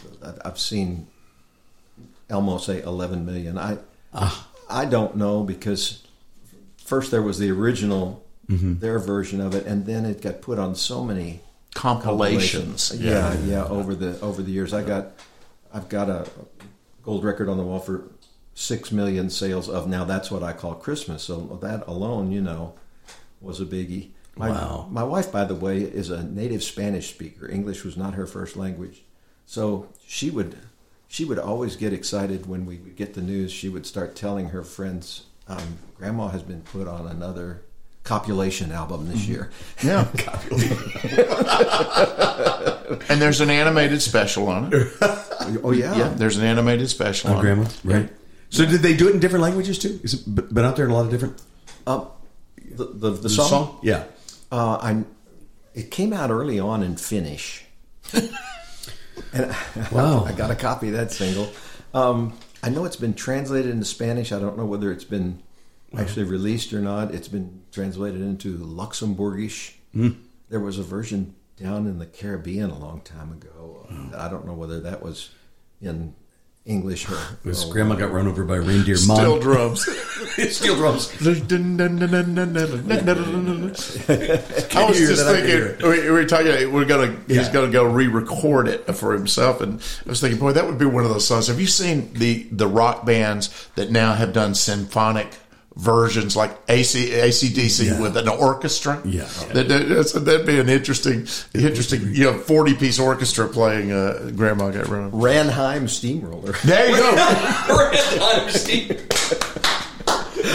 I've 0.45 0.61
seen 0.61 1.09
Elmo 2.29 2.59
say 2.59 2.83
11 2.83 3.25
million. 3.25 3.59
I 3.59 3.79
Ah. 4.13 4.49
I 4.69 4.85
don't 4.85 5.17
know 5.17 5.43
because 5.45 6.03
first 6.85 7.11
there 7.11 7.23
was 7.23 7.39
the 7.39 7.51
original, 7.51 8.23
Mm-hmm. 8.49 8.79
their 8.79 9.01
version 9.01 9.41
of 9.41 9.57
it, 9.57 9.67
and 9.67 9.87
then 9.87 10.05
it 10.05 10.23
got 10.23 10.41
put 10.41 10.57
on 10.59 10.77
so 10.77 11.03
many 11.03 11.41
Compilations. 11.75 12.93
Yeah, 12.95 13.37
yeah, 13.45 13.65
Over 13.65 13.95
the 13.97 14.21
over 14.21 14.41
the 14.43 14.51
years, 14.53 14.73
I 14.73 14.83
got, 14.83 15.13
I've 15.75 15.89
got 15.89 16.09
a 16.09 16.27
gold 17.03 17.25
record 17.25 17.49
on 17.49 17.57
the 17.57 17.65
wall 17.65 17.81
for 17.81 18.05
six 18.55 18.93
million 18.93 19.31
sales 19.31 19.69
of 19.69 19.89
now 19.89 20.05
that's 20.05 20.31
what 20.31 20.43
I 20.43 20.53
call 20.53 20.75
Christmas. 20.75 21.25
So 21.25 21.59
that 21.61 21.87
alone, 21.89 22.31
you 22.33 22.41
know, 22.41 22.75
was 23.41 23.61
a 23.61 23.65
biggie. 23.65 24.11
My, 24.37 24.51
Wow. 24.51 24.87
My 24.91 25.03
wife, 25.03 25.33
by 25.33 25.45
the 25.45 25.55
way, 25.55 25.79
is 25.79 26.11
a 26.11 26.23
native 26.23 26.63
Spanish 26.63 27.09
speaker. 27.11 27.49
English 27.51 27.85
was 27.85 27.97
not 27.97 28.15
her 28.15 28.27
first 28.27 28.57
language, 28.57 29.03
so 29.45 29.89
she 30.07 30.31
would 30.31 30.57
she 31.09 31.25
would 31.25 31.39
always 31.39 31.77
get 31.77 31.93
excited 31.93 32.47
when 32.47 32.67
we 32.67 32.77
would 32.79 32.97
get 32.97 33.15
the 33.15 33.23
news. 33.23 33.53
She 33.53 33.69
would 33.69 33.87
start 33.87 34.17
telling 34.17 34.49
her 34.51 34.63
friends, 34.63 35.25
um, 35.49 35.79
"Grandma 35.97 36.29
has 36.29 36.43
been 36.43 36.63
put 36.63 36.87
on 36.89 37.07
another." 37.07 37.63
Copulation 38.05 38.71
album 38.71 39.09
this 39.09 39.27
year. 39.27 39.51
Yeah. 39.83 40.07
and 43.09 43.21
there's 43.21 43.41
an 43.41 43.51
animated 43.51 44.01
special 44.03 44.49
on 44.49 44.71
it. 44.73 44.93
Oh 45.63 45.73
yeah, 45.73 45.97
Yeah, 45.97 46.09
there's 46.11 46.37
an 46.37 46.45
animated 46.45 46.89
special 46.89 47.31
on 47.31 47.37
Oh, 47.39 47.41
grandma, 47.41 47.65
it. 47.65 47.81
right? 47.85 48.11
So 48.51 48.65
did 48.65 48.81
they 48.83 48.97
do 48.97 49.09
it 49.09 49.15
in 49.15 49.21
different 49.21 49.43
languages 49.43 49.79
too? 49.79 49.99
Is 50.05 50.15
it 50.15 50.35
b- 50.35 50.43
been 50.53 50.65
out 50.65 50.77
there 50.77 50.85
in 50.85 50.91
a 50.93 50.95
lot 50.95 51.05
of 51.05 51.11
different 51.11 51.43
Uh, 51.87 52.05
the, 52.71 52.85
the, 52.85 53.11
the, 53.11 53.23
the 53.23 53.29
song? 53.29 53.79
Yeah. 53.83 54.05
Uh, 54.53 54.77
I, 54.81 55.05
it 55.75 55.91
came 55.91 56.13
out 56.13 56.31
early 56.31 56.61
on 56.61 56.83
in 56.83 56.97
Finnish. 56.97 57.65
and 59.33 59.55
Wow. 59.93 60.25
I 60.25 60.33
got 60.33 60.51
a 60.51 60.55
copy 60.55 60.89
of 60.89 60.95
that 60.95 61.13
single. 61.13 61.51
Um, 61.95 62.39
I 62.63 62.69
know 62.69 62.85
it's 62.85 62.97
been 62.97 63.15
translated 63.15 63.71
into 63.71 63.85
Spanish. 63.85 64.33
I 64.33 64.39
don't 64.39 64.57
know 64.59 64.67
whether 64.67 64.91
it's 64.93 65.05
been 65.05 65.43
actually 65.97 66.25
released 66.25 66.73
or 66.73 66.81
not. 66.81 67.15
It's 67.15 67.29
been 67.29 67.63
translated 67.73 68.21
into 68.21 68.59
Luxembourgish. 68.59 69.75
Hmm. 69.93 70.11
There 70.49 70.61
was 70.61 70.79
a 70.79 70.83
version 70.83 71.35
down 71.57 71.87
in 71.87 71.99
the 71.99 72.07
Caribbean 72.07 72.71
a 72.71 72.79
long 72.79 73.01
time 73.01 73.33
ago. 73.33 73.87
I 74.17 74.29
don't 74.29 74.47
know 74.47 74.53
whether 74.53 74.81
that 74.81 75.03
was 75.03 75.31
in 75.81 76.15
English 76.67 77.09
or. 77.09 77.17
His 77.45 77.65
or- 77.65 77.73
grandma 77.73 77.95
got 77.95 78.13
run 78.13 78.27
over 78.27 78.45
by 78.45 78.57
reindeer. 78.57 78.97
Still 78.97 79.17
Mom. 79.17 79.41
drums. 79.41 79.87
Steel 80.51 80.77
drums. 80.77 81.11
I 81.23 81.29
was 84.85 84.99
just 84.99 85.25
that, 85.25 85.35
I 85.35 85.39
can 85.41 85.47
hear 85.47 85.69
thinking 85.77 85.83
we, 85.83 86.01
we 86.01 86.11
were 86.11 86.25
talking. 86.25 86.73
We're 86.73 86.85
gonna 86.85 87.17
he's 87.29 87.49
gonna 87.49 87.71
go 87.71 87.85
re-record 87.85 88.69
it 88.69 88.85
for 88.97 89.13
himself, 89.13 89.61
and 89.61 89.81
I 90.05 90.09
was 90.09 90.21
thinking, 90.21 90.41
boy, 90.41 90.53
that 90.53 90.67
would 90.67 90.79
be 90.79 90.87
one 90.87 91.05
of 91.05 91.11
those 91.11 91.27
songs. 91.27 91.47
Have 91.47 91.61
you 91.61 91.67
seen 91.67 92.13
the 92.15 92.47
the 92.51 92.67
rock 92.67 93.07
bands 93.07 93.69
that 93.77 93.91
now 93.91 94.15
have 94.15 94.33
done 94.33 94.55
symphonic 94.55 95.29
versions 95.77 96.35
like 96.37 96.57
AC 96.69 97.13
AC/DC 97.13 97.85
Yeah. 97.87 98.01
with 98.01 98.17
an 98.17 98.29
orchestra? 98.29 98.99
Yeah. 99.05 99.25
that, 99.53 99.69
that- 99.69 99.89
that's- 99.89 100.13
that'd 100.13 100.47
be 100.47 100.59
an 100.59 100.69
interesting 100.71 101.27
interesting 101.55 102.15
you 102.15 102.25
know 102.25 102.39
forty 102.39 102.75
piece 102.75 102.99
orchestra 102.99 103.47
playing 103.47 103.93
uh, 103.93 104.31
Grandma 104.35 104.71
Got 104.71 104.89
Run. 104.89 105.05
Over. 105.13 105.17
Ranheim 105.29 105.89
Steamroller. 105.89 106.55
There 106.65 106.89
you 106.91 106.97
go. 106.97 107.15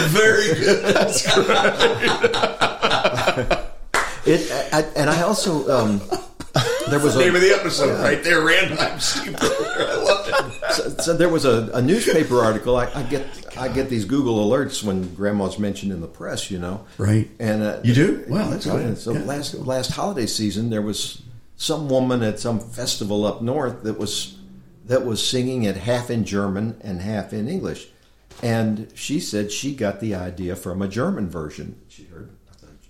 Very 0.08 0.54
good. 0.54 1.12
It, 4.24 4.52
I, 4.72 4.82
and 4.94 5.10
I 5.10 5.22
also 5.22 5.68
um, 5.68 6.00
there 6.92 7.00
was 7.00 7.16
a 7.16 7.18
Name 7.18 7.34
of 7.34 7.40
the 7.40 7.50
episode 7.54 8.00
right 8.00 8.22
there. 8.22 8.42
Random 8.44 8.98
steamroller. 9.00 9.38
I 9.78 9.96
love 10.04 10.28
it. 10.28 10.72
so, 10.74 10.88
so 11.02 11.16
there 11.16 11.28
was 11.28 11.44
a, 11.44 11.70
a 11.74 11.82
newspaper 11.82 12.40
article. 12.40 12.76
I, 12.76 12.86
I 12.94 13.02
get 13.04 13.26
I 13.58 13.68
get 13.68 13.88
these 13.88 14.04
Google 14.04 14.48
alerts 14.48 14.82
when 14.82 15.14
Grandma's 15.14 15.58
mentioned 15.58 15.92
in 15.92 16.00
the 16.00 16.06
press. 16.08 16.50
You 16.50 16.58
know, 16.58 16.84
Right. 16.98 17.28
And 17.40 17.62
uh, 17.62 17.80
You 17.82 17.94
do? 17.94 18.24
Wow, 18.28 18.50
that's 18.50 18.66
good. 18.66 18.88
yeah. 18.88 18.94
So 18.94 19.12
Yeah. 19.12 19.24
last 19.24 19.54
last 19.54 19.90
holiday 19.92 20.26
season, 20.26 20.70
there 20.70 20.82
was 20.82 21.22
some 21.56 21.88
woman 21.88 22.22
at 22.22 22.38
some 22.40 22.58
festival 22.60 23.24
up 23.26 23.42
north 23.42 23.82
that 23.84 23.98
was 23.98 24.36
that 24.86 25.04
was 25.04 25.24
singing 25.26 25.62
it 25.62 25.76
half 25.76 26.10
in 26.10 26.24
German 26.24 26.76
and 26.82 27.00
half 27.00 27.32
in 27.32 27.48
English, 27.48 27.86
and 28.42 28.90
she 28.94 29.20
said 29.20 29.52
she 29.52 29.74
got 29.74 30.00
the 30.00 30.14
idea 30.14 30.56
from 30.56 30.82
a 30.82 30.88
German 30.88 31.28
version. 31.30 31.76
She 31.88 32.04
heard. 32.04 32.30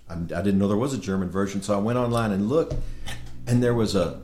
I, 0.09 0.15
I 0.15 0.41
didn't 0.41 0.57
know 0.59 0.67
there 0.67 0.75
was 0.75 0.93
a 0.93 0.97
German 0.97 1.29
version, 1.29 1.61
so 1.61 1.73
I 1.73 1.77
went 1.77 1.97
online 1.97 2.31
and 2.31 2.49
looked, 2.49 2.73
and 3.47 3.61
there 3.63 3.73
was 3.73 3.95
a 3.95 4.21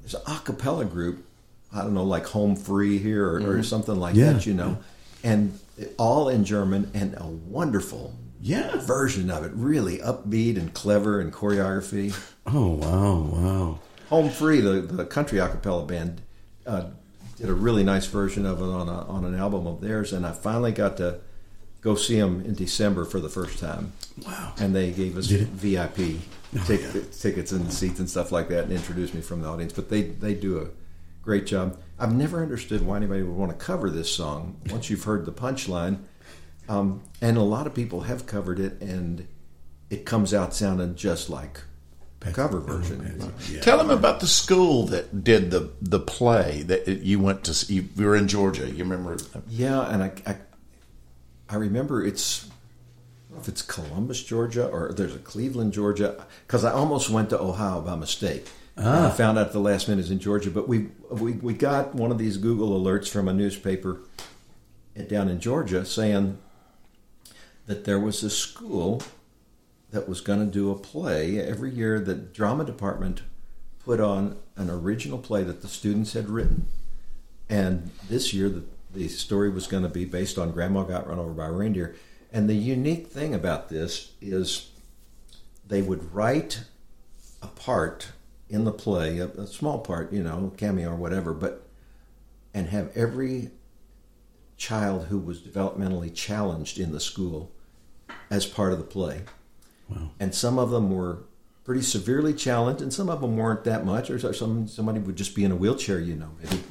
there's 0.00 0.14
an 0.14 0.22
a 0.26 0.38
cappella 0.44 0.84
group. 0.84 1.24
I 1.72 1.82
don't 1.82 1.94
know, 1.94 2.04
like 2.04 2.26
Home 2.26 2.56
Free 2.56 2.98
here 2.98 3.26
or, 3.28 3.58
or 3.58 3.62
something 3.62 3.96
like 3.96 4.14
Yeah. 4.14 4.32
that, 4.34 4.46
you 4.46 4.54
know, 4.54 4.78
and 5.24 5.58
all 5.98 6.28
in 6.28 6.44
German 6.44 6.90
and 6.94 7.14
a 7.18 7.26
wonderful 7.26 8.14
Yeah. 8.40 8.76
version 8.80 9.30
of 9.30 9.44
it. 9.44 9.52
Really 9.54 9.98
upbeat 9.98 10.56
and 10.56 10.72
clever 10.72 11.20
and 11.20 11.32
choreography. 11.32 12.14
Oh 12.48 12.68
wow, 12.68 13.16
wow. 13.32 13.78
Home 14.08 14.30
Free, 14.30 14.60
the, 14.60 14.80
the 14.80 15.04
country 15.04 15.40
a 15.40 15.48
cappella 15.48 15.84
band, 15.84 16.20
uh, 16.64 16.84
did 17.36 17.48
a 17.48 17.52
really 17.54 17.82
nice 17.82 18.06
version 18.06 18.46
of 18.46 18.60
it 18.60 18.64
on 18.64 18.88
a, 18.88 19.00
on 19.08 19.24
an 19.24 19.34
album 19.34 19.66
of 19.66 19.80
theirs, 19.80 20.12
and 20.12 20.24
I 20.24 20.30
finally 20.30 20.70
got 20.70 20.96
to 20.98 21.18
go 21.80 21.96
see 21.96 22.20
them 22.20 22.42
in 22.46 22.54
December 22.54 23.04
for 23.04 23.18
the 23.18 23.28
first 23.28 23.58
time. 23.58 23.92
Wow. 24.24 24.52
And 24.60 24.76
they 24.76 24.92
gave 24.92 25.16
us 25.18 25.26
Did 25.26 25.48
it? 26.52 26.60
VIP 26.60 26.92
tic- 26.92 27.12
tickets 27.12 27.52
and 27.52 27.72
seats 27.72 27.98
and 28.00 28.08
stuff 28.08 28.32
like 28.32 28.48
that, 28.48 28.64
and 28.64 28.72
introduce 28.72 29.12
me 29.14 29.20
from 29.20 29.42
the 29.42 29.48
audience. 29.48 29.72
But 29.72 29.88
they 29.90 30.02
they 30.02 30.34
do 30.34 30.58
a 30.60 30.68
great 31.22 31.46
job. 31.46 31.78
I've 31.98 32.14
never 32.14 32.42
understood 32.42 32.84
why 32.86 32.96
anybody 32.96 33.22
would 33.22 33.36
want 33.36 33.50
to 33.52 33.58
cover 33.64 33.90
this 33.90 34.14
song 34.14 34.60
once 34.70 34.90
you've 34.90 35.04
heard 35.04 35.24
the 35.26 35.32
punchline. 35.32 35.98
Um, 36.68 37.02
and 37.20 37.36
a 37.36 37.42
lot 37.42 37.66
of 37.66 37.74
people 37.74 38.02
have 38.02 38.26
covered 38.26 38.58
it, 38.60 38.80
and 38.80 39.26
it 39.90 40.04
comes 40.04 40.34
out 40.34 40.52
sounding 40.54 40.94
just 40.96 41.30
like 41.30 41.60
a 42.22 42.32
cover 42.32 42.58
version. 42.58 43.32
Yeah. 43.48 43.60
Tell 43.60 43.78
them 43.78 43.90
about 43.90 44.18
the 44.20 44.26
school 44.26 44.86
that 44.86 45.22
did 45.22 45.50
the 45.52 45.70
the 45.80 46.00
play 46.00 46.62
that 46.62 46.88
you 46.88 47.20
went 47.20 47.44
to. 47.44 47.54
see- 47.54 47.74
You, 47.74 47.88
you 47.96 48.04
were 48.06 48.16
in 48.16 48.26
Georgia. 48.28 48.68
You 48.68 48.82
remember? 48.84 49.16
Yeah, 49.48 49.82
and 49.88 50.02
I, 50.02 50.12
I, 50.26 50.36
I 51.48 51.54
remember 51.56 52.04
it's, 52.04 52.44
I 52.44 52.44
don't 52.44 52.48
know 52.48 52.54
if 53.40 53.48
it's 53.48 53.62
Columbus, 53.62 54.22
Georgia, 54.22 54.66
or 54.66 54.92
there's 54.92 55.14
a 55.14 55.18
Cleveland, 55.18 55.72
Georgia, 55.72 56.24
because 56.46 56.64
I 56.64 56.72
almost 56.72 57.10
went 57.10 57.30
to 57.30 57.40
Ohio 57.40 57.80
by 57.80 57.96
mistake. 57.96 58.46
Ah. 58.78 58.96
And 58.96 59.06
I 59.06 59.10
found 59.10 59.38
out 59.38 59.46
at 59.46 59.52
the 59.52 59.60
last 59.60 59.88
minute 59.88 60.04
is 60.04 60.10
in 60.10 60.18
Georgia, 60.18 60.50
but 60.50 60.68
we, 60.68 60.88
we 61.10 61.32
we 61.32 61.54
got 61.54 61.94
one 61.94 62.10
of 62.10 62.18
these 62.18 62.36
Google 62.36 62.78
alerts 62.78 63.08
from 63.08 63.28
a 63.28 63.32
newspaper 63.32 64.00
down 65.08 65.28
in 65.28 65.40
Georgia 65.40 65.84
saying 65.84 66.38
that 67.66 67.84
there 67.84 68.00
was 68.00 68.22
a 68.22 68.30
school 68.30 69.02
that 69.90 70.08
was 70.08 70.20
going 70.20 70.40
to 70.40 70.46
do 70.46 70.70
a 70.70 70.74
play 70.74 71.40
every 71.40 71.70
year. 71.70 72.00
The 72.00 72.14
drama 72.14 72.64
department 72.64 73.22
put 73.84 74.00
on 74.00 74.36
an 74.56 74.68
original 74.68 75.18
play 75.18 75.42
that 75.44 75.62
the 75.62 75.68
students 75.68 76.12
had 76.12 76.28
written, 76.28 76.66
and 77.48 77.90
this 78.08 78.34
year 78.34 78.48
the, 78.48 78.64
the 78.92 79.08
story 79.08 79.48
was 79.48 79.66
going 79.66 79.84
to 79.84 79.88
be 79.88 80.04
based 80.04 80.38
on 80.38 80.52
Grandma 80.52 80.82
Got 80.82 81.08
Run 81.08 81.18
Over 81.18 81.32
by 81.32 81.46
a 81.46 81.52
Reindeer. 81.52 81.94
And 82.32 82.48
the 82.48 82.54
unique 82.54 83.08
thing 83.08 83.34
about 83.34 83.68
this 83.68 84.12
is 84.20 84.70
they 85.66 85.82
would 85.82 86.12
write 86.12 86.64
a 87.42 87.46
part 87.46 88.08
in 88.48 88.64
the 88.64 88.72
play, 88.72 89.18
a, 89.18 89.26
a 89.26 89.46
small 89.46 89.78
part, 89.78 90.12
you 90.12 90.22
know, 90.22 90.52
cameo 90.56 90.90
or 90.90 90.96
whatever, 90.96 91.32
but 91.32 91.66
and 92.54 92.68
have 92.68 92.96
every 92.96 93.50
child 94.56 95.06
who 95.06 95.18
was 95.18 95.40
developmentally 95.40 96.14
challenged 96.14 96.78
in 96.78 96.92
the 96.92 97.00
school 97.00 97.52
as 98.30 98.46
part 98.46 98.72
of 98.72 98.78
the 98.78 98.84
play. 98.84 99.22
Wow. 99.88 100.10
And 100.18 100.34
some 100.34 100.58
of 100.58 100.70
them 100.70 100.90
were 100.90 101.24
pretty 101.64 101.82
severely 101.82 102.32
challenged, 102.32 102.80
and 102.80 102.92
some 102.92 103.10
of 103.10 103.20
them 103.20 103.36
weren't 103.36 103.64
that 103.64 103.84
much, 103.84 104.08
or 104.08 104.32
some 104.32 104.68
somebody 104.68 105.00
would 105.00 105.16
just 105.16 105.34
be 105.34 105.44
in 105.44 105.52
a 105.52 105.56
wheelchair, 105.56 106.00
you 106.00 106.14
know, 106.14 106.30
maybe. 106.42 106.62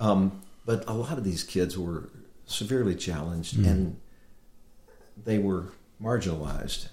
Um, 0.00 0.40
but 0.64 0.84
a 0.88 0.94
lot 0.94 1.18
of 1.18 1.24
these 1.24 1.42
kids 1.42 1.76
were 1.76 2.08
severely 2.46 2.94
challenged, 2.94 3.58
and 3.58 3.96
they 5.16 5.38
were 5.38 5.72
marginalized. 6.02 6.88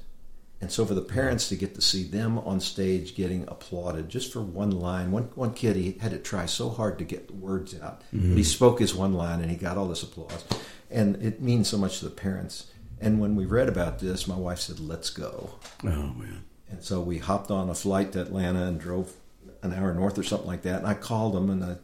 And 0.61 0.71
so, 0.71 0.85
for 0.85 0.93
the 0.93 1.01
parents 1.01 1.49
to 1.49 1.57
get 1.57 1.75
to 1.75 1.81
see 1.81 2.03
them 2.03 2.37
on 2.39 2.61
stage 2.61 3.15
getting 3.15 3.43
applauded 3.49 4.07
just 4.07 4.31
for 4.31 4.41
one 4.41 4.71
line, 4.71 5.11
one 5.11 5.23
one 5.35 5.53
kid 5.53 5.75
he 5.75 5.97
had 5.99 6.11
to 6.11 6.19
try 6.19 6.45
so 6.45 6.69
hard 6.69 6.97
to 6.99 7.03
get 7.03 7.27
the 7.27 7.33
words 7.33 7.77
out, 7.81 8.01
but 8.11 8.21
he 8.21 8.27
mm-hmm. 8.27 8.41
spoke 8.43 8.79
his 8.79 8.95
one 8.95 9.13
line 9.13 9.41
and 9.41 9.51
he 9.51 9.57
got 9.57 9.77
all 9.77 9.89
this 9.89 10.03
applause, 10.03 10.45
and 10.89 11.21
it 11.21 11.41
means 11.41 11.67
so 11.67 11.77
much 11.77 11.99
to 11.99 12.05
the 12.05 12.11
parents. 12.11 12.67
And 13.01 13.19
when 13.19 13.35
we 13.35 13.45
read 13.45 13.67
about 13.67 13.99
this, 13.99 14.25
my 14.25 14.37
wife 14.37 14.59
said, 14.59 14.79
"Let's 14.79 15.09
go." 15.09 15.55
Oh 15.83 16.13
man. 16.13 16.45
And 16.69 16.81
so 16.81 17.01
we 17.01 17.19
hopped 17.19 17.51
on 17.51 17.69
a 17.69 17.75
flight 17.75 18.13
to 18.13 18.21
Atlanta 18.21 18.63
and 18.63 18.79
drove 18.79 19.13
an 19.61 19.73
hour 19.73 19.93
north 19.93 20.17
or 20.17 20.23
something 20.23 20.47
like 20.47 20.63
that. 20.63 20.79
And 20.79 20.87
I 20.87 20.95
called 20.95 21.35
them 21.35 21.49
and 21.49 21.63
I 21.63 21.75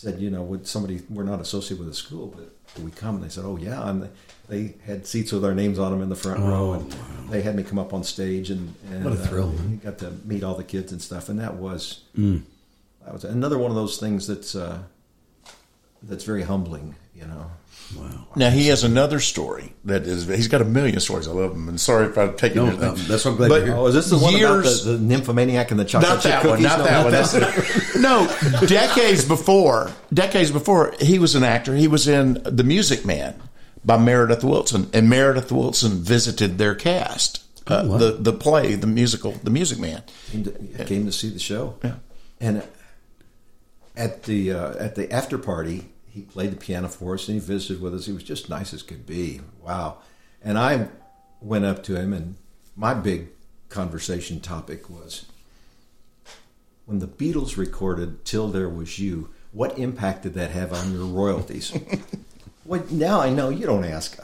said, 0.00 0.20
you 0.20 0.30
know, 0.30 0.42
would 0.42 0.66
somebody, 0.66 1.02
we're 1.10 1.24
not 1.24 1.40
associated 1.40 1.78
with 1.78 1.88
the 1.88 1.94
school, 1.94 2.34
but 2.36 2.82
we 2.82 2.90
come? 2.90 3.16
And 3.16 3.24
they 3.24 3.28
said, 3.28 3.44
oh, 3.44 3.56
yeah. 3.56 3.88
And 3.88 4.02
they, 4.02 4.08
they 4.48 4.74
had 4.86 5.06
seats 5.06 5.30
with 5.32 5.44
our 5.44 5.54
names 5.54 5.78
on 5.78 5.92
them 5.92 6.02
in 6.02 6.08
the 6.08 6.16
front 6.16 6.40
row. 6.40 6.72
And 6.72 6.90
they 7.30 7.42
had 7.42 7.54
me 7.54 7.62
come 7.62 7.78
up 7.78 7.92
on 7.92 8.02
stage 8.02 8.50
and, 8.50 8.74
and 8.90 9.06
Oh, 9.06 9.10
What 9.10 9.18
a 9.18 9.22
thrill, 9.26 9.48
uh, 9.48 9.52
man. 9.52 9.80
got 9.84 9.98
to 9.98 10.12
meet 10.24 10.42
all 10.42 10.54
the 10.54 10.64
kids 10.64 10.90
and 10.92 11.00
stuff. 11.02 11.28
And 11.28 11.38
that 11.40 11.54
was, 11.56 12.04
that 12.14 13.12
was 13.12 13.24
another 13.24 13.58
one 13.58 13.70
of 13.70 13.76
those 13.76 13.98
things 13.98 14.26
that's, 14.26 14.54
uh, 14.54 14.82
that's 16.02 16.24
very 16.24 16.42
humbling. 16.42 16.94
You 17.20 17.26
know. 17.26 17.50
Wow. 17.96 18.26
Now 18.36 18.50
he 18.50 18.68
has 18.68 18.84
another 18.84 19.18
story 19.18 19.74
that 19.84 20.02
is. 20.02 20.26
He's 20.26 20.48
got 20.48 20.62
a 20.62 20.64
million 20.64 21.00
stories. 21.00 21.26
I 21.26 21.32
love 21.32 21.52
him. 21.52 21.68
And 21.68 21.80
sorry 21.80 22.06
if 22.06 22.16
I've 22.16 22.36
taken 22.36 22.64
No, 22.64 22.70
no, 22.70 22.94
that's 22.94 23.24
what 23.24 23.32
I'm 23.32 23.36
glad 23.36 23.48
But 23.48 23.58
to 23.60 23.64
hear. 23.66 23.74
Oh, 23.74 23.86
is 23.86 23.94
this 23.94 24.10
the 24.10 24.18
one 24.18 24.34
about 24.36 24.64
the, 24.64 24.92
the 24.92 24.98
nymphomaniac 24.98 25.70
and 25.72 25.80
the 25.80 25.84
chocolate 25.84 26.10
Not 26.10 26.22
that 26.22 26.46
one. 26.46 26.62
Not 26.62 26.78
No, 26.78 26.84
that 26.84 27.02
one. 27.02 27.12
That's 27.12 27.96
no. 27.96 28.66
Decades 28.66 29.24
before, 29.24 29.90
decades 30.14 30.52
before, 30.52 30.94
he 31.00 31.18
was 31.18 31.34
an 31.34 31.42
actor. 31.42 31.74
He 31.74 31.88
was 31.88 32.06
in 32.06 32.40
The 32.44 32.64
Music 32.64 33.04
Man 33.04 33.40
by 33.84 33.98
Meredith 33.98 34.42
Willson, 34.42 34.88
and 34.94 35.08
Meredith 35.08 35.50
Willson 35.50 35.98
visited 35.98 36.58
their 36.58 36.74
cast. 36.74 37.42
Uh, 37.66 37.84
wow. 37.86 37.98
the 37.98 38.12
the 38.12 38.32
play, 38.32 38.74
the 38.74 38.86
musical, 38.86 39.32
The 39.32 39.50
Music 39.50 39.78
Man. 39.78 40.02
came 40.30 40.44
to, 40.44 40.84
came 40.84 41.06
to 41.06 41.12
see 41.12 41.28
the 41.28 41.38
show. 41.38 41.76
Yeah. 41.84 41.94
And 42.40 42.62
at 43.96 44.24
the 44.24 44.52
uh, 44.52 44.74
at 44.78 44.94
the 44.94 45.12
after 45.12 45.38
party, 45.38 45.86
he 46.10 46.22
played 46.22 46.52
the 46.52 46.56
piano 46.56 46.88
for 46.88 47.14
us 47.14 47.28
and 47.28 47.40
he 47.40 47.46
visited 47.46 47.80
with 47.80 47.94
us. 47.94 48.06
He 48.06 48.12
was 48.12 48.22
just 48.22 48.48
nice 48.48 48.74
as 48.74 48.82
could 48.82 49.06
be. 49.06 49.40
Wow. 49.62 49.98
And 50.42 50.58
I 50.58 50.88
went 51.40 51.64
up 51.64 51.82
to 51.84 51.96
him, 51.96 52.12
and 52.12 52.36
my 52.76 52.94
big 52.94 53.28
conversation 53.68 54.40
topic 54.40 54.90
was 54.90 55.26
when 56.86 56.98
the 56.98 57.06
Beatles 57.06 57.56
recorded 57.56 58.24
"Till 58.24 58.48
There 58.48 58.68
Was 58.68 58.98
You." 58.98 59.30
What 59.52 59.78
impact 59.78 60.22
did 60.22 60.34
that 60.34 60.50
have 60.52 60.72
on 60.72 60.92
your 60.92 61.06
royalties? 61.06 61.76
well, 62.64 62.84
now 62.90 63.20
I 63.20 63.30
know 63.30 63.48
you 63.48 63.66
don't 63.66 63.84
ask 63.84 64.16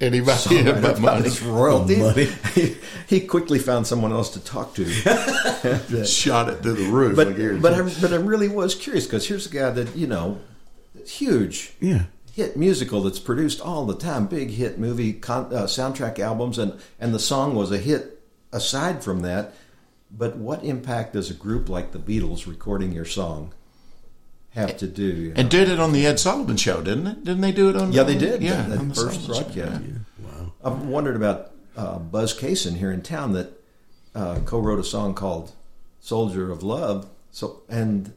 Anybody 0.00 0.60
about 0.60 0.78
about 0.78 1.00
money? 1.00 1.22
his 1.24 1.42
royalties. 1.42 1.98
Money. 1.98 2.76
he 3.06 3.20
quickly 3.20 3.58
found 3.58 3.86
someone 3.86 4.12
else 4.12 4.30
to 4.30 4.40
talk 4.40 4.74
to. 4.74 4.84
Shot 6.04 6.48
it 6.50 6.62
through 6.62 6.74
the 6.74 6.90
roof. 6.90 7.16
But 7.16 7.36
guarantee. 7.36 7.62
but 7.62 7.72
I, 7.72 7.82
but 8.00 8.12
I 8.12 8.16
really 8.16 8.48
was 8.48 8.74
curious 8.74 9.06
because 9.06 9.26
here's 9.26 9.46
a 9.46 9.50
guy 9.50 9.70
that 9.70 9.96
you 9.96 10.06
know, 10.06 10.38
huge 11.10 11.72
Yeah. 11.80 12.04
hit 12.32 12.56
musical 12.56 13.02
that's 13.02 13.18
produced 13.18 13.60
all 13.60 13.86
the 13.86 13.94
time, 13.96 14.26
big 14.26 14.50
hit 14.50 14.78
movie 14.78 15.12
con, 15.14 15.46
uh, 15.54 15.64
soundtrack 15.64 16.18
albums, 16.18 16.58
and 16.58 16.74
and 17.00 17.14
the 17.14 17.18
song 17.18 17.54
was 17.54 17.70
a 17.72 17.78
hit. 17.78 18.12
Aside 18.52 19.02
from 19.02 19.20
that, 19.20 19.54
but 20.10 20.36
what 20.36 20.64
impact 20.64 21.12
does 21.12 21.30
a 21.30 21.34
group 21.34 21.68
like 21.68 21.92
the 21.92 21.98
Beatles 21.98 22.46
recording 22.46 22.92
your 22.92 23.04
song 23.04 23.52
have 24.50 24.76
to 24.78 24.86
do? 24.86 25.02
you 25.04 25.28
know? 25.28 25.34
and 25.40 25.50
did 25.50 25.68
it 25.68 25.78
on 25.80 25.92
the 25.92 26.06
Ed 26.06 26.18
Sullivan 26.18 26.56
Show, 26.56 26.80
didn't 26.80 27.06
it? 27.06 27.24
Didn't 27.24 27.42
they 27.42 27.52
do 27.52 27.68
it 27.68 27.76
on? 27.76 27.92
yeah, 27.92 28.04
they 28.04 28.16
did. 28.16 28.42
Yeah, 28.42 28.62
that 28.68 28.78
on 28.78 28.88
the 28.88 28.94
first 28.94 29.26
Sullivan 29.26 29.52
broadcast. 29.52 29.82
yeah. 29.84 30.26
Wow. 30.30 30.52
I've 30.64 30.82
wondered 30.86 31.16
about 31.16 31.50
uh, 31.76 31.98
Buzz 31.98 32.38
Cason 32.38 32.76
here 32.76 32.92
in 32.92 33.02
town 33.02 33.32
that 33.34 33.60
uh, 34.14 34.38
co-wrote 34.46 34.78
a 34.78 34.84
song 34.84 35.12
called 35.12 35.52
"Soldier 36.00 36.50
of 36.50 36.62
Love." 36.62 37.08
So, 37.32 37.60
and 37.68 38.14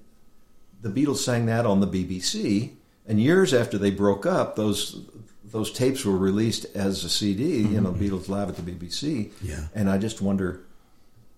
the 0.82 0.90
Beatles 0.90 1.18
sang 1.18 1.48
that 1.48 1.66
on 1.66 1.82
the 1.82 1.88
BBC. 1.88 2.74
And 3.10 3.20
years 3.20 3.56
after 3.56 3.78
they 3.80 3.90
broke 3.90 4.26
up, 4.26 4.56
those 4.56 5.02
those 5.44 5.72
tapes 5.72 6.06
were 6.06 6.16
released 6.16 6.68
as 6.76 7.04
a 7.04 7.10
CD. 7.10 7.58
You 7.58 7.66
mm-hmm. 7.66 7.84
know, 7.84 7.92
Beatles 7.92 8.30
live 8.30 8.50
at 8.50 8.56
the 8.56 8.62
BBC. 8.62 9.32
Yeah. 9.42 9.66
And 9.74 9.90
I 9.90 9.98
just 9.98 10.22
wonder 10.22 10.62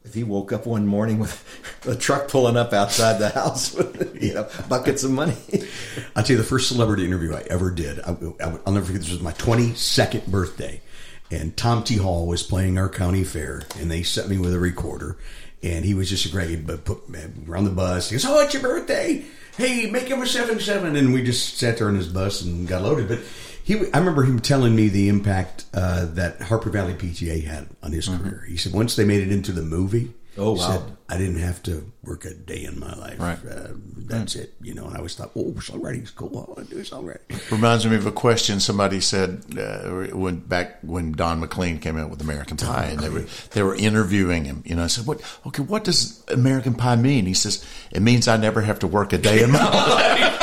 if 0.03 0.13
he 0.13 0.23
woke 0.23 0.51
up 0.51 0.65
one 0.65 0.85
morning 0.85 1.19
with 1.19 1.87
a 1.87 1.95
truck 1.95 2.27
pulling 2.27 2.57
up 2.57 2.73
outside 2.73 3.19
the 3.19 3.29
house 3.29 3.73
with 3.73 4.21
you 4.21 4.33
know 4.33 4.49
buckets 4.67 5.03
of 5.03 5.11
money. 5.11 5.37
I'll 6.15 6.23
tell 6.23 6.35
you 6.35 6.37
the 6.37 6.43
first 6.43 6.67
celebrity 6.67 7.05
interview 7.05 7.33
I 7.33 7.43
ever 7.49 7.71
did. 7.71 8.01
I, 8.01 8.11
will 8.11 8.35
never 8.67 8.85
forget. 8.85 9.01
This 9.01 9.11
was 9.11 9.21
my 9.21 9.33
22nd 9.33 10.27
birthday, 10.27 10.81
and 11.29 11.55
Tom 11.55 11.83
T. 11.83 11.95
Hall 11.95 12.27
was 12.27 12.43
playing 12.43 12.77
our 12.77 12.89
county 12.89 13.23
fair, 13.23 13.63
and 13.79 13.89
they 13.89 14.03
sent 14.03 14.27
me 14.27 14.37
with 14.37 14.53
a 14.53 14.59
recorder, 14.59 15.17
and 15.63 15.85
he 15.85 15.93
was 15.93 16.09
just 16.09 16.25
a 16.25 16.29
great. 16.29 16.67
But 16.67 16.83
put 16.83 17.09
we're 17.09 17.55
on 17.55 17.63
the 17.63 17.69
bus. 17.69 18.09
He 18.09 18.15
goes, 18.15 18.25
"Oh, 18.25 18.41
it's 18.41 18.53
your 18.53 18.63
birthday! 18.63 19.23
Hey, 19.57 19.89
make 19.89 20.07
him 20.07 20.21
a 20.21 20.27
seven 20.27 20.59
seven, 20.59 20.95
And 20.95 21.13
we 21.13 21.23
just 21.23 21.57
sat 21.57 21.77
there 21.77 21.89
in 21.89 21.95
his 21.95 22.07
bus 22.07 22.41
and 22.41 22.67
got 22.67 22.83
loaded. 22.83 23.07
But 23.07 23.19
he, 23.63 23.75
I 23.93 23.99
remember 23.99 24.23
him 24.23 24.39
telling 24.39 24.75
me 24.75 24.87
the 24.87 25.09
impact 25.09 25.65
uh, 25.73 26.05
that 26.13 26.41
Harper 26.41 26.69
Valley 26.69 26.93
PTA 26.93 27.43
had 27.43 27.67
on 27.83 27.91
his 27.91 28.07
career. 28.07 28.45
He 28.47 28.57
said 28.57 28.73
once 28.73 28.95
they 28.95 29.05
made 29.05 29.21
it 29.21 29.31
into 29.31 29.51
the 29.51 29.61
movie. 29.61 30.13
Oh, 30.37 30.53
wow. 30.53 30.57
said, 30.71 30.81
I 31.09 31.17
didn't 31.17 31.39
have 31.39 31.61
to 31.63 31.91
work 32.03 32.23
a 32.23 32.33
day 32.33 32.63
in 32.63 32.79
my 32.79 32.93
life. 32.95 33.19
Right. 33.19 33.37
Uh, 33.45 33.67
that's 33.97 34.35
it. 34.35 34.53
You 34.61 34.73
know, 34.73 34.85
and 34.85 34.93
I 34.93 34.97
always 34.97 35.13
thought, 35.15 35.31
oh, 35.35 35.51
songwriting's 35.57 36.11
cool. 36.11 36.29
I 36.47 36.51
want 36.51 36.69
to 36.69 36.75
do 36.75 36.81
songwriting. 36.83 37.51
Reminds 37.51 37.85
me 37.85 37.97
of 37.97 38.05
a 38.05 38.11
question 38.13 38.61
somebody 38.61 39.01
said 39.01 39.43
uh, 39.59 40.15
when 40.15 40.37
back 40.37 40.79
when 40.83 41.11
Don 41.11 41.41
McLean 41.41 41.79
came 41.79 41.97
out 41.97 42.09
with 42.09 42.21
American 42.21 42.55
Pie, 42.55 42.85
and 42.85 42.99
they 42.99 43.09
were 43.09 43.25
they 43.51 43.61
were 43.61 43.75
interviewing 43.75 44.45
him. 44.45 44.63
You 44.65 44.75
know, 44.75 44.83
I 44.83 44.87
said, 44.87 45.05
"What? 45.05 45.21
Okay, 45.47 45.63
what 45.63 45.83
does 45.83 46.23
American 46.29 46.75
Pie 46.75 46.95
mean?" 46.95 47.25
He 47.25 47.33
says, 47.33 47.65
"It 47.91 48.01
means 48.01 48.27
I 48.29 48.37
never 48.37 48.61
have 48.61 48.79
to 48.79 48.87
work 48.87 49.11
a 49.11 49.17
day 49.17 49.43
in 49.43 49.51
my 49.51 49.59
life." 49.69 50.37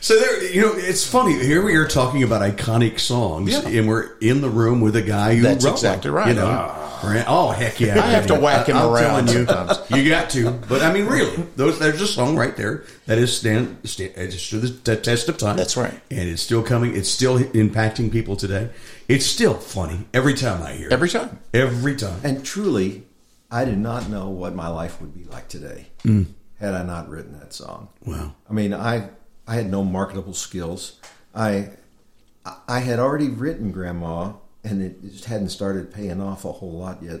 So 0.00 0.18
there, 0.20 0.44
you 0.52 0.60
know, 0.60 0.72
it's 0.74 1.06
funny. 1.06 1.32
Here 1.32 1.64
we 1.64 1.76
are 1.76 1.88
talking 1.88 2.22
about 2.22 2.42
iconic 2.42 3.00
songs, 3.00 3.50
Yeah. 3.52 3.66
and 3.66 3.88
we're 3.88 4.18
in 4.18 4.42
the 4.42 4.50
room 4.50 4.82
with 4.82 4.96
a 4.96 5.02
guy 5.02 5.34
who 5.36 5.42
That's 5.42 5.64
wrote 5.64 5.72
exactly 5.72 6.10
one, 6.10 6.20
right. 6.20 6.28
You 6.28 6.34
know, 6.34 6.83
Right? 7.04 7.24
oh 7.26 7.50
heck 7.50 7.80
yeah! 7.80 7.94
I 8.04 8.10
have 8.10 8.26
to 8.28 8.34
whack 8.34 8.68
him 8.68 8.76
I'm 8.76 8.90
around 8.90 9.28
telling 9.28 9.68
you, 9.90 9.96
you 9.96 10.08
got 10.08 10.30
to. 10.30 10.50
But 10.50 10.82
I 10.82 10.92
mean, 10.92 11.06
really, 11.06 11.36
those 11.56 11.78
there's 11.78 12.00
a 12.00 12.06
song 12.06 12.36
right 12.36 12.56
there 12.56 12.84
that 13.06 13.18
is 13.18 13.36
stand, 13.36 13.78
stand 13.84 14.12
it's 14.16 14.40
stood 14.40 14.84
the 14.84 14.96
test 14.96 15.28
of 15.28 15.38
time. 15.38 15.56
That's 15.56 15.76
right. 15.76 16.00
and 16.10 16.28
it's 16.28 16.42
still 16.42 16.62
coming. 16.62 16.96
It's 16.96 17.08
still 17.08 17.38
impacting 17.38 18.10
people 18.10 18.36
today. 18.36 18.70
It's 19.08 19.26
still 19.26 19.54
funny 19.54 20.06
every 20.14 20.34
time 20.34 20.62
I 20.62 20.72
hear 20.72 20.88
it. 20.88 20.92
Every 20.92 21.08
time. 21.08 21.40
every 21.52 21.96
time. 21.96 22.20
And 22.24 22.44
truly, 22.44 23.04
I 23.50 23.64
did 23.64 23.78
not 23.78 24.08
know 24.08 24.30
what 24.30 24.54
my 24.54 24.68
life 24.68 25.00
would 25.00 25.14
be 25.14 25.24
like 25.24 25.48
today 25.48 25.86
mm. 26.02 26.26
had 26.58 26.74
I 26.74 26.82
not 26.82 27.08
written 27.08 27.38
that 27.38 27.52
song. 27.52 27.88
Wow. 28.04 28.34
I 28.48 28.52
mean, 28.52 28.72
I 28.74 29.10
I 29.46 29.54
had 29.56 29.70
no 29.70 29.84
marketable 29.84 30.34
skills. 30.34 30.98
I 31.34 31.70
I 32.68 32.80
had 32.80 32.98
already 32.98 33.28
written 33.28 33.72
Grandma, 33.72 34.32
and 34.64 34.82
it 34.82 35.02
just 35.02 35.26
hadn't 35.26 35.50
started 35.50 35.92
paying 35.92 36.20
off 36.20 36.44
a 36.44 36.52
whole 36.52 36.72
lot 36.72 37.02
yet. 37.02 37.20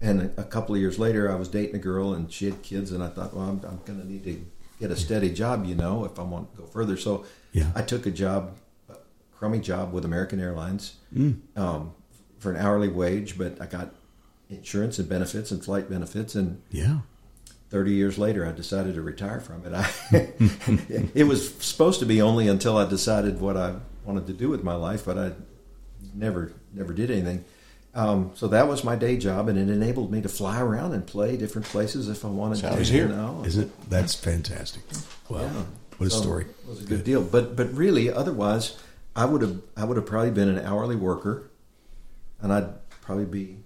And 0.00 0.22
a, 0.36 0.40
a 0.42 0.44
couple 0.44 0.74
of 0.74 0.80
years 0.80 0.98
later, 0.98 1.30
I 1.30 1.34
was 1.34 1.48
dating 1.48 1.74
a 1.76 1.78
girl, 1.78 2.14
and 2.14 2.32
she 2.32 2.46
had 2.46 2.62
kids, 2.62 2.92
and 2.92 3.02
I 3.02 3.08
thought, 3.08 3.34
well, 3.34 3.44
I'm, 3.48 3.60
I'm 3.68 3.80
going 3.84 4.00
to 4.00 4.06
need 4.06 4.24
to 4.24 4.44
get 4.80 4.90
a 4.90 4.96
steady 4.96 5.30
job, 5.30 5.64
you 5.66 5.74
know, 5.74 6.04
if 6.04 6.18
I 6.18 6.22
want 6.22 6.52
to 6.54 6.62
go 6.62 6.66
further. 6.66 6.96
So 6.96 7.24
Yeah. 7.52 7.70
I 7.74 7.82
took 7.82 8.06
a 8.06 8.10
job, 8.10 8.56
a 8.88 8.94
crummy 9.36 9.58
job 9.58 9.92
with 9.92 10.04
American 10.04 10.40
Airlines 10.40 10.94
um, 11.56 11.92
for 12.38 12.52
an 12.52 12.56
hourly 12.58 12.88
wage, 12.88 13.36
but 13.36 13.60
I 13.60 13.66
got 13.66 13.92
insurance 14.48 14.98
and 15.00 15.08
benefits 15.08 15.50
and 15.50 15.62
flight 15.64 15.90
benefits, 15.90 16.34
and 16.36 16.62
Yeah. 16.70 16.98
30 17.70 17.92
years 17.92 18.16
later, 18.18 18.46
I 18.46 18.52
decided 18.52 18.94
to 18.94 19.02
retire 19.02 19.40
from 19.40 19.66
it. 19.66 19.74
I, 19.74 19.90
it 21.14 21.26
was 21.26 21.52
supposed 21.56 22.00
to 22.00 22.06
be 22.06 22.22
only 22.22 22.48
until 22.48 22.78
I 22.78 22.88
decided 22.88 23.40
what 23.42 23.56
I 23.58 23.74
wanted 24.06 24.26
to 24.28 24.32
do 24.32 24.48
with 24.48 24.62
my 24.64 24.74
life, 24.74 25.04
but 25.04 25.18
I 25.18 25.32
never 26.14 26.52
never 26.78 26.92
did 26.92 27.10
anything. 27.10 27.44
Um, 27.94 28.30
so 28.34 28.48
that 28.48 28.68
was 28.68 28.84
my 28.84 28.96
day 28.96 29.16
job, 29.16 29.48
and 29.48 29.58
it 29.58 29.68
enabled 29.72 30.12
me 30.12 30.20
to 30.22 30.28
fly 30.28 30.60
around 30.60 30.92
and 30.92 31.06
play 31.06 31.36
different 31.36 31.66
places 31.66 32.08
if 32.08 32.24
I 32.24 32.28
wanted 32.28 32.58
So 32.58 32.70
to. 32.70 32.78
was 32.78 32.88
here, 32.88 33.08
know. 33.08 33.42
isn't 33.44 33.64
it? 33.64 33.90
That's 33.90 34.14
fantastic. 34.14 34.82
Wow. 35.28 35.40
Yeah. 35.40 35.64
What 35.96 36.06
a 36.06 36.10
So 36.10 36.20
story. 36.20 36.44
It 36.44 36.68
was 36.68 36.82
a 36.82 36.86
good 36.86 37.02
deal. 37.04 37.22
But 37.22 37.56
but 37.56 37.72
really, 37.74 38.10
otherwise, 38.12 38.78
I 39.16 39.24
would 39.24 39.42
have 39.42 39.60
I 39.76 39.84
would 39.84 39.96
have 39.96 40.06
probably 40.06 40.30
been 40.30 40.48
an 40.48 40.64
hourly 40.64 40.94
worker, 40.96 41.50
and 42.40 42.52
I'd 42.52 42.68
probably 43.00 43.24
be 43.26 43.56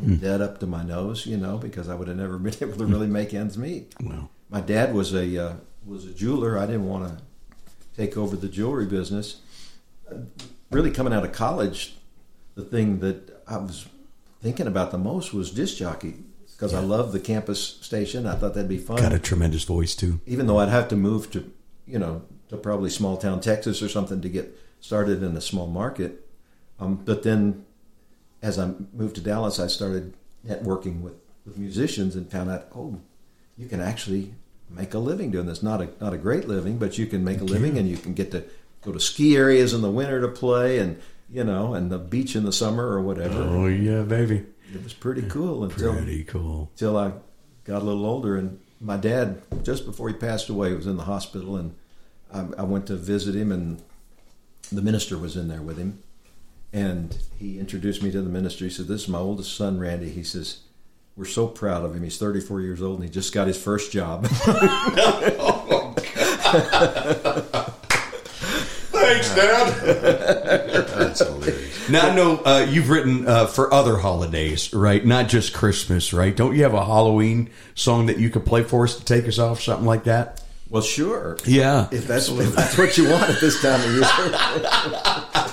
Hmm. 0.00 0.16
dead 0.16 0.40
up 0.40 0.58
to 0.58 0.66
my 0.66 0.82
nose, 0.82 1.24
you 1.24 1.36
know, 1.36 1.56
because 1.56 1.88
I 1.88 1.94
would 1.94 2.08
have 2.08 2.16
never 2.16 2.36
been 2.44 2.54
able 2.60 2.76
to 2.78 2.86
really 2.86 3.06
make 3.06 3.32
ends 3.32 3.56
meet. 3.56 3.94
Wow. 4.00 4.28
My 4.50 4.60
dad 4.60 4.92
was 4.92 5.14
a 5.14 5.38
uh, 5.50 5.52
was 5.86 6.04
a 6.04 6.12
jeweler. 6.12 6.58
I 6.58 6.66
didn't 6.66 6.86
want 6.88 7.08
to 7.08 7.22
take 7.96 8.16
over 8.16 8.36
the 8.36 8.48
jewelry 8.48 8.86
business. 8.86 9.40
Uh, 10.10 10.16
Really, 10.70 10.90
coming 10.90 11.12
out 11.12 11.24
of 11.24 11.30
college, 11.32 11.94
the 12.54 12.64
thing 12.64 13.00
that 13.00 13.42
I 13.46 13.56
was 13.58 13.86
thinking 14.42 14.66
about 14.66 14.90
the 14.90 14.98
most 14.98 15.32
was 15.32 15.50
disc 15.50 15.76
jockey 15.76 16.16
because 16.52 16.74
I 16.74 16.80
loved 16.80 17.12
the 17.12 17.20
campus 17.20 17.60
station. 17.60 18.26
I 18.26 18.36
thought 18.36 18.54
that'd 18.54 18.68
be 18.68 18.78
fun 18.78 18.98
Got 18.98 19.12
a 19.12 19.18
tremendous 19.18 19.64
voice 19.64 19.94
too. 19.94 20.20
even 20.26 20.46
though 20.46 20.58
I'd 20.58 20.68
have 20.68 20.88
to 20.88 20.96
move 20.96 21.30
to, 21.32 21.50
you 21.86 21.98
know, 21.98 22.22
to 22.48 22.56
probably 22.56 22.90
small 22.90 23.16
town 23.16 23.40
Texas 23.40 23.82
or 23.82 23.88
something 23.88 24.20
to 24.20 24.28
get 24.28 24.56
started 24.80 25.22
in 25.22 25.36
a 25.36 25.40
small 25.40 25.66
market. 25.66 26.26
Um, 26.78 26.96
but 26.96 27.22
then, 27.22 27.64
as 28.42 28.58
I 28.58 28.72
moved 28.92 29.16
to 29.16 29.20
Dallas, 29.20 29.58
I 29.58 29.66
started 29.66 30.14
networking 30.46 31.00
with, 31.00 31.14
with 31.46 31.56
musicians 31.56 32.14
and 32.14 32.30
found 32.30 32.50
out, 32.50 32.68
oh, 32.74 33.00
you 33.56 33.66
can 33.66 33.80
actually 33.80 34.34
make 34.68 34.92
a 34.94 34.98
living 34.98 35.30
doing 35.30 35.46
this. 35.46 35.62
Not 35.62 35.80
a 35.80 35.88
not 36.00 36.12
a 36.12 36.18
great 36.18 36.46
living, 36.48 36.78
but 36.78 36.98
you 36.98 37.06
can 37.06 37.24
make 37.24 37.40
a 37.40 37.44
living, 37.44 37.78
and 37.78 37.88
you 37.88 37.96
can 37.96 38.12
get 38.14 38.30
to 38.32 38.44
go 38.82 38.92
to 38.92 39.00
ski 39.00 39.36
areas 39.36 39.72
in 39.72 39.80
the 39.80 39.90
winter 39.90 40.20
to 40.20 40.28
play, 40.28 40.78
and 40.78 41.00
you 41.30 41.44
know, 41.44 41.74
and 41.74 41.90
the 41.90 41.98
beach 41.98 42.36
in 42.36 42.44
the 42.44 42.52
summer 42.52 42.86
or 42.86 43.00
whatever. 43.00 43.40
Oh 43.42 43.66
yeah, 43.66 44.02
baby. 44.02 44.44
It 44.74 44.82
was 44.82 44.92
pretty 44.94 45.22
cool 45.22 45.64
until 45.64 45.92
Pretty 45.94 46.24
cool. 46.24 46.70
till 46.76 46.96
I 46.96 47.12
got 47.64 47.82
a 47.82 47.84
little 47.84 48.06
older. 48.06 48.36
And 48.36 48.58
my 48.80 48.96
dad, 48.96 49.42
just 49.62 49.86
before 49.86 50.08
he 50.08 50.14
passed 50.14 50.48
away, 50.48 50.72
was 50.74 50.86
in 50.86 50.96
the 50.96 51.04
hospital, 51.04 51.56
and 51.56 51.74
I, 52.32 52.46
I 52.58 52.62
went 52.62 52.86
to 52.88 52.96
visit 52.96 53.34
him, 53.34 53.52
and 53.52 53.80
the 54.72 54.82
minister 54.82 55.16
was 55.18 55.36
in 55.36 55.48
there 55.48 55.62
with 55.62 55.76
him, 55.78 56.02
and 56.72 57.16
he 57.38 57.58
introduced 57.58 58.02
me 58.02 58.10
to 58.10 58.20
the 58.22 58.28
minister. 58.30 58.64
He 58.64 58.70
said, 58.70 58.86
"This 58.88 59.02
is 59.02 59.08
my 59.08 59.18
oldest 59.18 59.56
son, 59.56 59.78
Randy." 59.78 60.10
He 60.10 60.24
says. 60.24 60.58
We're 61.16 61.26
so 61.26 61.46
proud 61.46 61.84
of 61.84 61.94
him. 61.94 62.02
He's 62.02 62.18
34 62.18 62.60
years 62.60 62.82
old 62.82 62.98
and 62.98 63.04
he 63.08 63.14
just 63.14 63.32
got 63.32 63.46
his 63.46 63.56
first 63.56 63.92
job. 63.92 64.26
Oh, 65.38 65.94
Thanks, 68.90 69.34
Dad. 69.34 69.68
That's 71.18 71.30
hilarious. 71.30 71.88
Now 71.88 72.10
I 72.10 72.14
know 72.14 72.36
uh, 72.44 72.66
you've 72.68 72.90
written 72.90 73.26
uh, 73.26 73.46
for 73.46 73.72
other 73.72 73.96
holidays, 73.98 74.72
right? 74.72 75.04
Not 75.04 75.28
just 75.28 75.52
Christmas, 75.54 76.12
right? 76.12 76.34
Don't 76.34 76.56
you 76.56 76.62
have 76.64 76.74
a 76.74 76.84
Halloween 76.84 77.50
song 77.74 78.06
that 78.06 78.18
you 78.18 78.30
could 78.30 78.44
play 78.44 78.62
for 78.62 78.84
us 78.84 78.96
to 78.96 79.04
take 79.04 79.28
us 79.28 79.38
off, 79.38 79.60
something 79.60 79.86
like 79.86 80.04
that? 80.04 80.42
Well, 80.68 80.82
sure. 80.82 81.36
Yeah. 81.44 81.88
If 81.92 82.06
that's, 82.06 82.28
if 82.28 82.54
that's 82.54 82.76
what 82.76 82.98
you 82.98 83.08
want 83.08 83.30
at 83.30 83.40
this 83.40 83.60
time 83.62 83.80
of 83.80 83.94
year. 83.94 84.02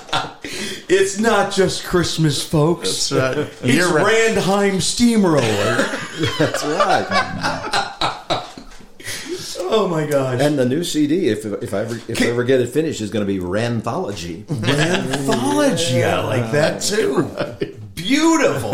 It's 0.93 1.17
not 1.17 1.53
just 1.53 1.85
Christmas, 1.85 2.45
folks. 2.45 3.07
That's 3.07 3.39
right. 3.47 3.69
It's. 3.69 3.87
Randheim 3.87 4.81
Steamroller. 4.81 5.41
That's 6.37 6.65
right. 6.65 7.80
Oh 9.71 9.87
my 9.89 10.05
gosh. 10.05 10.39
And 10.39 10.59
the 10.59 10.65
new 10.65 10.83
CD, 10.83 11.29
if 11.29 11.45
if 11.45 11.73
I 11.73 11.79
ever 11.81 11.95
if 12.07 12.21
I 12.21 12.25
ever 12.25 12.43
get 12.43 12.59
it 12.61 12.67
finished, 12.69 13.01
is 13.01 13.09
going 13.09 13.25
to 13.25 13.31
be 13.33 13.39
Ranthology. 13.39 14.45
Anthology, 14.49 16.03
I 16.03 16.23
like 16.23 16.51
that 16.51 16.81
too. 16.81 17.27
Beautiful. 17.95 18.71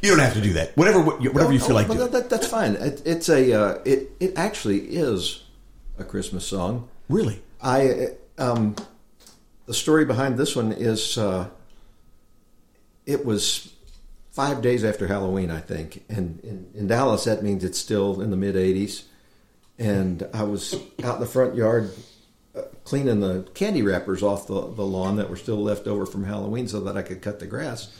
You 0.00 0.10
don't 0.10 0.20
have 0.20 0.34
to 0.34 0.40
do 0.40 0.52
that. 0.54 0.76
Whatever, 0.76 1.00
whatever 1.02 1.52
you 1.52 1.58
feel 1.58 1.74
like 1.74 1.88
Oh, 1.90 1.94
doing. 1.94 2.10
but 2.10 2.12
that, 2.12 2.30
that's 2.30 2.46
fine. 2.46 2.74
It, 2.76 3.02
it's 3.04 3.28
a 3.28 3.52
uh, 3.52 3.78
it 3.84 4.12
it 4.20 4.32
actually 4.38 4.78
is 4.96 5.42
a 5.98 6.04
Christmas 6.04 6.46
song. 6.46 6.88
Really? 7.08 7.42
I 7.60 8.08
um, 8.38 8.76
the 9.66 9.74
story 9.74 10.04
behind 10.04 10.38
this 10.38 10.54
one 10.54 10.70
is 10.72 11.18
uh, 11.18 11.48
it 13.06 13.24
was 13.24 13.74
five 14.30 14.62
days 14.62 14.84
after 14.84 15.08
Halloween, 15.08 15.50
I 15.50 15.58
think, 15.60 16.04
and 16.08 16.38
in, 16.44 16.70
in 16.74 16.86
Dallas 16.86 17.24
that 17.24 17.42
means 17.42 17.64
it's 17.64 17.78
still 17.78 18.20
in 18.20 18.30
the 18.30 18.36
mid 18.36 18.54
'80s. 18.54 19.02
And 19.78 20.28
I 20.34 20.42
was 20.42 20.74
out 21.04 21.16
in 21.16 21.20
the 21.20 21.26
front 21.26 21.54
yard 21.54 21.92
uh, 22.56 22.62
cleaning 22.84 23.20
the 23.20 23.48
candy 23.54 23.82
wrappers 23.82 24.22
off 24.22 24.46
the, 24.46 24.60
the 24.60 24.84
lawn 24.84 25.16
that 25.16 25.30
were 25.30 25.36
still 25.36 25.62
left 25.62 25.86
over 25.86 26.06
from 26.06 26.24
Halloween, 26.24 26.66
so 26.66 26.80
that 26.80 26.96
I 26.96 27.02
could 27.02 27.22
cut 27.22 27.38
the 27.38 27.46
grass 27.46 27.94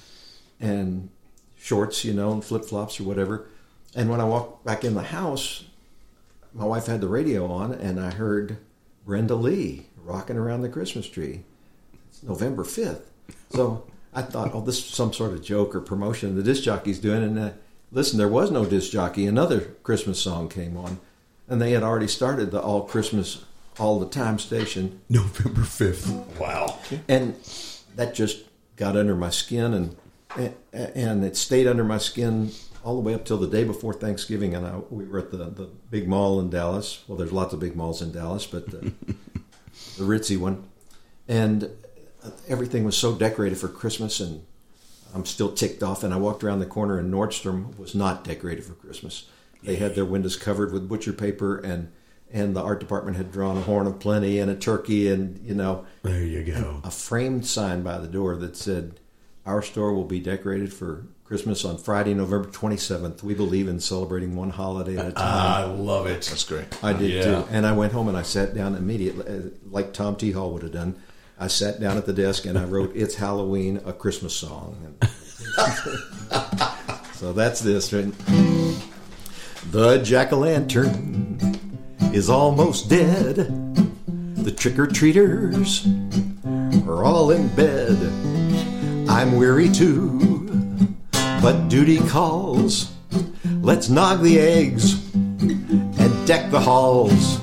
and 0.60 1.10
shorts, 1.56 2.04
you 2.04 2.12
know, 2.12 2.32
and 2.32 2.44
flip 2.44 2.64
flops 2.64 2.98
or 2.98 3.04
whatever. 3.04 3.48
And 3.94 4.10
when 4.10 4.20
I 4.20 4.24
walked 4.24 4.64
back 4.64 4.84
in 4.84 4.94
the 4.94 5.02
house, 5.02 5.64
my 6.52 6.64
wife 6.64 6.86
had 6.86 7.00
the 7.00 7.08
radio 7.08 7.50
on, 7.50 7.72
and 7.72 8.00
I 8.00 8.10
heard 8.10 8.58
Brenda 9.06 9.34
Lee 9.34 9.86
rocking 10.02 10.36
around 10.36 10.62
the 10.62 10.68
Christmas 10.68 11.08
tree. 11.08 11.42
It's 12.08 12.22
November 12.22 12.64
5th. 12.64 13.02
So 13.50 13.86
I 14.14 14.22
thought, 14.22 14.50
oh, 14.54 14.60
this 14.60 14.78
is 14.78 14.84
some 14.84 15.12
sort 15.12 15.32
of 15.32 15.44
joke 15.44 15.74
or 15.74 15.80
promotion 15.80 16.34
the 16.34 16.42
disc 16.42 16.62
jockey's 16.62 16.98
doing. 16.98 17.22
And 17.22 17.38
uh, 17.38 17.50
listen, 17.92 18.18
there 18.18 18.28
was 18.28 18.50
no 18.50 18.64
disc 18.64 18.90
jockey. 18.90 19.26
Another 19.26 19.60
Christmas 19.60 20.20
song 20.20 20.48
came 20.48 20.76
on, 20.76 20.98
and 21.48 21.60
they 21.60 21.72
had 21.72 21.82
already 21.82 22.08
started 22.08 22.50
the 22.50 22.60
All 22.60 22.82
Christmas, 22.82 23.44
All 23.78 23.98
the 23.98 24.08
Time 24.08 24.38
station. 24.38 25.00
November 25.08 25.62
5th. 25.62 26.38
Wow. 26.38 26.78
And 27.08 27.34
that 27.96 28.14
just 28.14 28.44
got 28.76 28.96
under 28.96 29.14
my 29.14 29.30
skin, 29.30 29.74
and 29.74 29.96
and 30.72 31.24
it 31.24 31.36
stayed 31.36 31.66
under 31.66 31.84
my 31.84 31.98
skin 31.98 32.52
all 32.84 32.94
the 32.94 33.00
way 33.00 33.14
up 33.14 33.24
till 33.24 33.38
the 33.38 33.48
day 33.48 33.64
before 33.64 33.92
Thanksgiving. 33.92 34.54
And 34.54 34.66
I, 34.66 34.76
we 34.90 35.04
were 35.04 35.18
at 35.18 35.30
the, 35.30 35.38
the 35.38 35.68
big 35.90 36.08
mall 36.08 36.38
in 36.40 36.50
Dallas. 36.50 37.02
Well, 37.06 37.18
there's 37.18 37.32
lots 37.32 37.52
of 37.52 37.60
big 37.60 37.74
malls 37.74 38.02
in 38.02 38.12
Dallas, 38.12 38.46
but 38.46 38.70
the, 38.70 38.78
uh, 38.78 38.82
the 39.96 40.04
ritzy 40.04 40.38
one. 40.38 40.64
And 41.26 41.70
everything 42.48 42.84
was 42.84 42.96
so 42.96 43.14
decorated 43.14 43.58
for 43.58 43.68
Christmas, 43.68 44.20
and 44.20 44.44
I'm 45.14 45.26
still 45.26 45.52
ticked 45.52 45.82
off. 45.82 46.04
And 46.04 46.14
I 46.14 46.18
walked 46.18 46.44
around 46.44 46.60
the 46.60 46.66
corner, 46.66 46.98
and 46.98 47.12
Nordstrom 47.12 47.76
was 47.78 47.94
not 47.94 48.24
decorated 48.24 48.64
for 48.64 48.74
Christmas. 48.74 49.28
They 49.62 49.76
had 49.76 49.94
their 49.94 50.04
windows 50.04 50.36
covered 50.36 50.72
with 50.72 50.88
butcher 50.88 51.12
paper, 51.12 51.58
and 51.58 51.90
and 52.32 52.54
the 52.54 52.62
art 52.62 52.78
department 52.80 53.16
had 53.16 53.32
drawn 53.32 53.56
a 53.56 53.62
horn 53.62 53.86
of 53.86 53.98
plenty 53.98 54.38
and 54.38 54.50
a 54.50 54.54
turkey, 54.54 55.10
and 55.10 55.40
you 55.44 55.54
know, 55.54 55.86
There 56.02 56.22
you 56.22 56.44
go. 56.44 56.80
a 56.84 56.90
framed 56.90 57.46
sign 57.46 57.82
by 57.82 57.98
the 57.98 58.06
door 58.08 58.36
that 58.36 58.56
said, 58.56 59.00
"Our 59.46 59.62
store 59.62 59.92
will 59.94 60.04
be 60.04 60.20
decorated 60.20 60.72
for 60.72 61.06
Christmas 61.24 61.64
on 61.64 61.78
Friday, 61.78 62.14
November 62.14 62.48
27th. 62.48 63.22
We 63.22 63.34
believe 63.34 63.66
in 63.68 63.80
celebrating 63.80 64.36
one 64.36 64.50
holiday 64.50 64.96
at 64.96 65.08
a 65.08 65.12
time." 65.12 65.24
I 65.24 65.64
love 65.64 66.06
it. 66.06 66.22
That's 66.22 66.44
great. 66.44 66.66
I 66.84 66.92
did 66.92 67.10
yeah. 67.10 67.22
too, 67.24 67.44
and 67.50 67.66
I 67.66 67.72
went 67.72 67.92
home 67.92 68.08
and 68.08 68.16
I 68.16 68.22
sat 68.22 68.54
down 68.54 68.74
immediately, 68.74 69.26
uh, 69.26 69.40
like 69.70 69.92
Tom 69.92 70.16
T. 70.16 70.32
Hall 70.32 70.52
would 70.52 70.62
have 70.62 70.72
done. 70.72 70.96
I 71.40 71.46
sat 71.46 71.80
down 71.80 71.96
at 71.96 72.04
the 72.06 72.12
desk 72.12 72.46
and 72.46 72.58
I 72.58 72.64
wrote, 72.64 72.92
"It's 72.94 73.16
Halloween, 73.16 73.80
a 73.84 73.92
Christmas 73.92 74.34
song." 74.34 74.96
So 77.18 77.32
that's 77.32 77.58
this. 77.58 77.92
right? 77.92 78.14
The 79.70 79.98
jack 79.98 80.32
o' 80.32 80.38
lantern 80.38 81.38
is 82.14 82.30
almost 82.30 82.88
dead. 82.88 83.36
The 84.36 84.50
trick 84.50 84.78
or 84.78 84.86
treaters 84.86 85.86
are 86.86 87.04
all 87.04 87.30
in 87.32 87.48
bed. 87.48 87.98
I'm 89.10 89.36
weary 89.36 89.68
too, 89.68 90.96
but 91.42 91.68
duty 91.68 91.98
calls. 92.08 92.94
Let's 93.60 93.90
nog 93.90 94.22
the 94.22 94.38
eggs 94.40 95.12
and 95.12 96.26
deck 96.26 96.50
the 96.50 96.60
halls. 96.60 97.38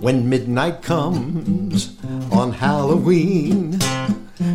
When 0.00 0.30
midnight 0.30 0.80
comes 0.80 1.98
on 2.32 2.52
Halloween, 2.52 3.78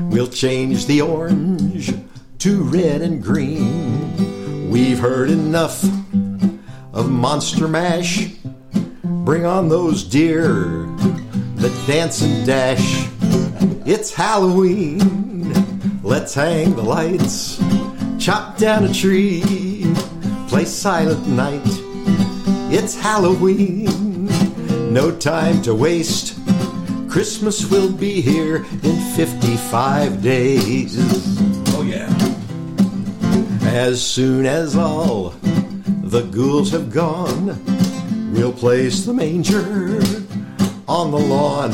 we'll 0.10 0.30
change 0.30 0.88
the 0.88 1.02
orange 1.02 1.94
to 2.40 2.64
red 2.64 3.04
and 3.04 3.22
green. 3.22 4.72
We've 4.72 4.98
heard 4.98 5.30
enough 5.30 5.86
of 6.98 7.12
Monster 7.12 7.68
Mash. 7.68 8.28
Bring 9.04 9.46
on 9.46 9.70
those 9.70 10.04
deer 10.04 10.88
that 11.58 11.84
dance 11.86 12.24
and 12.24 12.44
dash. 12.44 13.08
It's 13.86 14.12
Halloween. 14.12 15.54
Let's 16.02 16.34
hang 16.34 16.76
the 16.76 16.82
lights, 16.82 17.62
chop 18.18 18.58
down 18.58 18.86
a 18.86 18.94
tree, 18.94 19.94
play 20.48 20.66
Silent 20.66 21.28
Night. 21.28 21.62
It's 22.74 22.96
Halloween. 22.96 24.26
No 24.92 25.16
time 25.16 25.62
to 25.64 25.76
waste. 25.76 26.40
Christmas 27.10 27.70
will 27.70 27.92
be 27.92 28.22
here 28.22 28.66
in 28.82 29.16
55 29.16 30.24
days. 30.24 30.96
Oh, 31.76 31.84
yeah. 31.84 32.10
As 33.70 34.04
soon 34.04 34.48
as 34.48 34.76
all 34.76 35.36
the 36.10 36.22
ghouls 36.24 36.72
have 36.72 36.90
gone, 36.90 37.48
we'll 38.32 38.54
place 38.54 39.06
the 39.06 39.14
manger 39.14 40.00
on 40.88 41.12
the 41.12 41.18
lawn. 41.18 41.72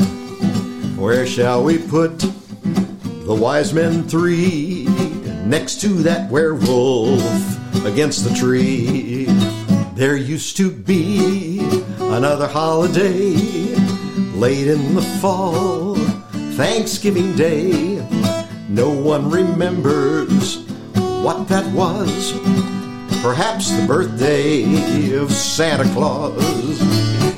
Where 0.96 1.24
shall 1.24 1.62
we 1.62 1.78
put 1.78 2.18
the 2.18 3.34
wise 3.34 3.72
men 3.72 4.02
three 4.08 4.86
next 5.44 5.80
to 5.82 5.88
that 6.02 6.28
werewolf 6.32 7.22
against 7.84 8.24
the 8.24 8.34
tree? 8.34 9.26
There 9.94 10.16
used 10.16 10.56
to 10.56 10.68
be 10.68 11.60
another 12.00 12.48
holiday 12.48 13.34
late 14.34 14.66
in 14.66 14.96
the 14.96 15.02
fall, 15.20 15.94
Thanksgiving 16.56 17.36
Day. 17.36 18.04
No 18.68 18.90
one 18.90 19.30
remembers 19.30 20.58
what 21.22 21.46
that 21.48 21.72
was. 21.72 22.83
Perhaps 23.24 23.70
the 23.70 23.86
birthday 23.86 25.14
of 25.14 25.32
Santa 25.32 25.84
Claus. 25.94 26.36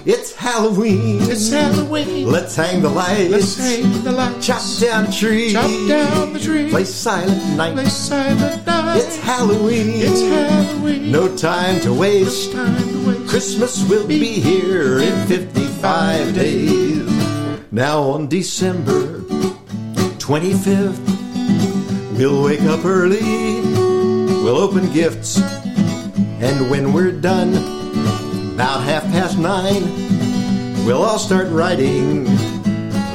It's 0.05 0.35
Halloween. 0.35 1.23
It's 1.31 1.49
Halloween. 1.49 2.27
Let's 2.27 2.57
hang 2.57 2.83
the 2.83 2.89
lights. 2.89 3.31
Let's 3.31 3.57
hang 3.57 4.03
the 4.03 4.11
lights. 4.11 4.45
Chop 4.45 4.63
down 4.81 5.07
a 5.07 5.13
tree. 5.13 5.53
Chop 5.53 5.71
down 5.89 6.33
the 6.33 6.41
tree. 6.41 6.71
Play 6.71 6.83
silent 6.83 7.57
night. 7.57 7.75
Play 7.75 7.85
silent 7.85 8.67
night. 8.67 8.97
It's 8.97 9.17
Halloween. 9.21 10.03
It's 10.03 10.23
Halloween. 10.23 11.13
No 11.13 11.37
time 11.37 11.79
to 11.83 11.95
waste. 11.95 12.53
No 12.53 12.67
time 12.67 12.89
to 12.89 13.07
waste. 13.07 13.31
Christmas 13.31 13.89
will 13.89 14.09
be 14.09 14.41
here 14.41 14.99
in 14.99 15.27
55 15.29 16.35
days. 16.35 17.09
Now 17.71 18.03
on 18.03 18.27
December 18.27 19.21
25th, 20.19 20.99
we'll 22.19 22.43
wake 22.43 22.63
up 22.63 22.85
early. 22.85 23.61
We'll 24.43 24.59
open 24.59 24.93
gifts. 24.93 25.41
And 26.39 26.71
when 26.71 26.93
we're 26.93 27.13
done, 27.13 27.55
about 28.55 28.83
half 28.83 29.05
past 29.05 29.39
nine, 29.39 29.85
we'll 30.85 31.03
all 31.03 31.19
start 31.19 31.49
writing 31.49 32.27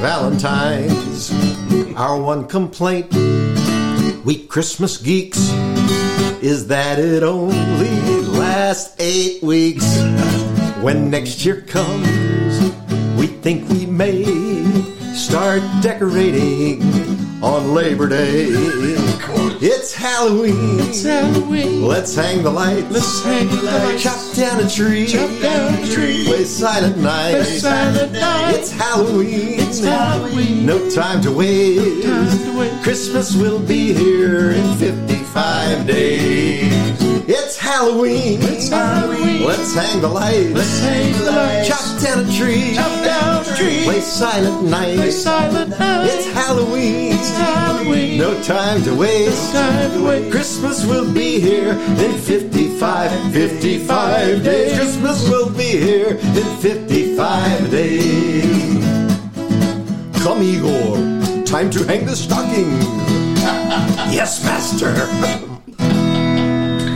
Valentine's. 0.00 1.30
Our 1.96 2.20
one 2.20 2.48
complaint, 2.48 3.12
we 4.24 4.44
Christmas 4.48 4.96
geeks, 4.96 5.50
is 6.42 6.66
that 6.66 6.98
it 6.98 7.22
only 7.22 8.20
lasts 8.22 8.96
eight 8.98 9.40
weeks. 9.40 9.86
When 10.82 11.08
next 11.08 11.44
year 11.44 11.60
comes, 11.60 12.58
we 13.16 13.28
think 13.28 13.68
we 13.68 13.86
may 13.86 14.24
start 15.14 15.62
decorating 15.80 16.82
on 17.40 17.72
Labor 17.72 18.08
Day. 18.08 18.48
It's 19.64 19.94
Halloween. 19.94 20.80
It's 20.80 21.04
Halloween. 21.04 21.82
Let's 21.82 22.16
hang 22.16 22.42
the 22.42 22.50
lights. 22.50 22.90
Let's 22.90 23.22
hang 23.22 23.46
the 23.46 23.62
lights. 23.62 24.02
Chop 24.02 24.34
down 24.34 24.58
a 24.58 24.68
tree. 24.68 25.06
Chop 25.06 25.30
down 25.40 25.74
a 25.74 25.86
tree. 25.86 26.24
Play 26.24 26.44
Silent 26.44 26.98
Night. 26.98 27.34
Play 27.34 27.44
Silent 27.44 28.12
Night. 28.12 28.56
It's 28.56 28.72
Halloween. 28.72 29.60
It's 29.60 29.78
Halloween. 29.78 30.66
No 30.66 30.90
time 30.90 31.22
to 31.22 31.30
waste. 31.30 32.04
time 32.04 32.44
to 32.44 32.58
waste. 32.58 32.82
Christmas 32.82 33.36
will 33.36 33.60
be 33.60 33.92
here 33.92 34.50
in 34.50 34.76
55 34.78 35.86
days. 35.86 36.72
It's 37.28 37.56
Halloween. 37.56 38.40
It's 38.42 38.68
Halloween. 38.68 39.21
Let's 39.44 39.74
hang 39.74 40.00
the 40.00 40.08
lights. 40.08 40.50
Let's 40.52 40.78
hang 40.80 41.12
the 41.12 41.32
lights. 41.32 41.68
Chop 41.68 42.00
down 42.00 42.24
a 42.24 42.32
tree. 42.32 42.74
Chop 42.74 43.04
down 43.04 43.44
a 43.44 43.56
tree. 43.56 43.82
Play 43.82 44.00
Silent 44.00 44.70
Night. 44.70 44.96
Play 44.96 45.10
Silent 45.10 45.70
Night. 45.70 46.06
It's 46.06 46.30
Halloween. 46.32 47.12
It's 47.12 47.30
Halloween. 47.30 48.18
No 48.18 48.40
time 48.42 48.82
to 48.84 48.94
waste. 48.94 49.52
No 49.52 49.60
time 49.60 49.90
to 49.92 50.04
waste. 50.04 50.30
Christmas 50.30 50.86
will 50.86 51.12
be 51.12 51.40
here 51.40 51.72
in 51.72 52.18
55, 52.18 53.32
55 53.32 54.44
days. 54.44 54.78
Christmas 54.78 55.28
will 55.28 55.50
be 55.50 55.64
here 55.64 56.10
in 56.10 56.56
55 56.60 57.70
days. 57.70 58.84
Come, 60.22 60.42
Igor. 60.42 61.44
Time 61.44 61.68
to 61.70 61.84
hang 61.84 62.06
the 62.06 62.14
stocking. 62.14 62.70
yes, 64.14 64.44
master. 64.44 65.51